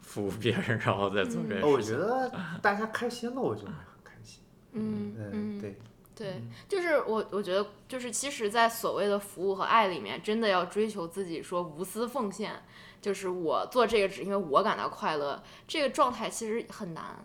[0.00, 1.70] 服务别人，然后再做这些事情。
[1.70, 2.32] 我觉得
[2.62, 4.40] 大家开心了，我就会很开心。
[4.72, 5.78] 嗯嗯，对，
[6.14, 12.62] 对，就是我我觉得就是其实，在所谓的服务和爱里面，真的要追求自己说无私奉献，
[13.02, 17.24] 就是我做这个只因为我感到快乐，这个状态其实很难，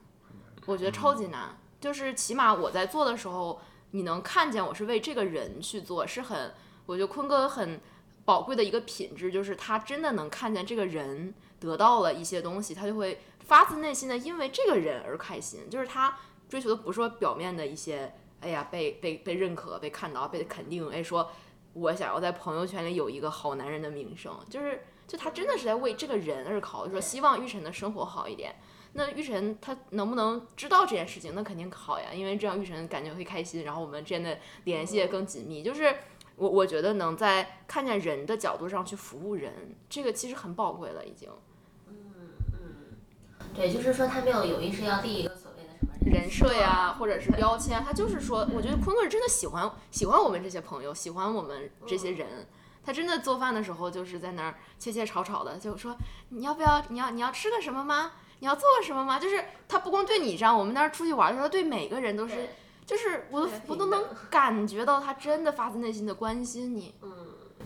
[0.66, 1.58] 我觉得超级难。
[1.80, 3.62] 就是起码我在做的时候，
[3.92, 6.52] 你能看见我是为这个人去做，是很
[6.86, 7.80] 我觉得坤哥很
[8.26, 16.18] 宝贵的一个品质，就是他真的能看见这个人得到了一些东西，他就会发自内心的因为这个人而开心，就是他
[16.48, 21.32] 追求的不是说表面的一些，哎呀被被被认可、被看到、被肯定，哎说
[21.74, 28.56] 我想要在朋友圈里有一个好男人的名声，就是就他真的是在为这个人而考虑，说希望玉晨的生活好一点。
[28.94, 31.34] 那玉晨他能不能知道这件事情？
[31.36, 35.62] 那肯定好呀，因为这样玉晨感觉会开心，然后我们之间的联系也更紧密。
[35.62, 35.96] 就是
[36.40, 41.30] 我我觉得能在看见人的角度上去服务人，这个其实很宝贵了，已经。
[41.88, 41.96] 嗯
[42.54, 42.60] 嗯
[43.54, 52.48] 对，就是说他没有有意识要立一个所谓的什么人设呀，或者是标签，他就是说，我觉得坤哥是真的喜欢喜欢我们这些朋友，喜欢我们这些人。
[52.82, 55.96] 他真的做饭的时候就是在那儿切切炒炒的，就说
[56.30, 58.14] 你要不要，你要你要吃个什么吗？
[58.40, 59.20] 你要做个什么吗？
[59.20, 62.50] 就是他不光对你这样，我们那儿出去玩的时候，他对每个人都是，
[62.90, 67.12] 就是我都我都能 感觉到他真的发自内心的关心你，嗯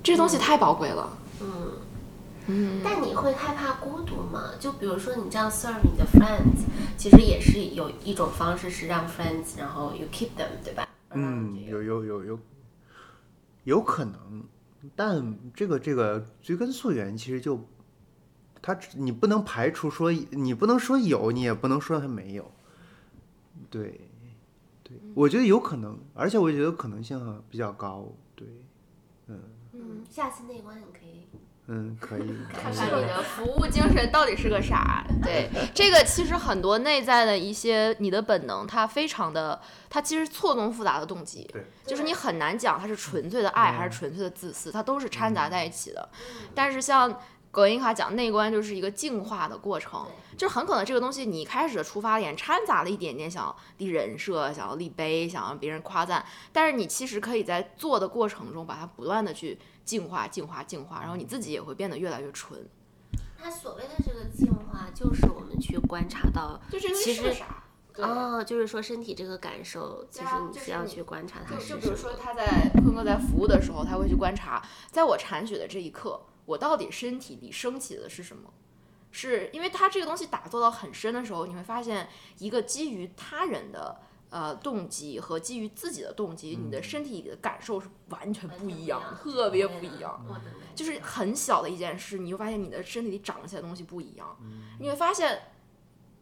[0.04, 1.18] 这东西太宝贵了。
[1.40, 1.72] 嗯。
[2.46, 4.52] 嗯，但你会害怕孤独吗？
[4.60, 6.66] 就比如说你这样 serve 你的 friends，
[6.98, 10.86] 其实也是有一种方式是让 friends，然后 you keep them，对吧？
[11.12, 12.40] 嗯，有有有有
[13.64, 14.44] 有可能，
[14.94, 17.66] 但这个这个追根溯源，其实就
[18.62, 22.52] 他你不能排除说你不能说有，你也不能说他没有。
[23.70, 24.02] 对，
[25.16, 28.08] 我觉得有可能，而且我觉得可能性哈比较高。
[28.36, 28.48] 对，
[29.28, 29.40] 嗯
[29.74, 31.28] 嗯，下次内观你可以
[31.68, 32.28] 嗯，可以。
[32.52, 35.06] 看看你的服务精神到底是个啥？
[35.24, 46.10] 对，这个其实很多内在的一些你的本能，它非常的，它其实错综复杂的动机，对，就是你很难讲它是纯粹的爱还是纯粹的自私，它都是掺杂在一起的。
[46.54, 47.18] 但是像
[47.54, 62.68] 葛印卡讲内观就是一个净化的过程，就是很可能这个东西你一开始的出发点掺杂了一点点想要立人设、想要立碑、想要别人夸赞，但是你其实可以在做的过程中把它不断的去净化、净化、净化，然后你自己也会变得越来越纯。
[63.38, 67.64] 它所谓的这个净化，就是我们去观察到，就这个其实啥？
[67.98, 71.88] 哦，就是说身体这个感受，其对实你需要去观察它就是就比。
[71.88, 74.60] 如说他在坤哥在服务的时候，他会去观察，
[74.90, 78.52] 在我铲雪的这一刻，我到底身体里升起的是什么？
[79.16, 82.10] 是因为他这个东西打坐到很深的时候，你会发现
[82.40, 84.00] 一个基于他人的
[84.32, 90.26] 呃动机和基于自己的动机，你的身体里的感受是完全不一样，特别不一样。
[90.74, 94.36] 就是很小的一件事，你就发现你的身体里长起来的东西不一样，
[94.80, 95.40] 你会发现，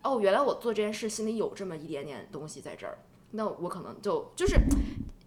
[0.04, 3.00] 哦，原来我做这件事心里有这么一点点东西在这儿，
[3.32, 4.58] 那我可能就就是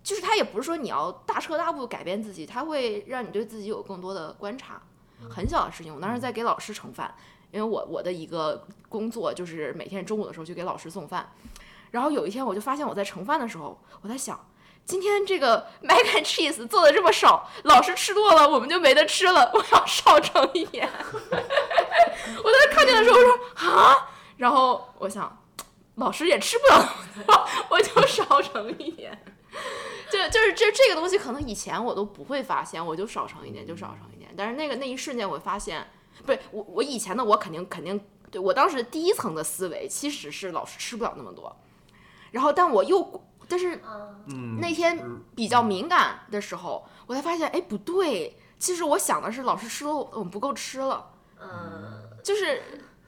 [0.04, 4.80] 就是他也不是说你要大彻大悟改变自己，他会让你对自己有更多的观察，
[5.28, 5.92] 很小的事情。
[5.92, 7.12] 我当时在给老师盛饭，
[7.50, 11.32] 因为我我的一个工作就是每天中午的时候去给老师送饭，
[11.90, 14.38] 然后有一天我就发现我在盛饭的时候，我在想。
[14.86, 19.50] 今天这个 mac and cheese 做的这么少，老师吃多了，我们就没得吃了。
[19.54, 20.86] 我要少盛一点。
[21.10, 23.38] 我当时看见的时候，我说
[23.70, 23.96] 啊，
[24.36, 25.42] 然后我想，
[25.94, 29.18] 老师也吃不了 我就少盛一点。
[30.14, 34.32] 就就是这这个东西，可能以前我都不会发现，我就少盛一点，就少盛一点。
[34.36, 35.86] 但是那个那一瞬间，我发现，
[36.24, 38.00] 不是我我以前的我肯定肯定，
[38.30, 41.54] 对我当时第一层的思维其实是老师吃不了那么多，
[42.30, 43.80] 然后但我又但是
[44.26, 44.98] 嗯，那天
[45.34, 51.10] 比较敏感的时候，我才发现，哎，不对，其实我想的是老师吃了我们不够吃了，
[51.40, 52.62] 嗯，就是。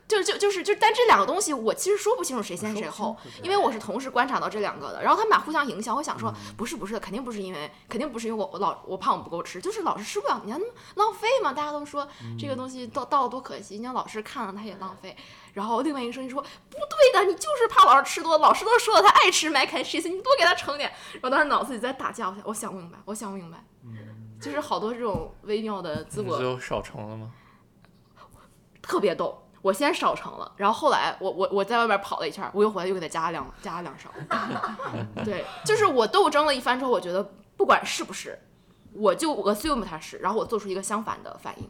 [0.09, 5.97] 就就就是就，但这两个东西我其实说不清楚谁先谁后，因为我是同时观察到这两个的，然后他们俩互相影响。
[5.97, 11.53] 我想说，不是不是的，肯定不是因为，肯定不是因为我我老我怕我不够吃，就是老师吃不了，你看那么浪费嘛。
[11.53, 12.07] 大家都说
[12.39, 15.17] 这个东西到到了多可惜，你让老师看了他也浪费。
[15.53, 20.89] 然后另外一个声音说，不对的，你就是怕老师吃多，老师都说了他爱吃 mac and cheese，你多给他盛点。
[21.15, 23.65] 然后当时脑子里在打架，我想我想不明白，我想不明白，
[24.41, 27.33] 就是好多这种微妙的自我你最后少盛了吗？
[28.81, 29.43] 特别逗。
[29.67, 34.09] 我先少盛了，然后后来我我我在外边跑了一圈，我又回来又给他加了两加了两勺。
[35.25, 38.39] 对，就是我斗争了一番之后，我觉得不管是不是，
[38.93, 41.69] 我就 assume 它是，然后我做出一个相反的反应。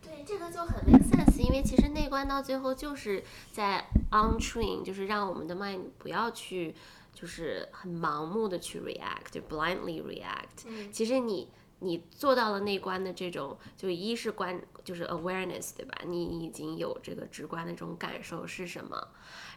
[0.00, 6.76] 对，这个就很 make sense，因为其实内观到最后就是在 on train，就是让我们的 mind 不要去，
[7.12, 10.90] 就是很盲目的去 react，就 blindly react。
[10.92, 11.48] 其实你
[11.82, 15.94] 你做到了内观的这种，就一是观，就是 awareness，对吧？
[16.06, 19.08] 你已经有这个直观的这种感受是什么？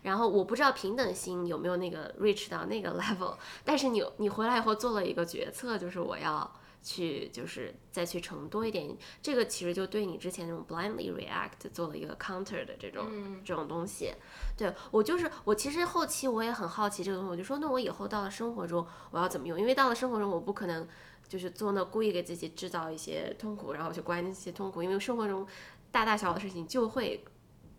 [0.01, 6.51] 然后我不知道平等心有没有那个 reach 到那个 level，但是你你回来以后做了一个决策，就是我要。
[6.87, 14.13] 去就是再去盛多一点，这个其实就对你之前那种 blindly react 做了一个 counter 的这种、这种东西。
[14.55, 19.59] 对我就是我其实后期我也很好奇这个东西，我就说那我以后到了生活中我要怎么用？
[19.59, 20.87] 因为到了生活中我不可能
[21.27, 25.45] 就是做那故意给自己制造一些痛苦，然后去关一些痛苦，因为生活中
[25.91, 27.23] 大大小小的事情就会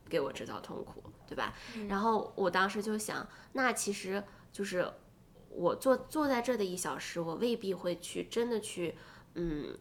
[0.09, 1.55] 给我制造痛苦，对吧？
[1.89, 4.91] 然后我当时就想，那其实就是。
[5.59, 8.95] 我坐坐在这的一小时，我未必会去真的去，
[9.37, 9.75] 嗯，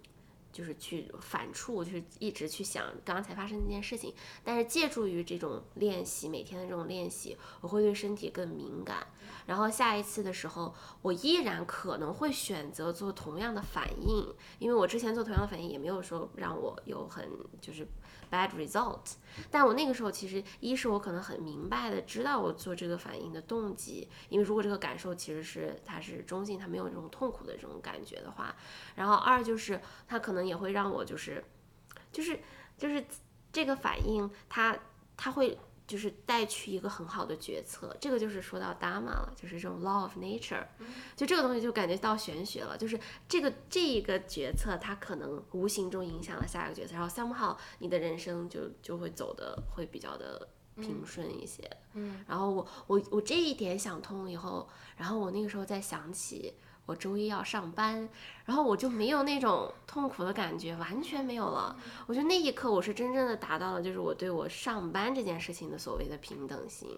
[0.56, 4.14] 就是去反触，就是一直去想刚才发生那件事情。
[4.41, 9.06] 但是借助于这种练习，每天的这种练习，我会对身体更敏感。
[9.45, 17.30] 然后下一次的时候，我依然可能会选择做同样的反应，因为我之前做同样的反应也没有说让我有很
[17.60, 17.86] 就是
[18.36, 19.14] bad result。
[19.49, 28.56] 但我那个时候其实一是我可能很明白的知道我做这个反应的动机，因为如果这个感受其实是它是中性，它没有这种痛苦的这种感觉的话，
[28.95, 31.44] 然后二就是它可能也会让我就是
[32.12, 32.40] 就是
[32.78, 33.06] 就是
[33.53, 34.78] 这个反应它
[35.16, 35.57] 它会。
[35.88, 40.66] 就是带去一个很好的决策，这个就是说到 Dharma 了，就是这种 law of nature，
[41.16, 50.48] 就这个东西就感觉到玄学了，就是这个这一个决策它可能无形中影响了下一个决策，然后 somehow 你的人生就就会走的会比较的
[50.78, 51.70] 平顺一些。
[51.94, 54.68] 嗯，然后我我我这一点想通了以后，
[54.98, 56.53] 然后我那个时候再想起
[56.86, 58.10] 我周一要上班，
[58.46, 61.76] 然后我就没有那种痛苦的感觉，完全没有了。
[62.06, 66.90] 我觉得那一刻我是真正的达到了，就是我对我上班这件事情的所谓的平等心。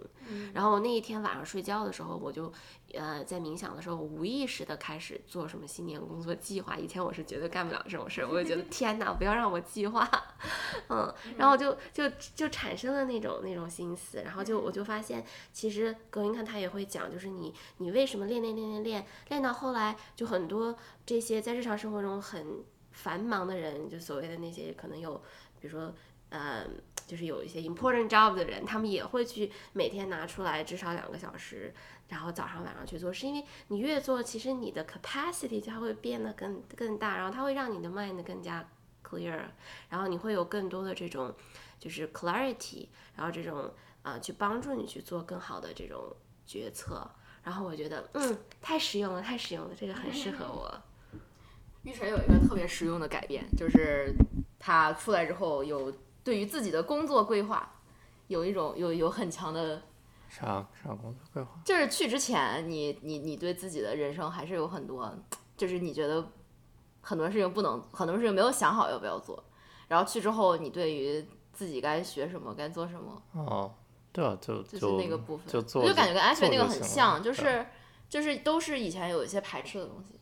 [0.53, 2.51] 然后我那一天晚上睡觉的时候，我就
[2.93, 6.75] 呃在冥想的时候，无意识的开始做什么新年工作计划。
[6.75, 10.09] 以前我是绝对干不了这种事儿，我就觉得 天哪，不要让我计划，
[10.89, 20.75] 嗯，然后就就就产生了那种那种心思，然后就我就发现，其实葛云看他也会讲，就是你你为什么练练练练练练到后来，就很多
[21.07, 25.15] 这些在日常生活中很繁忙的人，就所谓的那些可能有，
[25.61, 25.93] 比如说
[26.29, 26.67] 呃，
[27.07, 31.73] 就是有一些 important job 的人，他们也会去每天拿出来至少两个小时，
[32.09, 38.69] 然后早上晚上去做，是因为你越做，其实你的 capacity 就会变得更更大，然后它会让你的 mind 更加
[39.01, 39.39] clear，
[39.87, 41.33] 然后你会有更多的这种
[41.79, 43.71] 就是 clarity，然后这种
[44.01, 46.13] 啊、去帮助你去做更好的这种
[46.45, 47.09] 决策。
[47.43, 50.83] 然后我觉得，嗯，太实用了，太实用了，这个很适合我。
[51.87, 54.13] 玉晨有一个特别实用的改变，就是
[54.59, 55.89] 他出来之后有
[56.21, 57.75] 对于自己的工作规划
[58.27, 59.81] 有一种有有很强的，
[60.27, 61.57] 啥啥工作规划？
[61.63, 65.17] 就是去之前你你你对自己的人生还是有很多，
[65.55, 66.27] 就是你觉得
[66.99, 69.41] 很多事情不能，很多事情没有想好要不要做，
[69.87, 73.73] 然后去之后你对于自己该学什么该做什么，哦，
[74.11, 77.65] 对啊，就就是那个部分，就做我就感觉跟安全那个很像，就是
[78.09, 80.16] 就是都是以前有一些排斥的东西。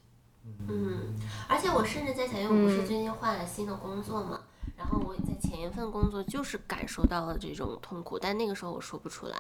[0.68, 1.14] 嗯，
[1.48, 4.42] 而且我甚至在想，因为我不是最近换了新的工作嘛，
[4.76, 9.38] 然后我在前一份工作就是感受到了这种痛苦，但那个时候我说不出来，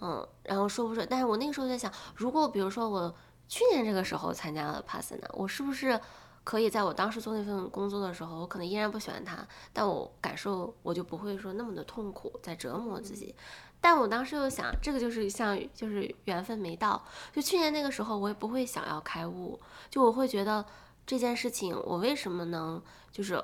[0.00, 3.14] 嗯，然后说不出来，但是我那个时候在想，如果比如说我
[3.48, 6.00] 去年这个时候参加了 Pasana，我是不是
[6.42, 13.34] 可以在我当时做那份工作的时候，我可能依然不喜欢它，但我感受我就不会说那么的痛苦，在折磨自己。
[13.80, 17.02] 但我当时又想，这个就是像就是缘分没到，
[17.32, 19.58] 就去年那个时候我也不会想要开悟，
[19.88, 20.64] 就我会觉得
[21.06, 23.42] 这件事情我为什么能就是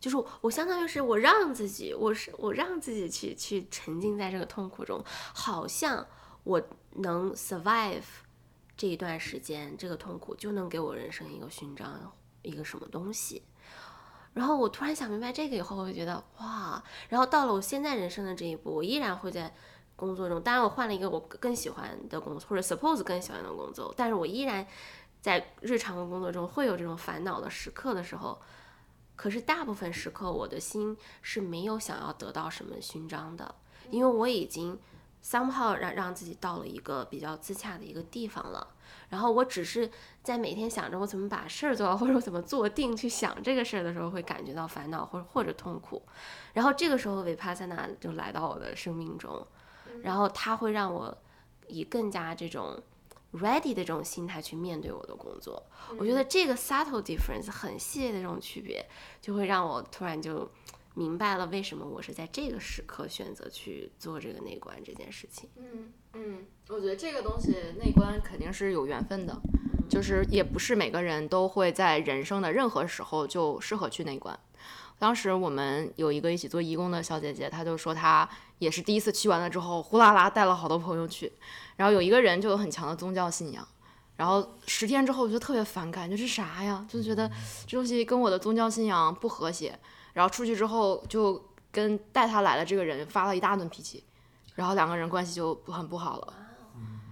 [0.00, 6.06] 就是我相当于是我让自己，我是我让自己去去沉浸在这个痛苦中，好像
[6.44, 6.62] 我
[6.96, 8.02] 能 survive
[8.76, 12.12] 这一段时间，这个痛苦就能给我人生一个勋章，
[12.42, 13.42] 一个什么东西。
[14.34, 19.54] 然后我突然想明白这个以后，我就觉得哇，然后到了我现在人生的这一步，我依然会在
[19.96, 24.66] 工作中，当然我换了一个我更喜欢的工作，或者 suppose 更喜欢的工作，但是我依然
[25.20, 28.40] 在日常的工作中会有这种烦恼的时刻的时候，
[29.16, 33.54] 可是大部分时刻我的心是没有想要得到什么勋章的，
[33.90, 34.78] 因为我已经
[35.22, 38.68] somehow 让让自己到了一个比较自洽的一个地方了。
[39.10, 39.88] 然后我只是
[40.22, 46.02] 在每天想着我怎么把事儿做好， 或者我怎么坐定去想这个事儿的时候，会感觉到烦恼或者或者痛苦。
[46.52, 49.46] 然后这个时候维帕萨纳就来到我的生命中，
[50.02, 51.16] 然后它会让我
[51.68, 52.82] 以更加这种
[53.32, 55.62] ready 的这种心态去面对我的工作。
[55.98, 58.84] 我觉得这个 subtle difference 很细微的这种区别，
[59.20, 60.50] 就会让我突然就
[60.94, 65.48] 明白了为什么我是在这个时刻选择去做这个内观这件事情。
[65.56, 67.52] 嗯嗯，我觉得这个东西
[67.82, 69.36] 内观肯定是有缘分的，
[69.90, 74.38] 就是也不是每个人都会在人生的任何时候就适合去内观。
[74.98, 81.30] 当时我们有一个一起做义工的小姐姐，她就说她也是第一次去完了之后，呼啦啦带了好多朋友去，
[81.76, 83.66] 然后有一个人就有很强的宗教信仰，
[84.16, 86.86] 然后十天之后我就特别反感，这是啥呀？
[86.88, 87.30] 就觉得
[87.66, 89.78] 这东西跟我的宗教信仰不和谐，
[90.14, 94.04] 然后出去之后就跟带她来的这个人发了一大顿脾气，
[94.54, 96.34] 然后两个人关系就很不好了。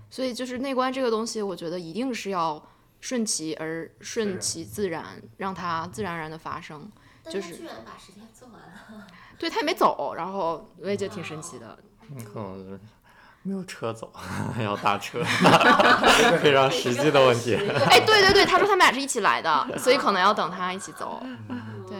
[0.09, 2.63] 所以就是内观这个东西，我觉得一定是要
[3.01, 6.91] 顺其而顺其自然，让它自然而然的发生。
[7.31, 9.07] 就是居然把时间做完了。
[9.39, 11.78] 对他也没走，然后我也觉得挺神奇的。
[12.24, 12.81] 可能就是
[13.43, 14.12] 没有车走，
[14.62, 15.23] 要打车，
[16.40, 17.57] 非常实际的问题。
[17.57, 21.20] 哎，对对对，他说他们俩是一起来的，所以可能要等他一起走。
[21.89, 21.99] 对，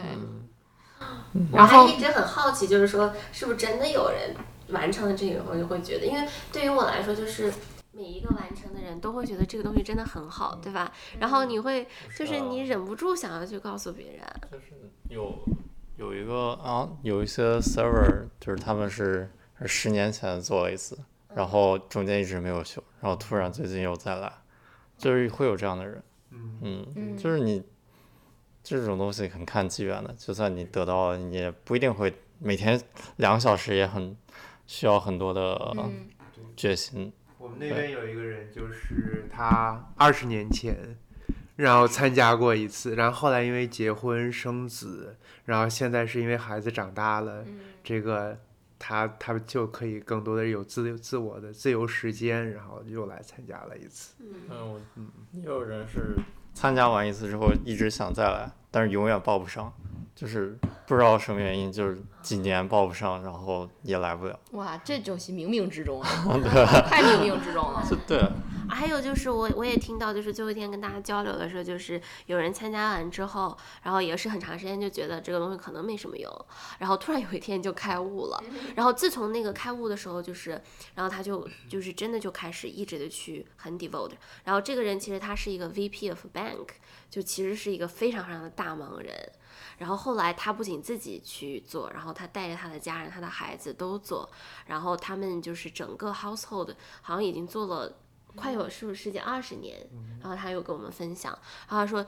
[1.51, 4.35] 我然后还一直很好奇，就是说是不是真的有人
[4.69, 7.51] 完成了这个，我就会觉得，因为对于我来说，就是
[7.95, 10.91] 每一个完成的人都会觉得这个东西真的很好，对吧？
[11.19, 11.87] 然后你会
[12.17, 15.37] 就是你忍不住想要去告诉别人，就是有
[15.97, 19.29] 有一个啊，有一些 server 就是他们是
[19.59, 20.97] 是十年前做了一次，
[21.35, 24.33] 然后中间一直没有修，然后突然最近又再来，
[24.97, 26.03] 就是会有这样的人。
[26.31, 26.87] 嗯。
[26.95, 27.15] 嗯。
[27.15, 27.63] 就是你
[28.63, 32.81] 这种东西很看机缘的，就算你得到了，你也不一定会每天
[33.17, 34.17] 两个小时，也很
[34.65, 36.09] 需要很多的嗯。
[36.57, 37.13] 决心。
[37.22, 37.22] 我
[37.53, 40.97] 们那边有一个人，就是他二十年前，
[41.55, 45.15] 然后参加过一次，然后后来因为结婚生子，
[45.45, 47.45] 然后现在是因为孩子长大了，
[47.83, 48.37] 这个
[48.77, 54.15] 他他就可以更多的有自自我的自由时间，然后又来参加了一次。
[54.19, 54.81] 嗯，我
[55.31, 56.15] 也有人是
[56.53, 59.73] 参加完一次之后一直想再来，但是永远报不上，
[60.15, 64.39] 就是不知道什么原因，就是几年报不上，然后也来不了。
[64.51, 66.07] 哇，这东西冥冥之中啊，
[66.87, 67.83] 太冥冥之中了。
[67.89, 68.23] 就对，
[68.69, 76.45] 还有就是我我也听到，就是最后一天跟大家交流的时候，就是有人参加完之后，然后也是很长时间就觉得这个东西可能没什么用，
[76.77, 78.41] 然后突然有一天就开悟了。
[78.75, 80.51] 然后自从那个开悟的时候，就是
[80.93, 84.11] 然后他就就是真的就开始一直的去很 devote。
[84.43, 86.67] 然后这个人其实他是一个 VP of bank，
[87.09, 89.11] 就其实是一个非常非常的大忙人。
[89.77, 94.29] 然后后来他不仅自己去做，然后他带着他的家人、他的孩子都做，
[94.67, 97.97] 然后他们就是整个 household 好像已经做了
[98.35, 99.87] 快有是不是十几二十年。
[100.21, 101.31] 然后他又跟我们分享，
[101.67, 102.05] 然后他说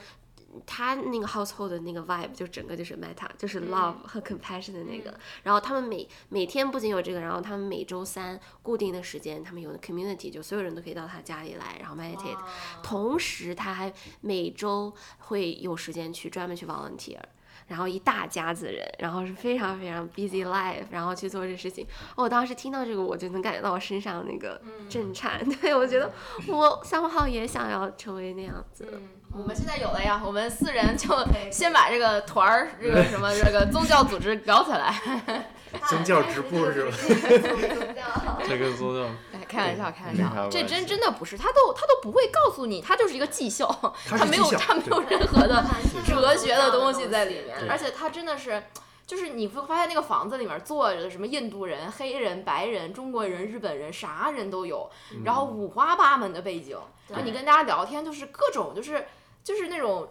[0.66, 5.14] 他那个 household 的那个 vibe 就整个就是 meta，就是 love 和 compassion 的那个。
[5.44, 12.38] 然后他们每每天不仅有这个，然后他们每周三固定的时间，他们有的 community 就所有人都可以到他家里来，然后 meditate。
[12.82, 17.20] 同时他还每周会有时间去专门去 volunteer。
[17.68, 21.86] 然后一大家子人，然后是非常非常 busy life，然后去做这事情。
[22.16, 25.40] 我当时听到这个，我就能感觉到我身上那个震颤。
[25.62, 26.12] 对我觉得
[26.48, 29.02] 我三号也想要成为那样子。
[29.32, 31.14] 我们现在有了呀，我们四人就
[31.52, 34.96] 先把这个团儿，这个什么这个宗教组织搞起来。
[35.88, 36.92] 宗教直播是吧？
[38.48, 39.10] 这个宗教。
[39.34, 43.68] 哎，开玩笑，开玩笑，这真真的不是，他都他都不会告诉你，他就是一个技校，
[44.08, 45.64] 他没有他没有任何的
[46.06, 48.64] 哲学的东西在里面，而且他真的是，
[49.06, 54.90] 就是你会发现那个房子里面坐着的什么印度人、黑人、白人、中国人、日本人，啥人都有，
[55.24, 56.78] 然后五花八门的背景，
[57.10, 59.06] 就你跟大家聊天就是各种就是
[59.44, 60.08] 就是那种。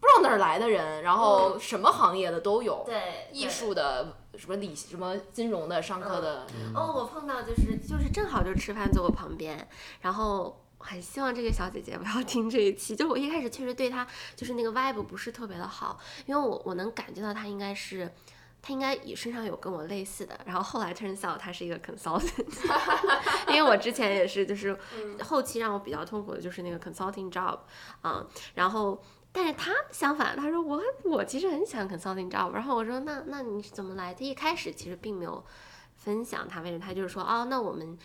[0.00, 6.46] 不知道哪儿来的人，然后什么行业的都有，对，艺术的什么理什么金融的上课的。
[6.74, 9.68] 哦，我碰到就是就是正好就吃饭坐我旁边，
[10.00, 12.96] 然后很希望这个小姐姐不要听这一期。
[12.96, 18.10] 就我一开始确实对她就是那个 vibe 不是特别的好，因为我我能感觉到她应该是
[18.60, 20.38] 她应该也身上有跟我类似的。
[20.46, 22.44] 然后后来 turns out 她是一个 consultant，
[23.48, 24.76] 因为我之前也是就是
[25.22, 27.58] 后期让我比较痛苦的就是那个 consulting job
[28.00, 29.02] 啊，然后。
[29.32, 34.12] 但是他相反，他说我我其实很喜欢 consulting job，然后我说那那你是怎么来？
[34.14, 35.44] 他一开始其实并没有
[35.96, 37.98] 分享他为什么，他就是说哦，那我们。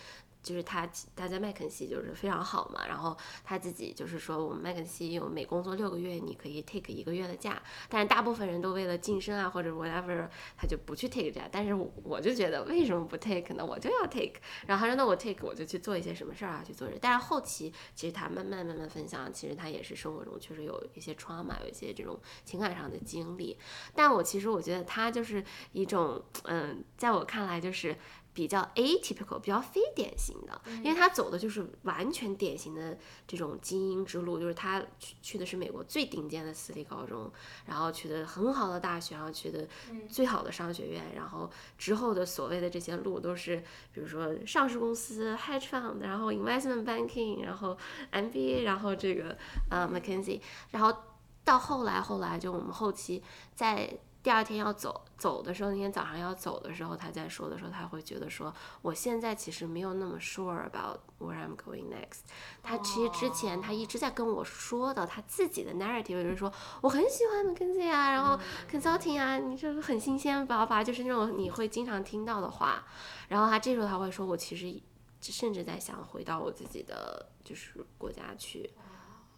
[0.48, 2.86] 就是他，他在麦肯锡就是非常好嘛。
[2.86, 3.14] 然后
[3.44, 7.62] 他自己就是说，我们麦肯锡有每工作六个月，你可以 take 一个月的假。
[7.90, 10.26] 但是大部分人都为了晋升啊，或者 whatever，
[10.56, 11.46] 他就不去 take 假。
[11.52, 13.62] 但是我就觉得，为什么不 take 呢？
[13.62, 14.40] 我就要 take。
[14.66, 16.64] 然后他说，那我 take，我就去做一些什么事儿啊？
[16.66, 16.88] 去做。
[16.98, 23.58] 但是后期其实他慢慢慢慢分享，其实他也是生活中确实有一些 trauma，有一些这种情感上的经历。
[23.94, 27.94] 但我其实我觉得他就是一种，嗯，在我看来就是。
[28.38, 32.96] 比较 atypical，比较非典型的，因为他走的就是完全典型的
[33.26, 37.28] 这种精英之路，就是他去去的是美国最顶尖的私立高中，
[37.66, 39.66] 然后去的很好的大学，然后去的
[40.08, 43.56] 最好的商学院，然后之后的所谓的这些路都是，
[43.92, 47.76] 比如说上市公司、hedge fund，然后 investment banking，然后
[48.12, 49.36] MBA，然后这个
[49.68, 50.40] 呃 McKinsey，
[50.70, 50.96] 然后
[51.42, 53.20] 到后来后来就我们后期
[53.56, 53.98] 在。
[54.20, 62.22] 第二天要走走的时候，那天早上要走的时候，他在说的时候，他会觉得说，我现在其实没有那么 sure about where I'm going next。
[62.62, 68.38] 他其实之前他一直在跟我说的他自己的 narrative，就是说我很喜欢 McKinsey 啊，然后
[68.70, 72.84] consulting 啊，你这个很新鲜，吧吧，就是那种你会经常听到的话。
[73.28, 74.80] 然后他这时候他会说，我其实
[75.20, 78.68] 甚至在想回到我自己的就是国家去。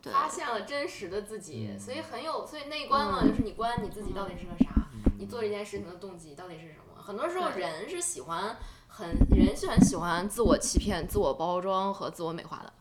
[0.04, 4.70] 发现了真实的自己，所以很有，所以内观嘛，就是你观你自己到底是个啥，
[5.18, 7.02] 你做这件事情的动机到底是什么？
[7.02, 8.56] 很多时候人是喜欢
[8.88, 12.72] 很人是很喜欢自我欺骗、自我包装和自我美化的，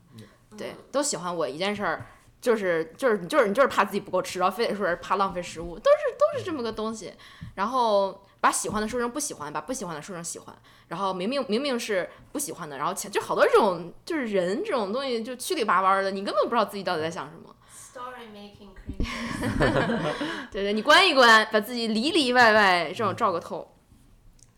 [0.57, 2.05] 对，都喜欢我一件事儿，
[2.39, 7.13] 就是就是就是你就是怕自己不够吃，然后非得说是怕浪费食物，都是都是这么个东西，
[7.55, 8.23] 然后。
[8.41, 10.55] 把喜欢的说成不喜欢，把不喜欢的说成喜欢，
[10.87, 17.55] 然后明明明明是不喜欢的，然后前就好多这种就是人这种东西就曲里八弯的，你根本不知道自己到底在想什么。
[17.71, 19.05] Story making creepy。
[20.51, 23.75] 对对，你关一关，把自己里里外外这种照个透。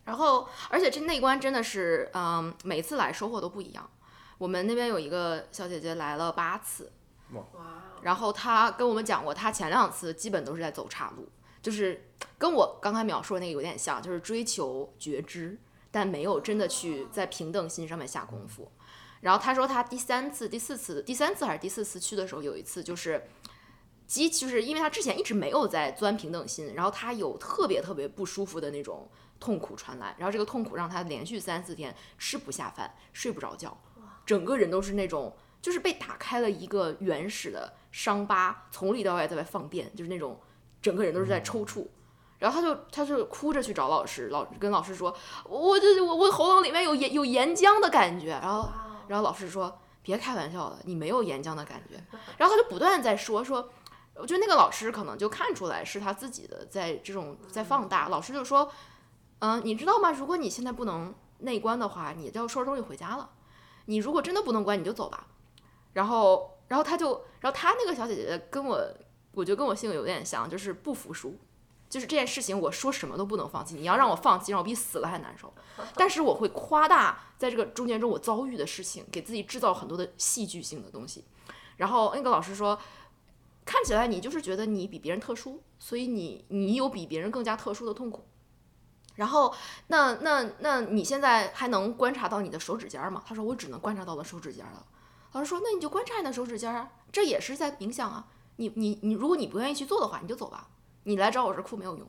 [0.03, 3.90] 然后，而且这内观真的是，嗯，每次来收获都不一样。
[4.38, 6.91] 我们那边有一个小姐姐来了八次，
[7.34, 7.44] 哇！
[8.02, 11.30] 然后她跟我们讲过，她前两次基本都是在走岔路。
[11.61, 15.57] 就是跟我刚才描述的那个有点像，就是追求觉知，
[15.91, 18.71] 但没有真的去在平等心上面下功夫。
[19.21, 23.27] 然后他说他第三次、第四次、第三次还是第四次去的时候，有一次就是
[24.07, 29.07] 即，就是因为他之前一直没有在钻平等心，然后他有特别特别不舒服的那种
[29.39, 33.79] 痛苦传来，然后这个痛苦让他连续三四天吃不下饭、睡不着觉，
[34.25, 40.41] 整个人都是那种就是被打开了一个原始的伤疤，从里到外在外放电，就是那种。
[40.82, 41.88] 整个人都是在抽搐，
[42.40, 48.70] 然后他就他就哭着去找老师，老跟老师说，我这我我喉咙里面有岩有岩浆的感觉，然后
[49.08, 51.95] 然后老师说别开玩笑了，你没有岩浆的感觉。
[52.38, 53.70] 然后他就不断在说说，
[54.16, 58.10] 我觉得那个老师可能就看出来是他自己的在这种在放大。
[58.10, 58.72] 老师就说，
[59.40, 60.12] 嗯、你知道吗？
[60.12, 63.30] 如果你现在不能内观的话，你就要收拾东西回家了。
[63.86, 65.28] 你如果真的不能关，你就走吧。
[65.94, 68.80] 然后，然后他就，然后他那个小姐姐跟我，
[69.34, 71.38] 我觉得跟我性格有点像，就是不服输。
[71.90, 73.76] 就是这件事情，我说什么都不能放弃。
[73.76, 75.53] 你要让我放弃，让我比死了还难受。
[75.95, 81.26] 但是我会夸大在这个中间中我遭遇的事情，给自己制造很多的戏剧性的东西。
[81.76, 82.80] 然后那个老师说，
[83.66, 88.26] 看起来你就是觉得你比别人特殊，所以你你有比别人更加特殊的痛苦。
[89.16, 89.53] 然后
[89.88, 93.22] 那那那你现在还能观察到你的手指尖吗？
[93.28, 94.86] 他说我只能观察到了手指尖了。
[95.34, 98.28] 老师说那你就观察你的手指尖啊，这也是在冥想啊。
[98.61, 100.69] 你你你，如果你不愿意去做的话，你就走吧。
[101.05, 102.07] 你来找我这哭没有用。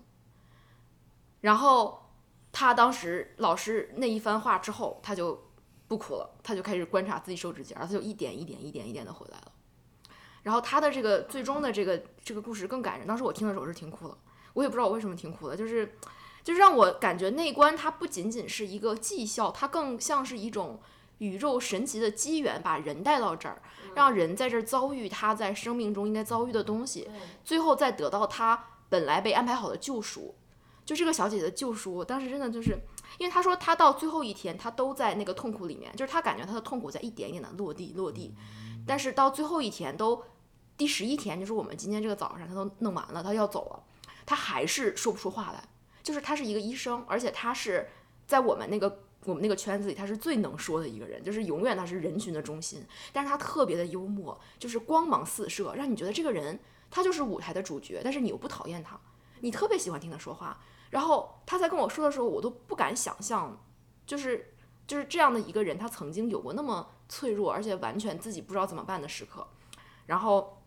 [1.41, 2.11] 然后
[2.53, 5.51] 他当时老师那一番话之后，他就
[5.89, 9.53] 不哭了，他就开始观察自己手指尖，他就一点一点一点一点的回来了。
[10.43, 14.19] 然后他的这个最终的这个这个故事更感人，当时我听的时候是听哭了，
[14.53, 15.97] 我也不知道我为什么听哭了，就是
[16.45, 20.81] 就是让我感觉内观它不仅仅是一个绩效，它更像是一种
[21.23, 23.63] 宇宙神奇的机缘，把人带到这儿，
[23.95, 27.09] 让人在这儿遭遇他在生命中应该遭遇的东西，
[27.45, 30.35] 最后再得到他本来被安排好的救赎。
[30.85, 32.77] 就这个小姐姐的救赎，我当时真的就是，
[33.19, 38.35] 因为她说她到最后一天，她都在那个痛苦里面，就是她感觉她的痛苦在一点一点的落地落地，
[38.85, 40.21] 但是到最后一天都
[40.77, 43.85] 第十一天，就是我们今天这个早上，她都弄完了，她要走了，
[44.27, 45.63] 她还是说不出话来。
[46.03, 47.89] 就是她是一个医生，而且她是
[48.27, 52.85] 在我们那个我们那个圈子里，他是最能说的一个人，就是永远他是人群的中心。
[53.13, 56.59] 但是他特别的幽默，就是光芒四射，让你觉得这个人
[56.91, 58.99] 他就是舞台的主角，但是你又不讨厌他，
[59.41, 60.61] 你特别喜欢听他说话。
[60.91, 63.65] 然后他在跟我说的时候，我都不敢想象，
[64.07, 64.55] 就是
[64.87, 69.47] 就是这样的一个人，他曾经有过那么脆弱，而且完全自己不知道怎么办的时刻。
[70.07, 70.59] 然后。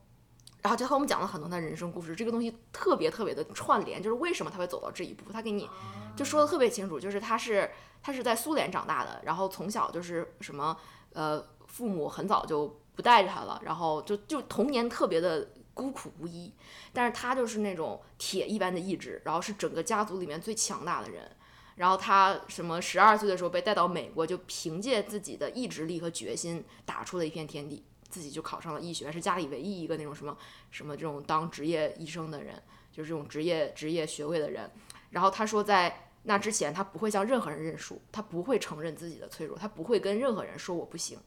[0.66, 5.70] 然后就和我们讲了很多他人生故事，这个东西特别特别的串联，就是为什么他会走到这一步，他给你
[6.16, 7.70] 就说的特别清楚，就是他是
[8.02, 10.76] 他是在苏联长大的，然后从小就是什么
[11.14, 16.52] 呃父母很早就不带着他了，然后就就童年特别的孤苦无依，
[16.92, 21.30] 但是他就是那种铁一般的意志，然后是整个家族里面最强大的人，
[21.76, 27.86] 然后他什么十二岁的时候被带到美国，就凭借自己的意志力和决心打出了一片天地。
[28.16, 30.38] 自己就考上了医学院，是家里唯一一个那种什么
[30.72, 32.64] 什么这种当职业医生的人，
[32.94, 34.72] 就是这种职业职业学位的人。
[35.10, 41.20] 然后他说，在那之前，他不会向任何人认输，他不会承认自己的脆弱，他不会跟任何人说我不行。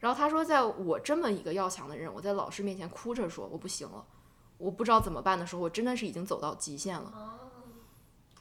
[0.00, 4.04] 然后他说，在我这么一个要强的人，我在老师面前哭着说我不行了，
[4.58, 7.40] 我不知道怎么办的时候，我真的是已经走到极限了。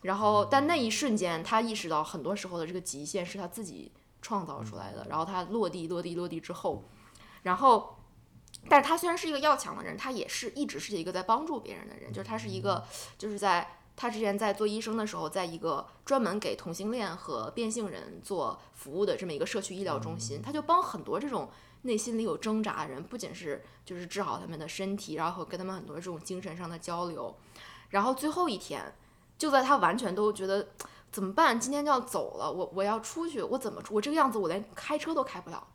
[0.01, 3.91] 然后，但那一瞬间，他意识到很多时候的这个极限是他自己
[4.21, 5.07] 创造出来的。
[5.09, 6.83] 然后他落地，落地，落地之后。
[7.43, 7.97] 然后，
[8.69, 12.11] 但是他虽然是一个要强的人，他也是一直是一个在帮助别人的人。
[12.11, 12.83] 就是他是一个，
[13.17, 21.49] 就是在他之前在做医生的时候，在一个专门给同性恋和变性人做服务的这么一个社区医疗中心，他就帮很多这种
[21.83, 27.35] 内心里有挣扎的人，不仅是就是治好他们的身体，然后跟他们很多这种精神上的交流。
[27.89, 28.93] 然后最后一天，
[29.37, 30.67] 就在他完全都觉得
[31.11, 33.95] 怎么办，今天就要走了，我我要出去，我怎么出？
[33.95, 35.65] 我这个样子，我连开车都开不了。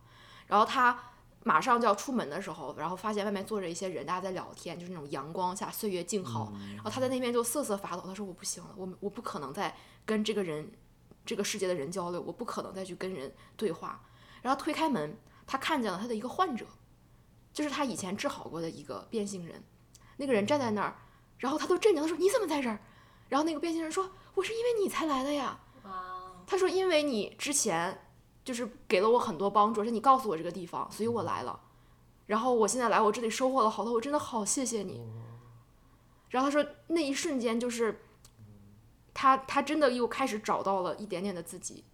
[0.47, 1.09] 然后他。
[1.45, 6.53] 马上就要出门的时候，然后发现外面坐着一些人，大家在聊天，就是那种阳光下岁月静好。
[6.75, 10.71] 然后他在那边就瑟瑟发抖，他说：“我不行了，我我不可能再跟这个人，
[11.27, 14.01] 这个世界的人交流，我不可能再去跟人对话。”
[14.41, 15.17] 然后推开门，
[15.47, 16.65] 他看见了他的一个患者，
[17.53, 19.63] 就是他以前治好过的一个变性人。
[20.19, 20.97] 那个人站在那儿，
[21.39, 22.79] 然后他都震惊，他说：“你怎么在这儿？”
[23.29, 25.59] 然后那个变性人说：“我是因为你才来的呀。”
[26.47, 27.99] 他说：“因为你之前。”
[28.45, 31.61] 就是给了我很多帮助，而且你告诉我这个地方，所以我来了。
[32.27, 35.01] 然后我现在来我这里收获了好多，我真的好谢谢你。
[36.31, 38.03] 然后他说那一瞬间就是
[39.13, 41.85] 他他真的又开始找到了一点点的自己，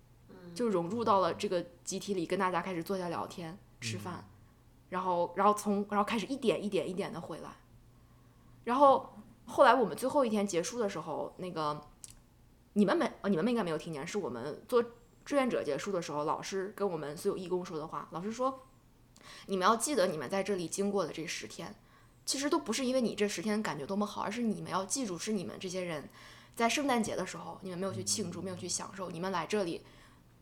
[0.55, 4.25] 就融入到了这个集体里，跟大家开始坐下聊天吃饭，
[4.91, 7.51] 然后然后从然后开始一点一点一点的回来。
[8.65, 9.13] 然后
[9.47, 11.81] 后来我们最后一天结束的时候，那个
[12.75, 14.85] 你们没你们应该没有听见，是我们做。
[15.29, 18.67] 志愿者结束的时候，老师跟我们所有义工说的话，老师说
[19.45, 21.75] ：“你们要记得你们在这里经过的这十天，
[22.25, 26.09] 其实都不是因为你这十天感觉多么好，而是你们要记住，是你们这些人
[26.57, 29.83] 在圣诞节的时候，你们没有去庆祝，没有去享受，你们来这里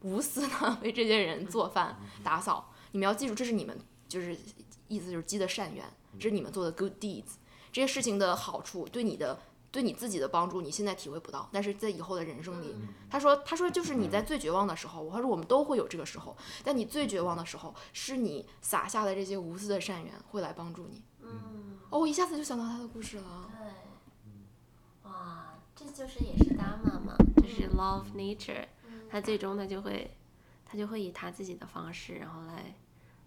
[0.03, 2.73] 无私的 为这些人做饭、打扫。
[2.93, 3.77] 你们要记住，这是你们
[4.07, 4.39] 就是
[4.87, 5.85] 意思就是积的善缘，
[6.17, 7.33] 这是你们做的 good deeds。
[7.73, 9.37] 这些事情的好处，对你的
[9.77, 12.74] 对你自己的帮助，你现在体会不到，但是在以后的人生里，
[13.11, 16.35] 他说，他说就是你在最绝望的时候，他说我们都会有这个时候，
[16.65, 21.03] 但你最绝望的时候，是你撒下的这些无私的善缘会来帮助你。
[21.20, 23.51] 嗯，哦，我一下子就想到他的故事了。
[23.53, 28.65] 对，哇，这就是也是 Dharma 嘛，就是 Love Nature，
[29.11, 30.16] 他最终他就会，
[30.65, 32.74] 他就会以他自己的方式，然后来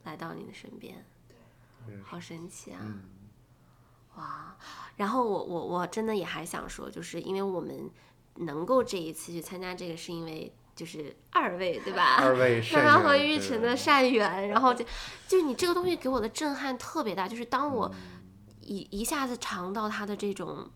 [0.03, 1.05] 来到你的身边，
[1.85, 2.01] 对。
[2.01, 2.79] 好神奇啊！
[2.81, 3.03] 嗯
[4.19, 4.55] 哇，
[4.97, 7.89] 然后我我我真的也还想说，就是因为我们
[8.35, 12.15] 能够这一次去参加这个，是因为就是二位对吧？
[12.19, 14.83] 二位 善然后和玉成的善缘，然后就
[15.27, 17.89] 就是你这个东西给我的震撼特别大，就是当我
[18.61, 20.69] 一一下子尝到它的这种，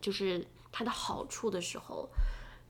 [0.00, 2.08] 就是它的好处的时候。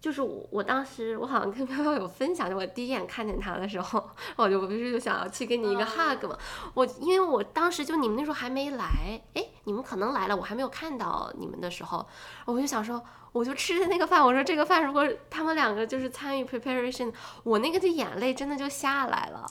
[0.03, 6.37] 就是我，我当时我好像跟飘飘有分享，就我第一眼看见他的时候，我就我不是就想要去给你一个 hug 嘛。
[6.75, 12.05] 我因为我当时就你们那时候还没来，哎，你们可能来了，我还没有看到你们的时候，
[12.47, 13.01] 我就想说，
[13.31, 17.13] 我就吃的那个饭，我说这个饭如果他们两个就是参与 preparation，
[17.45, 19.47] 我那个的眼泪真的就下来了，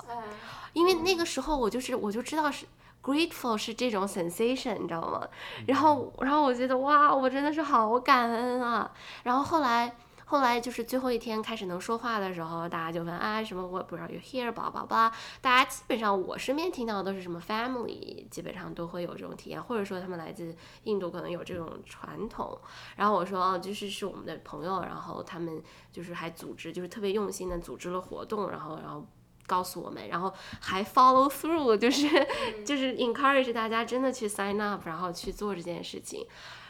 [0.73, 2.65] 因为那个时候我就是我就知道是
[3.01, 5.25] grateful 是这种 sensation，你知道吗？
[5.65, 8.91] 然后然后我觉得哇，我真的是好感恩啊。
[9.23, 9.95] 然后后来
[10.31, 20.55] 后来就是最后一天开始能说话的时候，大家就问啊什么我也不知道 you here 吧吧吧，大家基本上我身边听到的都是什么 family，基本上都会有这种体验，或者说他们来自
[20.85, 22.57] 印度可能有这种传统。
[22.95, 29.05] 然后我说哦，就是是我们的朋友，然后他们就是还组织，就是特别用心的组织了活动，然后然后。
[29.47, 32.07] 告诉我们，然后还 follow through，就是、
[32.63, 36.25] 就是 encourage 大家真的去 sign up，然后去做这件事情。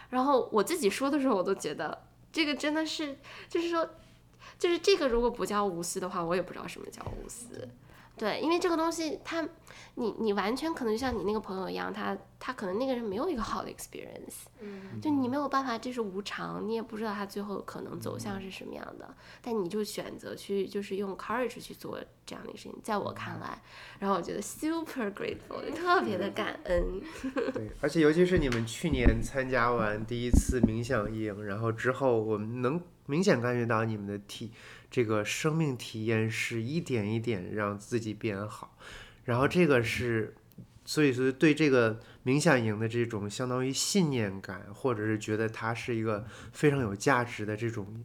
[0.09, 3.17] 然后我自己说的时候，我都觉得这个真的是，
[3.49, 3.89] 就是说，
[4.57, 7.67] 就是这个如果不叫无私的话，我也不知道什么叫无私。
[8.21, 9.41] 对，因为这个东西它，
[9.95, 15.01] 你你完全可能就像你那个朋友一样，他他可能那个人没有一个好的 experience，嗯。
[15.01, 19.11] 就你没有办法，这是无常，你也不知道他最后可能走向是什么样的，
[19.41, 23.59] 但你就选择去就是用 courage 去做这样的事情，在我看来，
[23.97, 27.01] 然后我觉得 super grateful，就特别的感恩。
[27.55, 34.51] 对，而且尤其是你们去年参加完第一次冥想营，然后之后，我们能明显感觉到你们的体
[34.91, 38.77] 这个生命体验是一点一点让自己变好，
[39.23, 40.35] 然后这个是，
[40.83, 48.03] 所以说对这个冥想营的这种相当于信念感，或者是觉得它是一个非常有价值的这种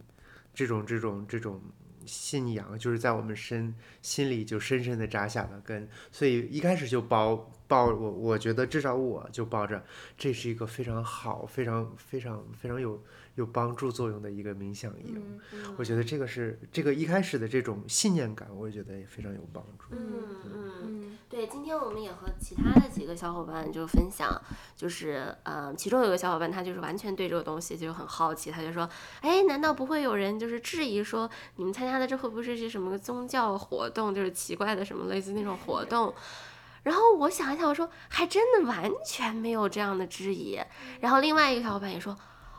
[0.53, 1.61] 这种这种这种
[2.05, 9.83] 信仰，就是在我们身心里就深深的扎下了根，所以一开始就抱抱我，我觉得至少我就抱着
[10.17, 13.03] 这是一个非常好、非常非常非常有
[13.37, 15.39] 有帮助作用的一个冥想营。
[15.77, 19.85] 我觉得这个是这个一开始的这种信念感，我觉得也非常有帮助。
[19.91, 24.41] 嗯嗯，对，今天我们也和其他的几个小伙伴就分享，
[24.75, 28.89] 就是呃，其中有个小伙伴他就是完全对这个东西就很好奇，他就说，
[29.21, 36.11] 哎，难道不会有人就是质疑说你们参加的这会不会是些什么宗教活动，就是奇怪的什么类似那种活动？
[36.81, 40.59] 然后我想一想，我说还真的完全没有这样的质疑。
[41.01, 42.17] 然后另外一个小伙伴也说。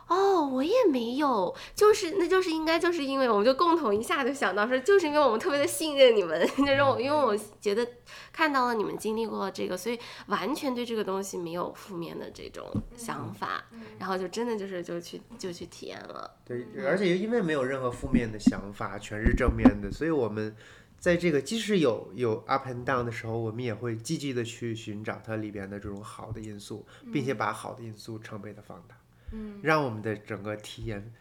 [0.08, 7.86] 哦，我也没有，就是那就是应该就是因为我们就共同一下就想到说，就是因为我们特别的信任你们， 就是我因为我觉得
[8.32, 9.98] 看到了你们经历过这个，所以
[10.28, 12.66] 完全对这个东西没有负面的这种
[12.96, 13.64] 想法，
[13.98, 16.38] 然后就真的就是就去就去体验了。
[16.44, 20.56] 对，而且因为没有任何负面的想法，全是正面的，所以我们
[20.98, 28.96] 在这个即使有有 up and down 的时候，我们也会积极的去寻找它里边的这种好的因素，并且把好的因素成倍的放大，
[29.32, 31.12] 嗯，让我们的整个体验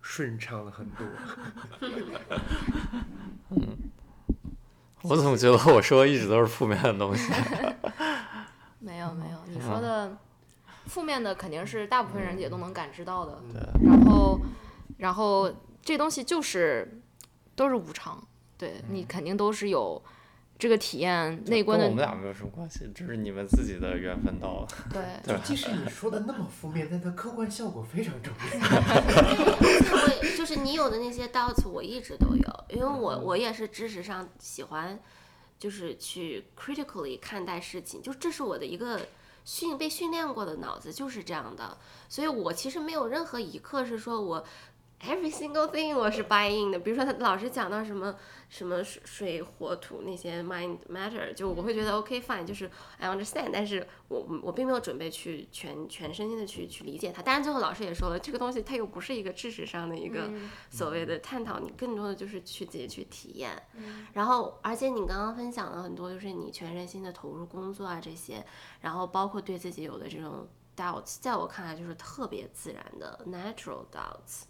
[0.00, 1.06] 顺畅了很多。
[5.02, 7.32] 我怎么觉得我说的一直都是负面的东西？
[8.80, 10.16] 没有没有，你说的
[10.86, 13.40] 负面的肯定是大部分人也都能感知到的。
[13.52, 14.40] 对，然后，
[14.98, 15.52] 然后
[15.82, 17.00] 这东西就是
[17.54, 18.22] 都是无常，
[18.56, 20.02] 对你肯定都是有
[20.58, 24.68] 这个体验内观的跟我们俩没有什么关系，只是你们自己的缘分到了。
[24.92, 25.02] 对。
[25.22, 28.60] 就即使你说的那么负面，但它客观效果非常正面。
[28.60, 34.98] 我也就是你有的那些 doubts，我一直都有，因为我我也是知识上喜欢，
[35.58, 39.00] 就是去 critically 看待事情，就这是我的一个
[39.44, 41.78] 训被训练过的脑子就是这样的，
[42.08, 44.44] 所以我其实没有任何一刻是说我
[45.00, 48.16] every single thing 我是 buy in 的，比如说他老是讲到什么
[48.48, 52.68] 什么水水火土那些 mind matter，就我会觉得 OK fine，就是
[52.98, 57.22] I understand，但是我我并没有准备去全全身心的去去理解它。
[57.22, 60.30] 当然最后老师也说了，这个东西它又不是一个知识上的一个
[60.70, 63.50] 所谓的探讨，你更多的就是去自己去体验。
[64.14, 68.44] 然后而且你刚刚分享了很多，就是你全身心的投入工作啊这些，
[68.80, 74.47] 然后包括对自己有的这种 doubts，在我看来就是特别自然的 natural doubts。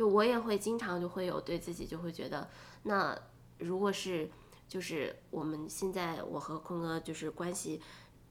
[0.00, 2.48] 就我也会经常就会有对自己就会觉得，
[2.84, 3.14] 那
[3.58, 4.30] 如果是
[4.66, 7.82] 就是我们现在我和坤哥就是关系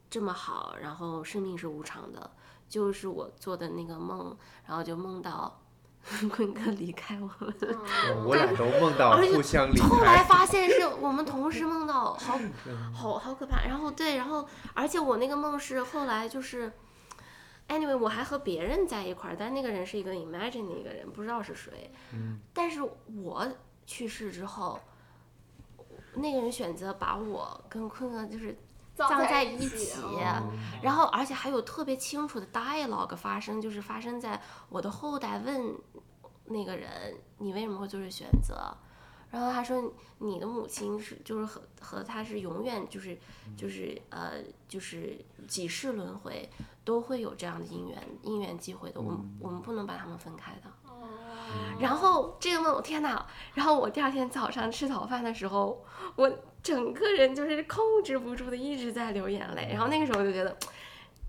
[0.09, 2.31] 这么好，然后生命是无常的，
[2.67, 4.35] 就是我做的那个梦，
[4.65, 5.61] 然后就梦到
[6.31, 7.53] 坤哥离开我们。
[7.61, 10.23] 哦我俩都梦到而且互相离后来。
[10.23, 12.39] 发现是我们同时梦到，好
[12.91, 13.63] 好好可怕。
[13.65, 14.43] 然后对，然后
[14.73, 16.73] 而且我那个梦是后来就是
[17.69, 21.89] ，anyway，我还和别人在一块儿，但那个人是一个 imagine 的一个人，不知道是谁。
[22.13, 22.39] 嗯。
[22.53, 22.81] 但是
[23.15, 23.47] 我
[23.85, 24.79] 去世之后，
[26.15, 28.57] 那个人选择把我跟坤哥就是
[28.95, 30.51] 葬在一起，哦。
[30.83, 35.73] 然后而且还有特别清楚的 dialogue 发生，就是发生在我的后代问
[36.45, 38.75] 那个人你为什么会做这选择，
[39.31, 43.17] 然后他说你的母亲是就是和和他是永远就是
[43.55, 45.17] 就是呃就是
[45.47, 46.49] 几世轮回
[46.89, 50.61] 都会有这样的因缘因缘机会的，我们我们不能把他们分开的。
[51.79, 53.23] 然后这个梦，天哪！
[53.53, 55.85] 然后我第二天早上吃早饭的时候，
[56.15, 56.27] 我
[56.63, 59.69] 整个人就是控制不住的一直在流眼泪。
[59.71, 60.57] 然后那个时候我就觉得，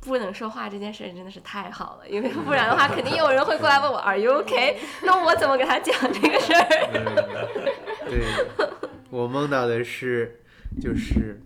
[0.01, 4.81] 不能说话这件事真的是太好了，因为不然的话，肯定有人会过来问我 Are you OK？
[5.05, 6.69] 那我怎么给他讲这个事儿？
[8.09, 8.25] 对，
[9.11, 10.41] 我梦到的是，
[10.81, 11.43] 就是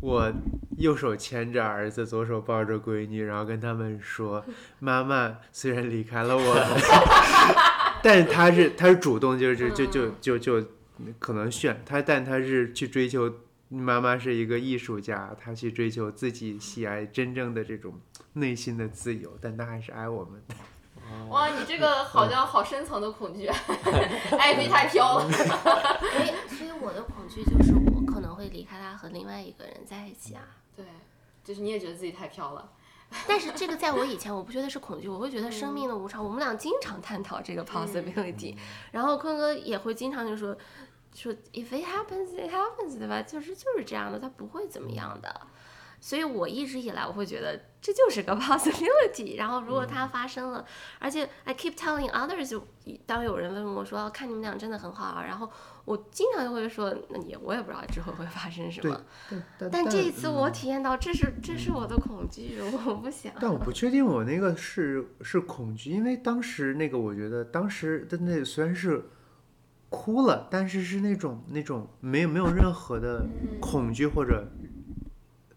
[0.00, 0.32] 我
[0.76, 4.44] 右手牵着儿子，左手抱着闺女，然后跟他们说
[4.78, 6.64] ：“妈妈虽然离开了我们，
[8.02, 10.64] 但是她是他是主动，就是就就就就
[11.18, 13.32] 可能炫他，但他是去追求。”
[13.68, 17.94] 妈妈是一个艺术家，他去追求自己喜爱真正的这种
[18.34, 20.54] 内心的自由，但他还是爱我们的。
[21.28, 23.48] 哇，你这个好像好深层的恐惧，
[24.38, 25.28] 艾菲太飘了。
[25.32, 30.42] 所以，所以我的恐惧就是我可能会离开他和另外一个人在一起啊。
[30.76, 30.84] 对，
[31.42, 32.72] 就是你也觉得自己太飘了。
[33.26, 36.22] 但是这个在我以前，我不觉得是恐惧，我会觉得生命的无常。
[36.22, 38.56] 我们俩经常探讨这个 possibility，、
[38.90, 40.56] 然后坤哥也会经常就说
[41.14, 43.22] 说 if it happens, it happens，对吧？
[43.22, 45.40] 就是就是这样的，他不会怎么样的。
[46.00, 49.38] 所以我一直以来我会觉得这就是个 possibility。
[49.38, 50.64] 然后如果它发生了，
[50.98, 52.62] 而且 I keep telling others，就
[53.06, 55.50] 当有人问我说看你们俩真的很好啊，然后
[55.84, 59.00] 我经常就会说，那也我也不知道之后会发生什么。
[59.58, 63.32] 但但这一次我体验到，这是这是我的恐惧，我不想。
[63.40, 69.06] 但我不确定我那个是是恐惧，因为当时那个我觉得当时的那虽然是
[69.88, 73.24] 哭了，但是是那种那种没有没有任何的
[73.60, 74.48] 恐惧或者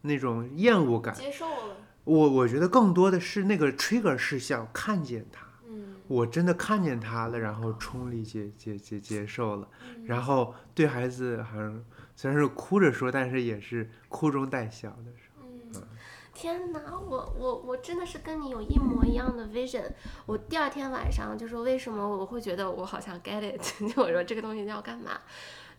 [0.02, 1.14] 那种厌恶感。
[1.14, 9.68] 接受了，我我觉得更多的是那个 trigger 是想看见他，嗯，我真的看见他了，然后冲力接接接接受了，
[10.06, 11.84] 然后对孩子好像
[12.16, 15.48] 虽然是哭着说，但是也是哭中带笑的时候。
[15.74, 15.84] 嗯
[16.32, 19.84] 天哪，我我我真的是跟你有一模一样的 vision。
[20.26, 23.62] 我第二天晚上就说，为什么我会觉得我好像 get it？
[23.94, 25.20] 就我说这个东西要干嘛？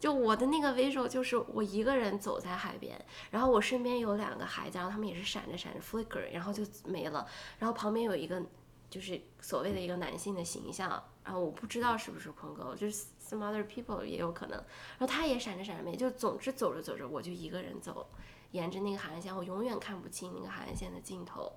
[0.00, 2.98] 就我的那个 visual 就是我一个人走在海边，
[3.30, 7.24] 然后我身边有两个孩子，然后他们也是闪着闪着 flicker，然后就没了。
[7.58, 8.42] 然后旁边有一个
[8.88, 10.90] 就是所谓的一个男性的形象，
[11.22, 14.56] 然后我不知道是不是坤哥，就是 some other people 也有可能。
[14.56, 18.08] 然后他也闪着闪着没，就总之走着走着我就一个人走。
[18.52, 21.52] 沿着那个海岸线，我永远看不清那个海岸线的尽头。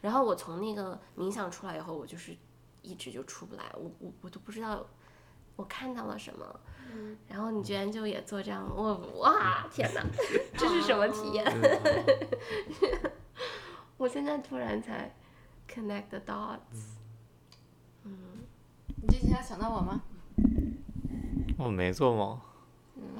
[0.00, 2.34] 然后我从那个冥想出来以后，我就是
[2.80, 4.86] 一直就出不来，我我我都不知道
[5.56, 6.60] 我看到了什么。
[7.28, 10.02] 然后你居然就也做这样，我哇天哪，
[10.56, 11.44] 这是什么体验？
[13.96, 15.14] 我现在突然才
[15.68, 16.96] connect the dots。
[19.00, 20.00] 你这几天想到我吗？
[21.58, 22.38] 我没做梦，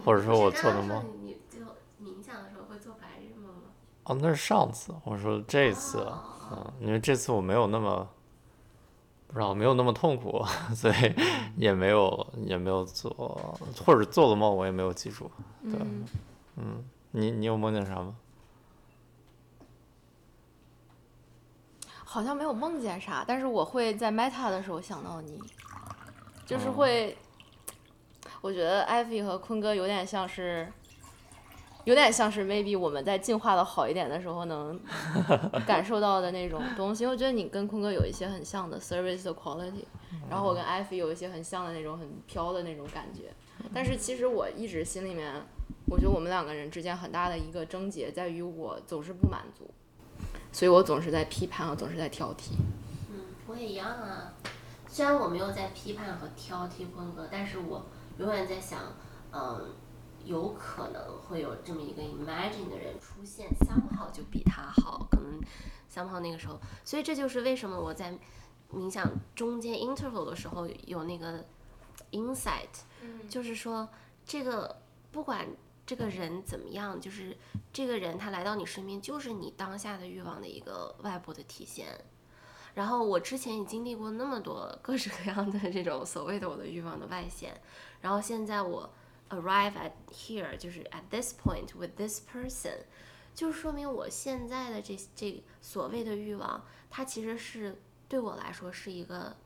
[0.05, 1.05] 或者说我做的梦。
[1.23, 1.59] 你就
[2.03, 3.63] 冥想的时候会做白日梦吗？
[4.05, 4.95] 哦，那是上次。
[5.05, 5.99] 我说这次，
[6.51, 8.09] 嗯，因为这次我没有那么
[9.29, 10.43] 不知道没有那么痛苦，
[10.75, 11.15] 所以
[11.57, 13.11] 也没有也没有做，
[13.85, 15.31] 或者做了梦我也没有记住。
[15.63, 15.79] 对，
[16.57, 16.83] 嗯，
[17.13, 18.17] 你你有梦见啥吗？
[22.05, 25.39] 好像没有梦见啥，但是我会在 Meta 的时候想到你，
[26.47, 27.15] 就是会，
[28.41, 30.73] 我觉得艾菲和坤哥有点像是，
[31.89, 34.79] 有点像是 maybe 我们在进化的好一点的时候能
[35.67, 37.07] 感受到的那种东西。
[37.07, 39.87] 我觉得你跟坤哥有一些很像的 service 的 quality，
[40.29, 43.33] 然后我跟艾菲有一些很像的那种很飘的那种感觉。
[43.73, 45.33] 但是其实我一直心里面，
[45.87, 49.71] 我觉得我们两个人之间很大的一个症结在于我总是不满足。
[50.53, 52.51] 所以我总是在批判，我总是在挑剔。
[53.11, 54.35] 嗯，我也一样啊。
[54.87, 57.87] 虽然我没有在批判和挑剔坤哥，但是我
[58.19, 58.79] 永远在想，
[59.33, 59.71] 嗯，
[60.25, 65.41] 有可能会有这么一个 imagine 的人出现，somehow 就比他好，可能
[65.91, 68.17] somehow 那个时候，所以这就是为什么我在
[68.73, 71.45] 冥想中间 interval 的时候有那个
[72.13, 72.69] insight，
[73.29, 73.89] 就是说
[74.25, 75.49] 这个不管
[75.87, 77.37] 这个人怎么样，就是
[77.73, 81.87] 这个人他来到你身边，就是你当下的欲望的一个外部的体现。
[82.75, 87.59] 然后我之前也经历过那么多各式各样的这种所谓的我的欲望的外显，
[88.03, 88.89] 然后现在我
[89.31, 92.79] arrive at here，就是 at this point with this person，
[93.35, 99.37] 就说明我现在的这这所谓的欲望，它其实是对我来说是一个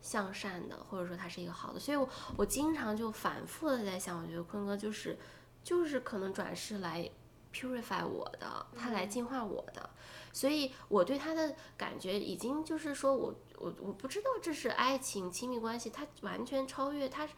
[0.00, 5.18] 向善的，或者说它是一个好的，所以我我经常就反复的在想，我觉得坤哥就是
[5.62, 7.10] 就是可能转世来
[7.52, 9.90] purify 我的，他来净化我的。
[10.32, 17.28] 所以我对他的感觉已经就是说我我我不知道这是爱情亲密关系，他完全超越他，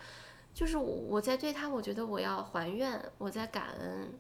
[0.55, 4.19] 就是我我在对他，我觉得我要还愿，我在感恩。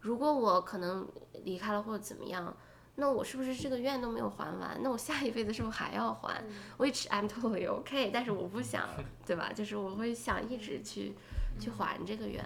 [0.00, 1.08] 如果我可能
[1.44, 2.54] 离开了或者怎么样，
[2.96, 4.78] 那我是不是这个愿都没有还完？
[4.82, 6.42] 那我下一辈子是不是还要还
[6.78, 8.88] ？Which I'm totally okay，但是我不想，
[9.24, 9.52] 对吧？
[9.52, 11.14] 就是我会想一直去
[11.60, 12.44] 去还这个愿，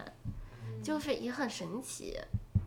[0.83, 2.19] 就是也很神奇。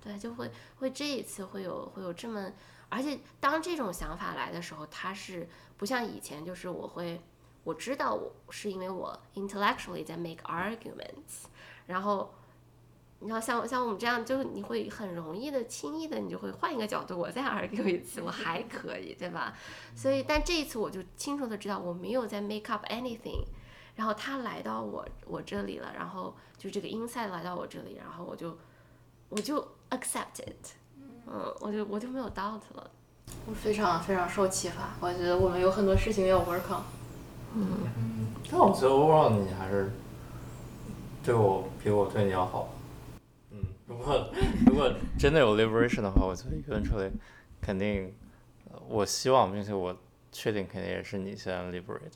[0.02, 2.52] 对，就会会这一次会有会有这么，
[2.90, 5.48] 而且当这种想法来的时候，它是
[5.78, 7.22] 不像以前，就是我会
[7.64, 11.46] 我知道我是因为我 intellectually 在 make arguments，
[11.88, 12.34] 然后，
[13.20, 19.54] 你知道像像我们这样，就是你会很容易的、轻易的，你就会换一个角度，我再 argue 一次，我还可以，对吧？
[19.96, 23.44] 所以，但这一次我就清楚的知道我没有在 make up anything，
[23.96, 28.58] 然后他来到我我这里了，然后就这个 inside 来到我这里，然后我就
[29.30, 29.66] 我就。
[29.94, 30.74] accept it，
[31.28, 32.90] 嗯，我就我就没有 doubt 了。
[33.46, 36.82] 我非常非常受启发，我觉得我们有很多事情要 work on。
[37.56, 39.92] 嗯，但我觉得 overall 你还是
[41.24, 42.70] 对我比我对你要好。
[43.52, 44.30] 嗯，如果
[44.66, 47.12] 如果真的有 liberation 的话，我觉得 eventually
[47.62, 48.14] 肯定，
[48.88, 49.96] 我希望并且我
[50.32, 52.14] 确定肯定也是你先 liberate。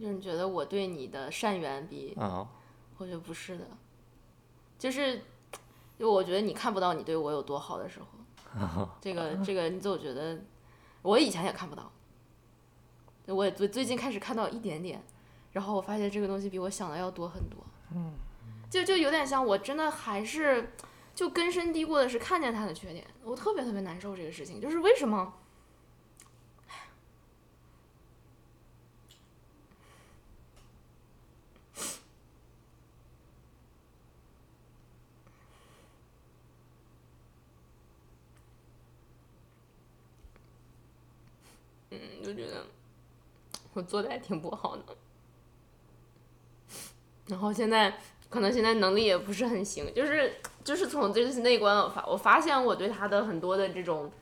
[0.00, 2.14] 就是你觉得我对你的善缘比？
[2.18, 2.48] 啊，
[2.98, 3.66] 我觉得不是的，
[4.78, 5.22] 就是。
[5.98, 8.00] 就我觉得你看不到你对我有多好的时
[8.58, 10.36] 候， 这个这个你总觉得
[11.02, 11.92] 我以前也看不到，
[13.26, 15.02] 我我最最近开始看到一点点，
[15.52, 18.12] 然后我发现这个东西比我想的要多很多，嗯，
[18.68, 20.72] 就就有点像我真的还是
[21.14, 25.34] 就根深蒂固的是看见他的缺点，我特别特别难受这个事情，就是为什么？
[41.94, 42.64] 嗯就觉得
[43.74, 44.82] 我做的还挺不好的，
[47.28, 54.12] 然后现在可能现在能力也不是很行，就是就是从这次内观我发我发现我对他的很多的这种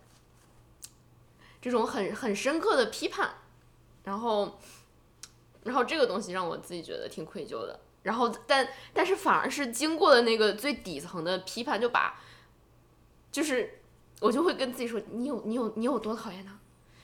[1.61, 3.29] 这种很很深刻的批判，
[4.05, 4.57] 然后
[5.65, 12.21] 然后这个东西让我自己觉得挺愧疚的，然后但但是反而是经过了那个最底层的批判，就把
[13.33, 13.81] 就是
[14.21, 16.57] 我就会跟自己说，你有你有你有多讨厌他。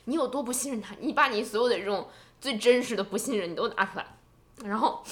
[0.09, 0.95] 你有多不信任他？
[1.01, 2.07] 你把你所有的这种
[2.39, 4.05] 最真实的不信任你都拿出来，
[4.63, 5.03] 然后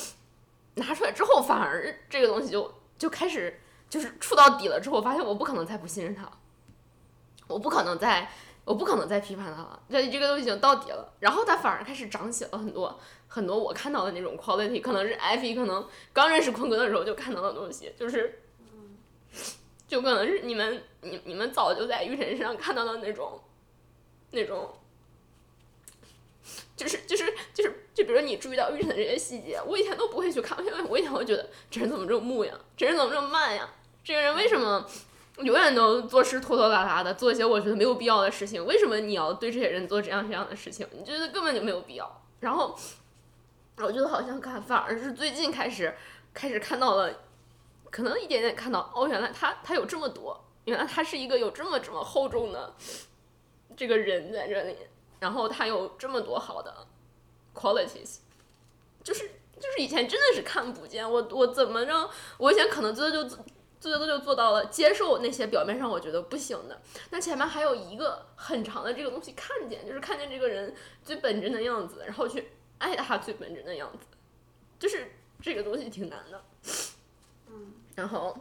[0.76, 4.80] 拿出来之后，反而这个东西就就开始就是触到底了。
[4.80, 6.38] 之后发现我不可能再不信任他了，
[7.48, 8.30] 我不可能再
[8.64, 9.82] 我不可能再批判他了。
[9.90, 18.44] 这这个东西已经到底了，然后他反而开始长起了很多很多我看到的那种 quality，可能是艾菲可能刚认识坤哥的时候就看到的东西，就是
[19.88, 23.42] 就可能是你们你你们早就在玉晨身上看到的那种
[24.32, 24.74] 那种。
[26.76, 33.70] 就是就是就是就比如你注意到玉成的这些细节，我以前都不会去看，因为我以前会觉得这人怎么这么木呀，这人怎么这么慢呀，
[34.04, 34.86] 这个人为什么
[35.38, 38.66] 永远都做事拖拖拉拉的，做一些我觉得没有必要的事情？
[38.66, 40.86] 为什么你要对这些人做这样这样的事情？
[40.92, 42.22] 你觉得根本就没有必要。
[42.42, 42.78] 然后
[43.78, 45.96] 我觉得好像看反而是最近开始
[46.34, 47.22] 开始看到了，
[47.90, 52.74] 可能一点点看到哦，原来他他有这么多，原来他是一个有这么这么厚重的
[53.78, 54.76] 这个人在这里。
[55.20, 56.88] 然后他有这么多好的
[57.54, 58.18] qualities，
[59.04, 59.30] 就是
[59.60, 63.38] 就是以前真的是看不见我我怎么着，我以前可能最多就
[63.80, 74.06] 最多就做到了接受那些表面上我觉得不行的，那前面还有一个很长的这个东西看见，就是看见这个人最本真的样子，然后去爱他最本真的样子，
[74.78, 76.44] 就是这个东西挺难的，
[77.48, 78.38] 嗯，然后。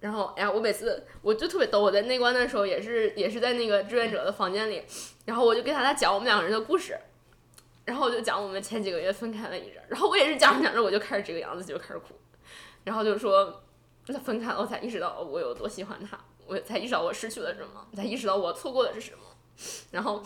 [0.00, 4.82] 然后，哎呀，我每次我就特别逗，我在内观的时候也是也是在那个志愿者的房间里，
[5.26, 6.98] 然后我就给大家讲我们两个人的故事，
[7.84, 12.14] 然后我就讲我们前几个月分开了一阵，然后我也是讲着讲着我就开始这个样子就开始哭，
[12.84, 13.62] 然后就说，
[14.06, 19.18] 那分开了，我才意识到我有多喜欢他，我才意识到我失去了什么，才意识到我错过的是什么。
[19.90, 20.22] 然后，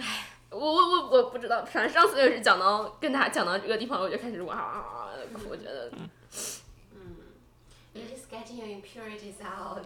[0.00, 5.92] 唉，我我我我不知道，反正上次也是讲到跟他讲到这个地方，我就开始哇哇哭，我觉得。
[7.92, 9.84] You're just getting your impurities out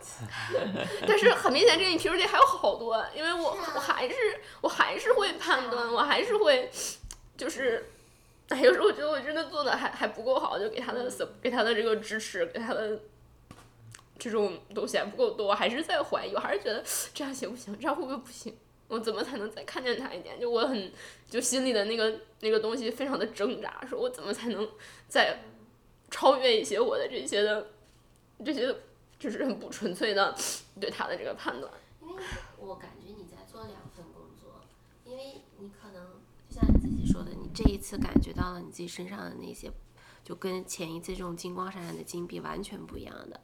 [1.09, 4.14] 但是很明显，这个 impurity 还有好多，因为我我还是
[4.60, 6.70] 我还是会判断，我还是会
[7.36, 7.93] 就是，
[8.48, 11.10] 哎，有时候我觉得我真的做的还还不够好，就给他的
[11.40, 13.01] 给他的这个支持，给他的
[14.18, 18.55] 这种东西还不够多，我还是在怀疑，我还是觉得这样行不行，这样会不会不行？
[18.89, 20.39] 我怎么才能再看见他一点？
[20.39, 20.93] 就我很
[21.31, 24.68] 就心里的那个那个东西非常的挣扎，说我怎么才能
[25.09, 25.43] 再
[26.10, 27.66] 超越一些我的这些的
[28.43, 28.74] 这些
[29.19, 30.35] 就是很不纯粹的
[30.81, 31.70] 对他的这个判断。
[32.01, 32.23] 因为
[32.59, 34.62] 我感觉你在做两份工作，
[35.05, 39.70] 因为你可能就像你自己说的，你这一次感觉到了你自己身上的那些，
[40.24, 43.40] 就跟前一次这种金光闪闪的金币完全不一样的。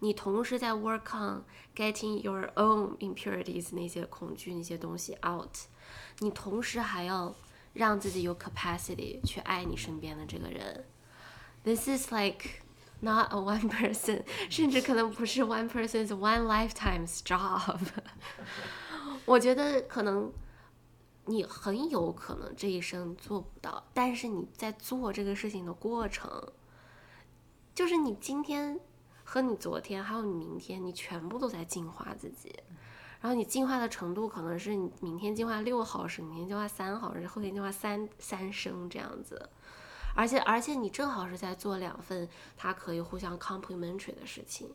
[0.00, 1.44] 你同时在 work on
[1.76, 5.54] getting your own impurities 那些恐惧那些东西 out，
[6.18, 7.32] 你同时还要
[7.74, 10.86] 让自己有 capacity 去爱你身边的这个人。
[11.62, 12.61] This is like
[13.02, 17.78] not a one person，甚至可能不是 one person's one lifetime's job。
[19.26, 20.32] 我觉得可能
[21.26, 26.52] 你很有可能这一生做不到，但是你在做这个事情的过程，
[27.74, 28.80] 就是你今天
[29.22, 32.54] 和你昨天还有你明天，你全部都在净化自己。
[33.20, 39.48] 然后你进化的程度可能是你明天进化六毫升，明天进化三毫升，后天进化三三升这样子。
[40.14, 44.70] 而且而且你正好是在做两份它可以互相 complementary 的事情，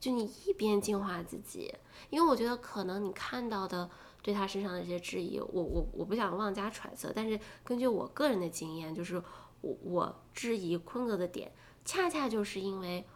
[0.00, 1.74] 就你一边净化自己，
[2.10, 3.88] 因为我觉得可能你看到的
[4.22, 9.22] 对他身上的一些质疑，我我我不想妄加揣测，但是根据我个人的经验，就是
[9.60, 11.52] 我我质疑坤哥的点，
[11.84, 13.06] 恰恰就是因为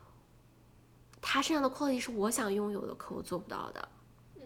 [1.21, 3.89] 他身上的 quality 是我想拥有的，可我做不到的。
[4.37, 4.43] 嗯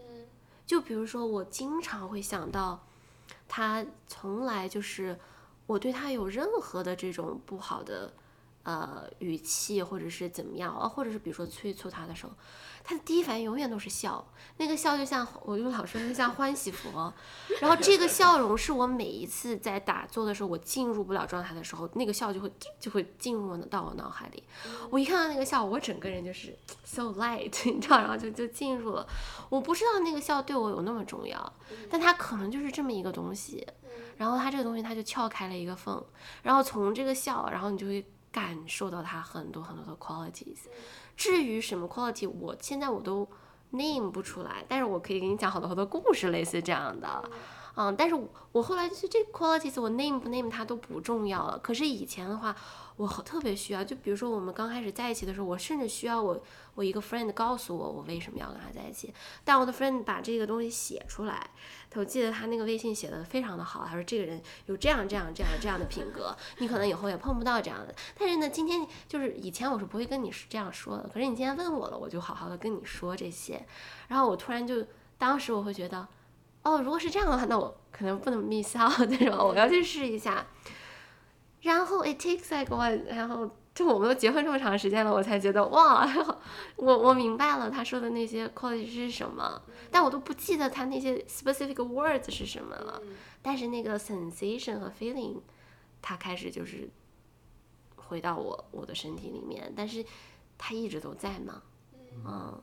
[0.65, 2.87] 就比如说，我经常会想到，
[3.47, 5.19] 他从来就是
[5.67, 8.13] 我对他有任何的这种不好的
[8.65, 12.33] 呃语气，或者是怎么样啊，或者是比如说催促他的时候，
[12.85, 14.25] 他的第一反应永远都是笑，
[14.57, 17.13] 那个笑就像我就老说，就像欢喜佛。
[17.61, 24.43] 然后这个笑容是我每一次在打坐的时候，我进入不了状态的时候，那个笑就会就会进入我到我脑海里。
[24.91, 29.07] 我一看到那个笑，我整个人就是 so light，你知道，然后就就进入了。
[29.49, 31.53] 我不知道那个笑对我有那么重要，
[31.91, 33.67] 但它可能就是这么一个东西。
[34.19, 36.03] 然后它这个东西它就撬开了一个缝，
[36.43, 40.67] 然后从这个笑，然后你就会感受到它很多很多的 qualities。
[41.17, 43.29] 至于什么 quality，我现在我都
[43.71, 47.31] name 不出来，但是我可以给你讲好多好多故事，类似这样的。
[47.75, 48.15] 嗯，但是
[48.53, 51.59] 我后来就是这 qualities 我 name 不 name 它都不重要了。
[51.59, 52.55] 可是以前的话，
[52.97, 56.39] 我特别需要，就比如说我们刚开始在一起的时候，我甚至需要我
[56.75, 59.15] 我一个 friend 告诉我我为什么要跟他在一起。
[59.43, 61.51] 但我的 friend 把这个东西写出来，
[61.95, 67.95] 我记得他那个微信写的非常的好，他说这个人有这样这样这样这样的品格，你可能以后也碰不到这样的。
[68.19, 73.65] 但是呢，今天就是以前我是不会跟你是这样说的，可是你今天问我了，我就好好的跟你说这些。
[74.09, 74.87] 然后我突然就
[75.19, 76.07] 当时我会觉得。
[76.65, 80.47] 哦，如果是这样的话，那我可能不能 miss out 那种，我要去试一下。
[81.63, 86.07] 然后 it takes like one，然后就我们都结婚这么长时间了，我才觉得哇，
[86.77, 93.01] 我我明白了他说的那些 quality 是什么，但我都不记得他那些 specific words 是什么了。
[93.41, 95.41] 但是那个 sensation 和 feeling，
[96.01, 96.89] 他开始就是
[97.97, 100.05] 回到我我的身体里面，但是
[100.59, 101.63] 它一直都在嘛，
[102.27, 102.61] 嗯。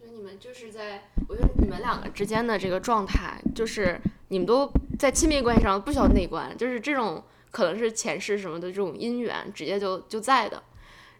[0.00, 3.98] 就你们就是在，我觉得你们两个之间的这个状态，就是
[4.28, 7.24] 你们都在亲密关系上不需要内观，就是这种
[7.54, 10.60] 可能是前世什么的这种姻缘，直接就就在的。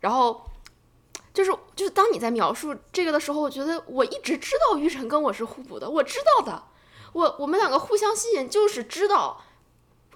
[0.01, 0.45] 然后
[1.33, 6.65] 就是就是当你在描述这个的时候，我觉得我一直知道玉晨跟我是互补的，我知道的，
[7.13, 9.41] 我我们两个互相吸引，就是知道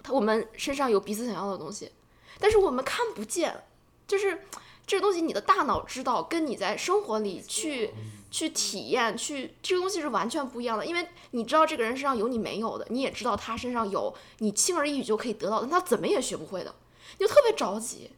[0.09, 1.91] 我们身上有彼此想要的东西，
[2.37, 3.63] 但是我们看不见，
[4.05, 4.41] 就是
[4.85, 7.93] 这个东西你的大脑知道，跟你在生活里去。
[8.31, 16.73] 去体验，去这个东西是完全不一样的，因为你知道这个人身上有你没有的，你也知道他身上有你轻而易举就可以得到的，他怎么也学不会的，
[17.17, 18.11] 你就特别着急，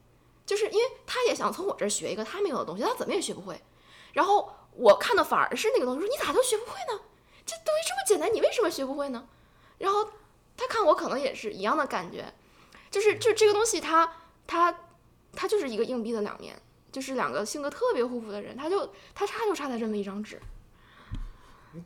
[0.45, 3.61] 就是因为他也想从我这儿学一个他没有的东西，他怎么也学不会。
[4.13, 7.01] 然后我看的反而是那个东西，说你咋都学不会呢？
[7.45, 9.27] 这东西这么简单，你为什么学不会呢？
[9.77, 10.05] 然后
[10.57, 12.33] 他看我可能也是一样的感觉，
[12.89, 14.77] 就是就这个东西它，它
[15.33, 16.61] 它就是一个硬币的两面。
[16.91, 20.39] 就是两个性格特别互补的人，他就他差就差在这么一张纸。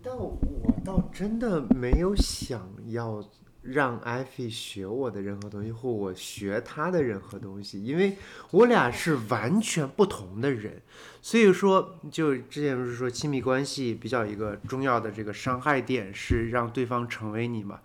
[0.01, 0.35] 但我
[0.83, 3.23] 倒真的没有想要
[3.61, 8.17] 让艾菲学我的任何东西，或我学他的任何东西，因为
[8.49, 10.81] 我俩是完全不同的人。
[11.21, 17.79] 所以说，就之前不是说亲密关系比较一个重要的这个伤害点是让对方成为你嘛？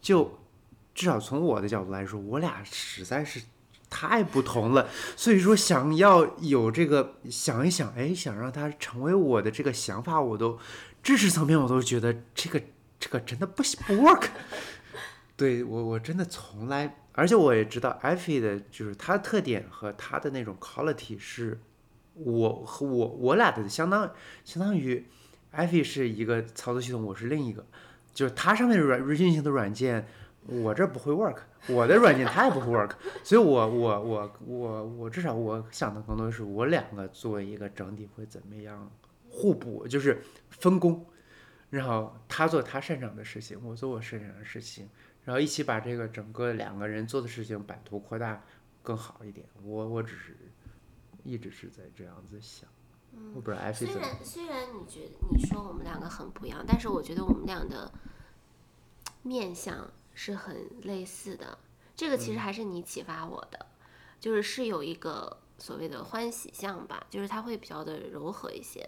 [0.00, 0.38] 就
[0.94, 3.42] 至少从我的角度来说，我俩实在是
[3.88, 4.88] 太不同了。
[5.16, 10.58] 所以说，想要有这个想一想，哎，想让他成为我的这个想法，我都
[11.02, 12.62] 知识层面我都觉得这个
[12.98, 14.28] 这个真的不不 work。
[15.36, 21.60] 对我我真的从来，而且我也知道艾菲的就是他的特点和他的那种 quality 是。
[22.18, 24.10] 我和我我俩的相当
[24.42, 25.06] 相当于
[25.54, 27.66] ，Ivy 是一个操作系统，我是另一个，
[28.14, 30.08] 就是它上面软运行的软件，
[30.46, 38.90] 我这不会 work，我的软件它也不会 work，所以我我我我我至少我想的更多是我两个作为一个整体会怎么样
[39.30, 41.06] 互补，就是分工，
[41.70, 44.88] 然后他做他擅长的事情，我做我擅长的事情，
[45.24, 48.44] 然后一起把这个整个两个人做的事情版图扩大
[48.82, 50.36] 更好一点，我我只是。
[51.28, 52.70] 一直是在这样子想，
[53.34, 57.92] 我不知道艾虽然虽然你觉得你说我们两个很不一样，但是我觉得我们俩的
[59.22, 61.56] 面相是很类似的。
[61.94, 63.66] 这个其实还是你启发我的，
[64.18, 68.84] 就是是有一个所谓的欢喜相吧，就是它会比较的柔和一些。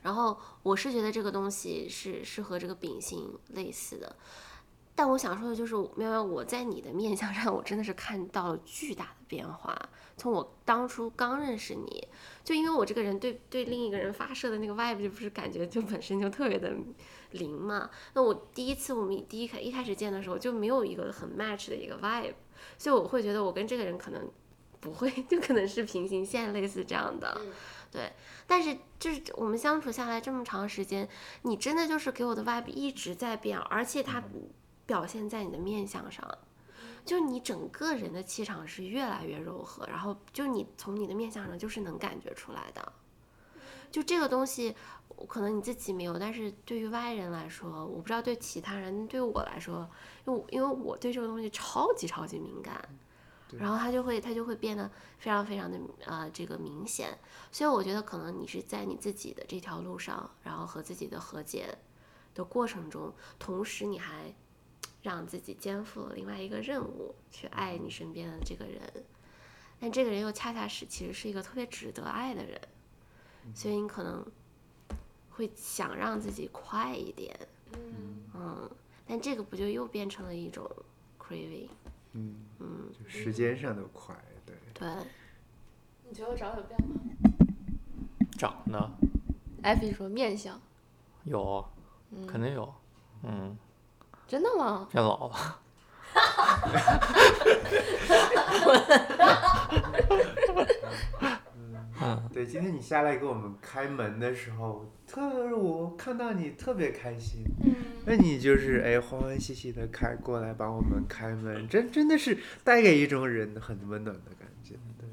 [0.00, 4.16] 然后我是觉得这个东西是是和这个秉性类似的。
[4.94, 9.74] 但我想说的就是，喵喵，我在你的面相上，我真的是看到了巨大的变化。
[10.16, 12.06] 从我当初刚认识你，
[12.44, 16.74] 就因为我这个人对对另一个人发射的那个 vibe 就不是感觉就本身就特别的
[17.32, 17.90] 灵嘛。
[18.14, 22.34] 那我第一次我们第一开一开始见的时候就没有一个很 match 的一个 vibe，
[22.78, 24.30] 所以我会觉得我跟这个人可能
[24.80, 27.40] 不会， 就可能是平行线类似这样的。
[27.90, 28.12] 对，
[28.46, 31.08] 但是就是我们相处下来这么长时间，
[31.42, 34.22] 你真的就是给我的 vibe 一直在变，而且它。
[34.86, 36.28] 表现在你的面相上，
[37.04, 42.92] 就你整个人的气场是越来越柔和，然后就你从你的面相上就是能感觉出来的。
[43.92, 44.74] 就这个东西，
[45.26, 49.88] 可能你自己没有，但是对于外人来说，我不知道对其他人，对我来说，
[50.26, 52.88] 因为因为我对这个东西超级超级敏感，
[53.58, 57.18] 然后他就会他就会变得非常非常的呃这个明显。
[57.52, 61.78] 所以我觉得可能你是在你自己的这条路上，然后和自己的和解
[62.34, 64.34] 的过程中，同时你还。
[65.02, 68.82] 让自己肩负了另外一个任务，去爱你身边的这个人，
[69.80, 72.60] 但这个人又恰恰是其实是一个特别值得爱的人，
[73.54, 74.22] 所以你可能
[75.40, 77.34] 会想让自己快一点，
[78.34, 78.70] 嗯，
[79.06, 80.70] 但这个不就又变成了一种
[81.18, 81.70] craving，
[82.12, 84.14] 嗯嗯，就时间上的快，
[84.44, 84.86] 对对。
[86.06, 86.94] 你觉得我长得有变吗？
[88.36, 88.90] 长得？
[89.62, 90.60] 艾比说面相
[91.24, 91.66] 有，
[92.28, 92.74] 肯定有，
[93.22, 93.56] 嗯。
[94.28, 94.86] 真的吗？
[94.92, 95.58] 变老了。
[102.02, 107.44] 嗯， 对，今天你下来给我们开门的时候，特我看到你特别开心。
[107.64, 107.74] 嗯。
[108.06, 114.74] 那你就是哎欢欢喜喜的开过来帮我们开门，真真的是带给一种人很温暖的感觉。
[114.98, 115.06] 对。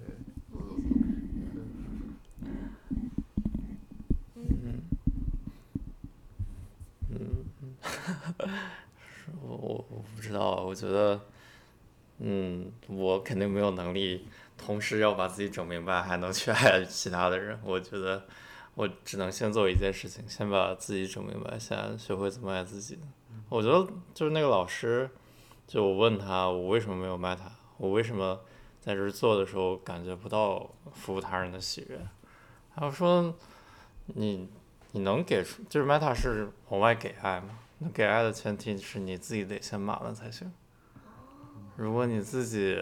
[4.51, 4.81] 嗯。
[7.09, 7.75] 嗯嗯。
[9.41, 11.19] 我我我不知道，我觉得，
[12.19, 14.25] 嗯，我肯定没有能力
[14.57, 17.59] 同时要把自己整明白，还能去爱其他的人。
[17.63, 18.25] 我觉得
[18.75, 22.99] 我只能先做一件事情，先把自己整明白，先学会怎么爱自己。
[23.49, 25.09] 我觉得就是那个老师，
[25.65, 27.51] 就我问他，我为什么没有卖他？
[27.77, 28.41] 我为什么
[28.81, 31.99] 在这做的时候感觉不到服务他人的喜悦？
[32.75, 33.33] 他说，
[34.05, 34.49] 你
[34.91, 37.59] 你能给出，就是 Meta 是往外给爱吗？
[37.79, 40.51] 那给爱的前提是你自己得先满了才行。
[41.75, 42.75] 如果你自己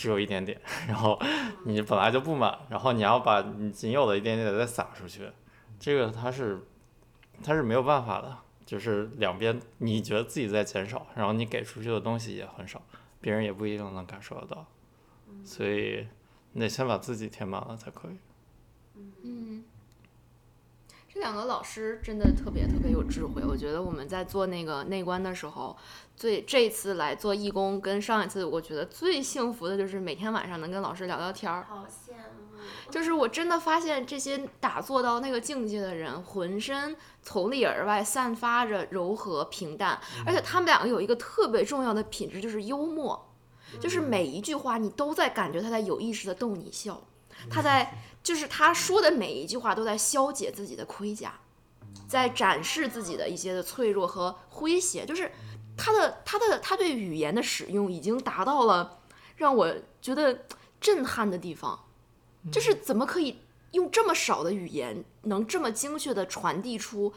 [0.00, 0.58] 只有一点点，
[0.88, 1.20] 然后
[1.66, 5.30] 你本来就不满，然后你要把你仅有的一点点再撒出去，
[5.78, 6.58] 这个它是
[7.44, 8.34] 它是没有办法的。
[8.64, 12.80] 就是两边你觉得自己在减少，然后你给出去的东西也很少，
[13.20, 14.66] 别人也不一定能感受得到。
[15.44, 16.06] 所以
[16.52, 18.16] 你得先把自己填满了才可以。
[19.22, 19.64] 嗯。
[21.20, 25.76] 这两个老师真的特别特别有智慧，我觉得我们在做那个内观的时候，
[26.16, 31.66] 最这次来做义工，跟上一次我觉得最幸福的就是每天晚上能跟老师聊聊天儿。
[31.68, 32.62] 好羡慕！
[32.90, 43.30] 就是我真的发现这些打坐到那个境界的人，浑身从里而外散发着柔和平淡，而且他们两个有一个特别重要的品质，就是幽默，
[43.78, 46.98] 就是每一句话你都在感觉他在有意识的逗你笑，
[47.50, 47.92] 他在。
[48.22, 51.40] 就是他说的每一句话都在消解自己的盔甲，
[52.06, 55.06] 在展示自己的一些的脆弱和诙谐。
[55.06, 55.32] 就是
[55.76, 59.00] 他的他的他对语言的使用已经达到了
[59.36, 60.44] 让我觉得
[60.80, 61.86] 震撼的地方，
[62.52, 63.38] 就是怎么可以
[63.72, 67.12] 用这么少的语言，能这么精确的传递出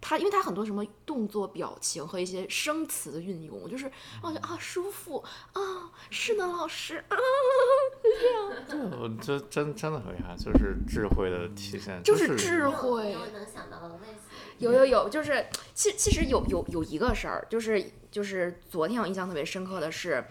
[0.00, 3.86] 他，因为他很多什么动作、表情和一些生词的运用，就是
[4.22, 7.16] 让我觉得啊舒服啊，是的，老师啊，
[8.68, 13.12] 对，我觉得真真的很厉害，就是智慧的体现，就是智慧。
[13.12, 14.28] 有能想到的类似。
[14.58, 20.24] 有有有，就是其其实有有有一个事儿，就是就是昨天我印象特别深刻的是，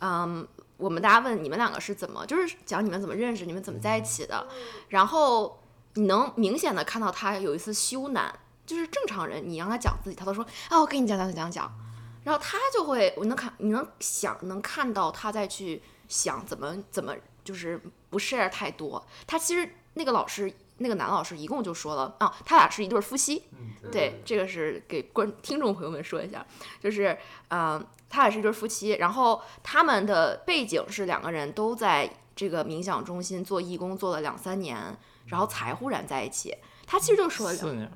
[0.00, 0.46] 嗯，
[0.76, 4.48] 我们大家问你们两个是怎么，就是讲你们怎么认识，你们怎么在一起的，
[4.88, 5.62] 然后
[5.94, 8.32] 你能明显的看到他有一次羞赧，
[8.68, 11.72] 就是正常人你让他讲自己，他都说啊我给你讲讲讲讲，
[12.22, 17.80] 然后他就会我能看你能想能看到他在去想怎么怎么就是
[18.10, 20.52] 不 share 太多，他其实那个老师。
[20.80, 23.42] 那个男老师一共就说了啊，他俩是一对夫妻，
[23.90, 26.46] 对，这个是给观听众朋友们说一下，
[26.80, 27.18] 就是
[27.48, 34.96] 嗯，他俩是一对夫妻，然后他们的背景是两个人都在这个冥想中心做义工，做了两三年，
[35.26, 36.56] 然后才忽然在一起。
[36.86, 37.92] 他其实就说了四年了，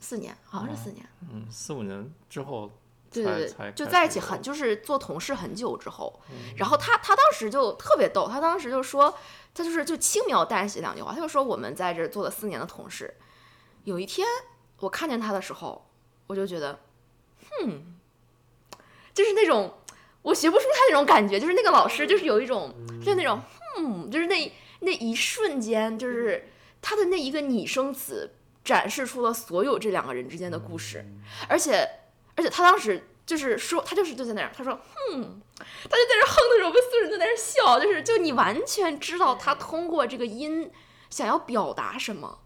[0.00, 2.70] 四年好像是四年，嗯，四五年之后，
[3.10, 6.20] 对对对，就在一起很就是做同事很久之后，
[6.56, 9.16] 然后他他当时就特别逗，他当时就说。
[9.54, 13.12] 他就是就轻描淡写两句话，他就说我们在这做了四年的同事，
[13.82, 14.24] 有一天
[14.78, 15.84] 我看见他的时候，
[16.28, 16.78] 我就觉得，
[17.50, 17.96] 哼，
[19.12, 19.74] 就是那种
[20.22, 23.40] 我学不出他那种感觉，就是那个老师就是有一种就是那种
[23.74, 26.48] 哼，就是那那一瞬间，就是
[26.80, 28.30] 他的那一个拟声词
[28.68, 31.04] 展示出了所有这两个人之间的故事，
[31.48, 31.88] 而且
[32.36, 33.08] 而且他当时。
[33.28, 40.72] 就是说，他就是就在那儿，他说，哼，他就在那哼的时候，我们所有人都在那笑，就是就你完全知道他通过这个音
[41.10, 42.38] 想要表达什么。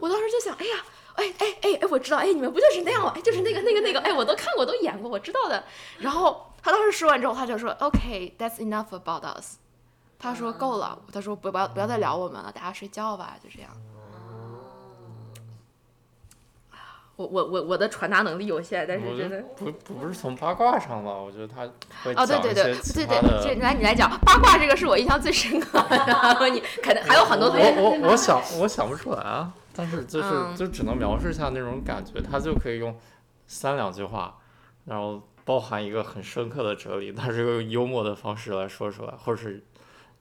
[0.00, 0.84] 我当时就想，哎呀，
[1.14, 3.12] 哎哎哎哎，我知道，哎，你们不就是那样吗？
[3.14, 5.62] 哎，就是那个那个那个，哎，我都看过，都演过，我知道的。
[5.98, 9.58] 然后他当时说完之后，他就说，OK，that's enough about us。
[10.18, 13.70] 他说够了，他说不不要不要再聊我们了，大家睡觉吧，就这样。
[17.16, 21.12] 我我我我的传达能力有限，但是真的不不是从八卦上吧？
[21.12, 21.62] 我觉得他
[22.04, 27.48] 会哦，对对对对对，这来你来讲八卦这个是我印象最深刻的， 你肯定还有很多。
[27.48, 32.94] 我我我想我想不出来啊，但是就是就只能描述一下那种感觉，他就可以用
[33.46, 34.36] 三两句话，
[34.84, 39.64] 然后包含一个很深刻的哲理，但是用幽默的方式来说出来，或者是。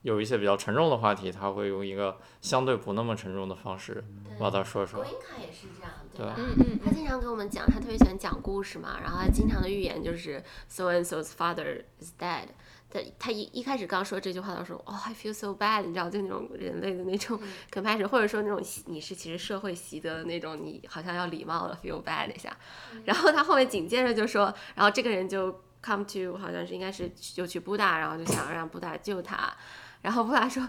[0.06, 4.06] 有一些比较沉重的话题，他会用一个相对不那么沉重的方式
[4.40, 5.04] 把它说出来。
[5.04, 6.36] 罗英卡也是这样，对吧？
[6.38, 6.80] 嗯嗯。
[6.86, 12.50] 他经常跟我们讲，他特别喜欢讲故事嘛，然后他经常的预言就是 so and so's father is dead。
[12.92, 17.40] 他他一一开始刚说这句话的时候，哦，I feel so bad，你知道，就那种人类的那种
[17.74, 22.56] compassion，或者说那种你是其实社会习得的那种，你好像要礼貌的 feel bad 一下。
[23.06, 29.52] 然后他后面紧接着就说，然后这个人就 come to，好像是应该是就去布达，然后就想让布达救他。
[30.06, 30.62] 然后布拉说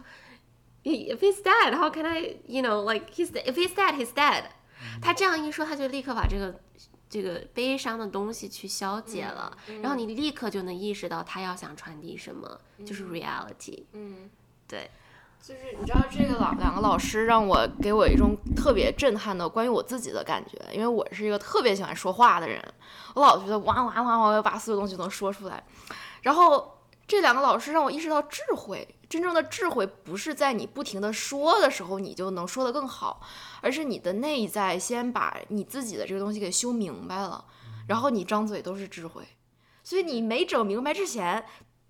[0.83, 4.45] ，If he's dead, how can I, you know, like he's if he's dead, he's dead。
[5.03, 6.59] 他这样一说，他就立刻把这个
[7.11, 13.85] 这个悲伤的东西去消解了，然后你立刻就能意识到他要想传递什么，就是 reality。
[13.93, 14.31] 嗯，
[14.67, 14.91] 对，
[15.43, 22.59] 就是你知道这个老两个老师让我给我一种特别震撼的关于我自己的感觉，因为我是一个特别喜欢说话的人，
[23.15, 25.63] 我老觉得哇哇哇哇要把所有东西都说出来，
[26.23, 26.73] 然后。
[27.09, 33.21] 这两个老师让我意识到，智慧真正的智慧不是在你不停的说的时候，你就能说得更好，
[33.61, 37.45] 而是你的内在先把你自己的这个东西给修明白了，
[37.89, 39.23] 然后你张嘴都是智慧。
[39.83, 41.45] 所以你没整明白之前。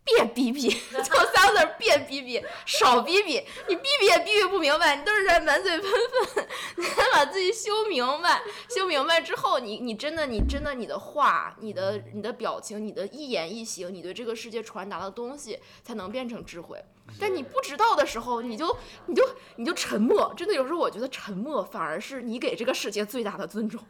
[0.09, 1.03] 别逼逼，就
[1.35, 3.43] 三个字，别逼逼，少逼逼。
[3.69, 5.91] 你逼逼也逼逼不明白，你都是在满嘴喷
[6.33, 6.47] 粪。
[6.77, 16.81] 你先把自己修明白，修明白之后，你你真的你真的你的话，你的你的表情，你的一言一行，你对这个世界传达的东西，才能变成智慧。
[17.19, 18.77] 但你不知道的时候，你就
[19.07, 19.23] 你就
[19.57, 20.33] 你就沉默。
[20.37, 23.81] 真的有时候我觉得沉默反而是你给这个世界最大的尊重。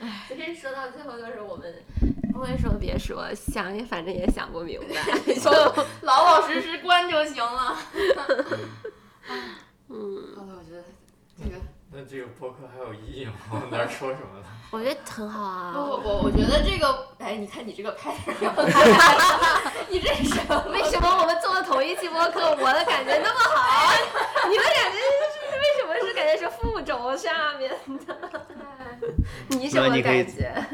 [0.00, 1.74] 唉，其实说到最后就是我们。
[2.32, 4.94] 不会说别说，想也反正也想不明白，
[5.36, 5.50] 就
[6.00, 7.76] 老老实实关就行了。
[9.88, 10.82] 嗯，好的，我觉得
[11.36, 11.60] 这个。
[11.94, 13.32] 那这个播客还有意义吗？
[13.52, 14.46] 我们在说什么呢？
[14.70, 15.72] 我觉得很好啊。
[15.74, 18.14] 不不不，我觉得这个，哎，你看你这个拍，
[19.90, 20.64] 你这是什么？
[20.72, 23.92] 为什么我们做了同一期播客，我的感觉那么好？
[24.48, 25.04] 你的感觉是
[25.52, 27.76] 为什么是感觉是负轴下面的？
[29.48, 30.64] 你什么感觉？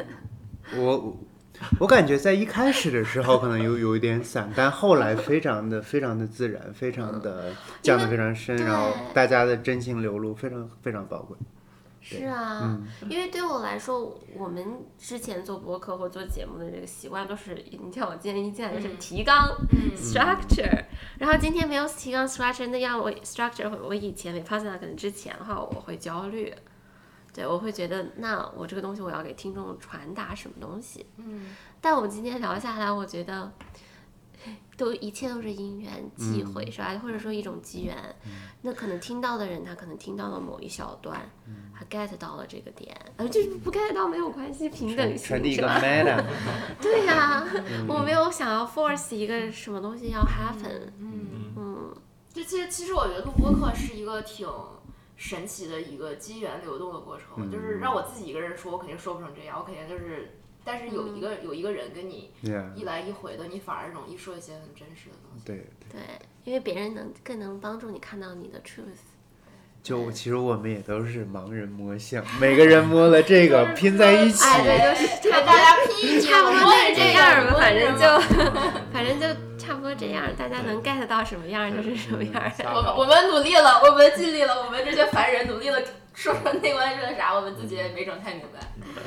[0.77, 1.17] 我。
[1.81, 11.37] 我感觉在一开始的时候可能有有一点散，但后来非常的非常的自然，非常的讲的非常深，然后大家的真情流露非常非常宝贵。
[12.01, 12.87] 是啊，嗯。
[13.11, 14.65] 因为对我来说，我们
[14.97, 19.55] 之前做播客或做节目的这个习惯都是，你像我今天一进来就是提纲、
[19.97, 20.85] structure，
[21.19, 26.55] 然后今天没有提纲 structure，那样我 structure 我以前没发现它可能之前的话我会焦虑，
[27.33, 33.53] 对我会觉得那我这个东西我要给听众传达什么东西，嗯，但我们今天聊下来，我觉得。
[34.77, 36.97] 都一切都是因缘际会，是吧？
[37.03, 37.97] 或者说一种机缘，
[38.63, 41.21] 那可能听到的人，他可能听到了某一小段，
[41.77, 46.25] 他 get 到了这个点，呃，就是不 get 到没有关系，平等性传递一个是吧
[46.81, 47.45] 对呀、
[47.89, 51.97] 我没有想要 force 一个什么东西要 happen，嗯，嗯，
[52.33, 54.47] 这其实其实我觉得录播课是一个挺
[55.19, 62.31] 神奇的一个机缘流动的过程，嗯就是让我自己一个人说，我肯定说不成这样，我肯定就是，但是有一个、有一个人跟你
[62.75, 65.45] 一来一回的，你反而容易说一些很真实的东西。
[65.45, 65.67] 对。
[65.91, 66.01] 对，
[66.45, 69.03] 因为别人能更能帮助你看到你的 truth，
[69.83, 74.63] 就其实我们也都是盲人摸象，每个人摸了这个 拼在一起，哎，
[74.95, 77.97] 对，就大家拼差不多就是这样吧，反正。
[77.97, 78.21] 就
[78.93, 82.33] 反正就差不多这样，大家能 get 到什么样就是什么样。
[82.75, 85.79] 我们我们努力了，我们尽力了，我们这些凡人努力了，
[86.15, 88.61] 说说内观是个啥，我们自己也没整太明白。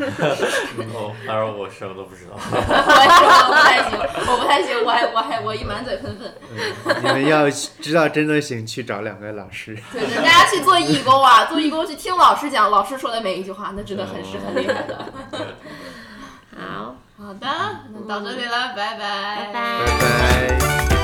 [0.93, 2.33] 哦，当然我什么都不知道。
[2.37, 3.99] 我说我不太行，
[4.31, 6.31] 我不太行，我还我还我一满嘴喷粪。
[7.01, 9.75] 你们要知道真的行，去找两个老师。
[9.91, 15.07] 对对，大家去做义工啊，做义工去听老师讲，老师说的每一句话，那真的很是很厉害的。
[16.55, 17.47] 好，好的，
[17.93, 19.85] 那到这里了，拜拜，拜拜。
[19.85, 20.57] 拜
[20.89, 21.00] 拜。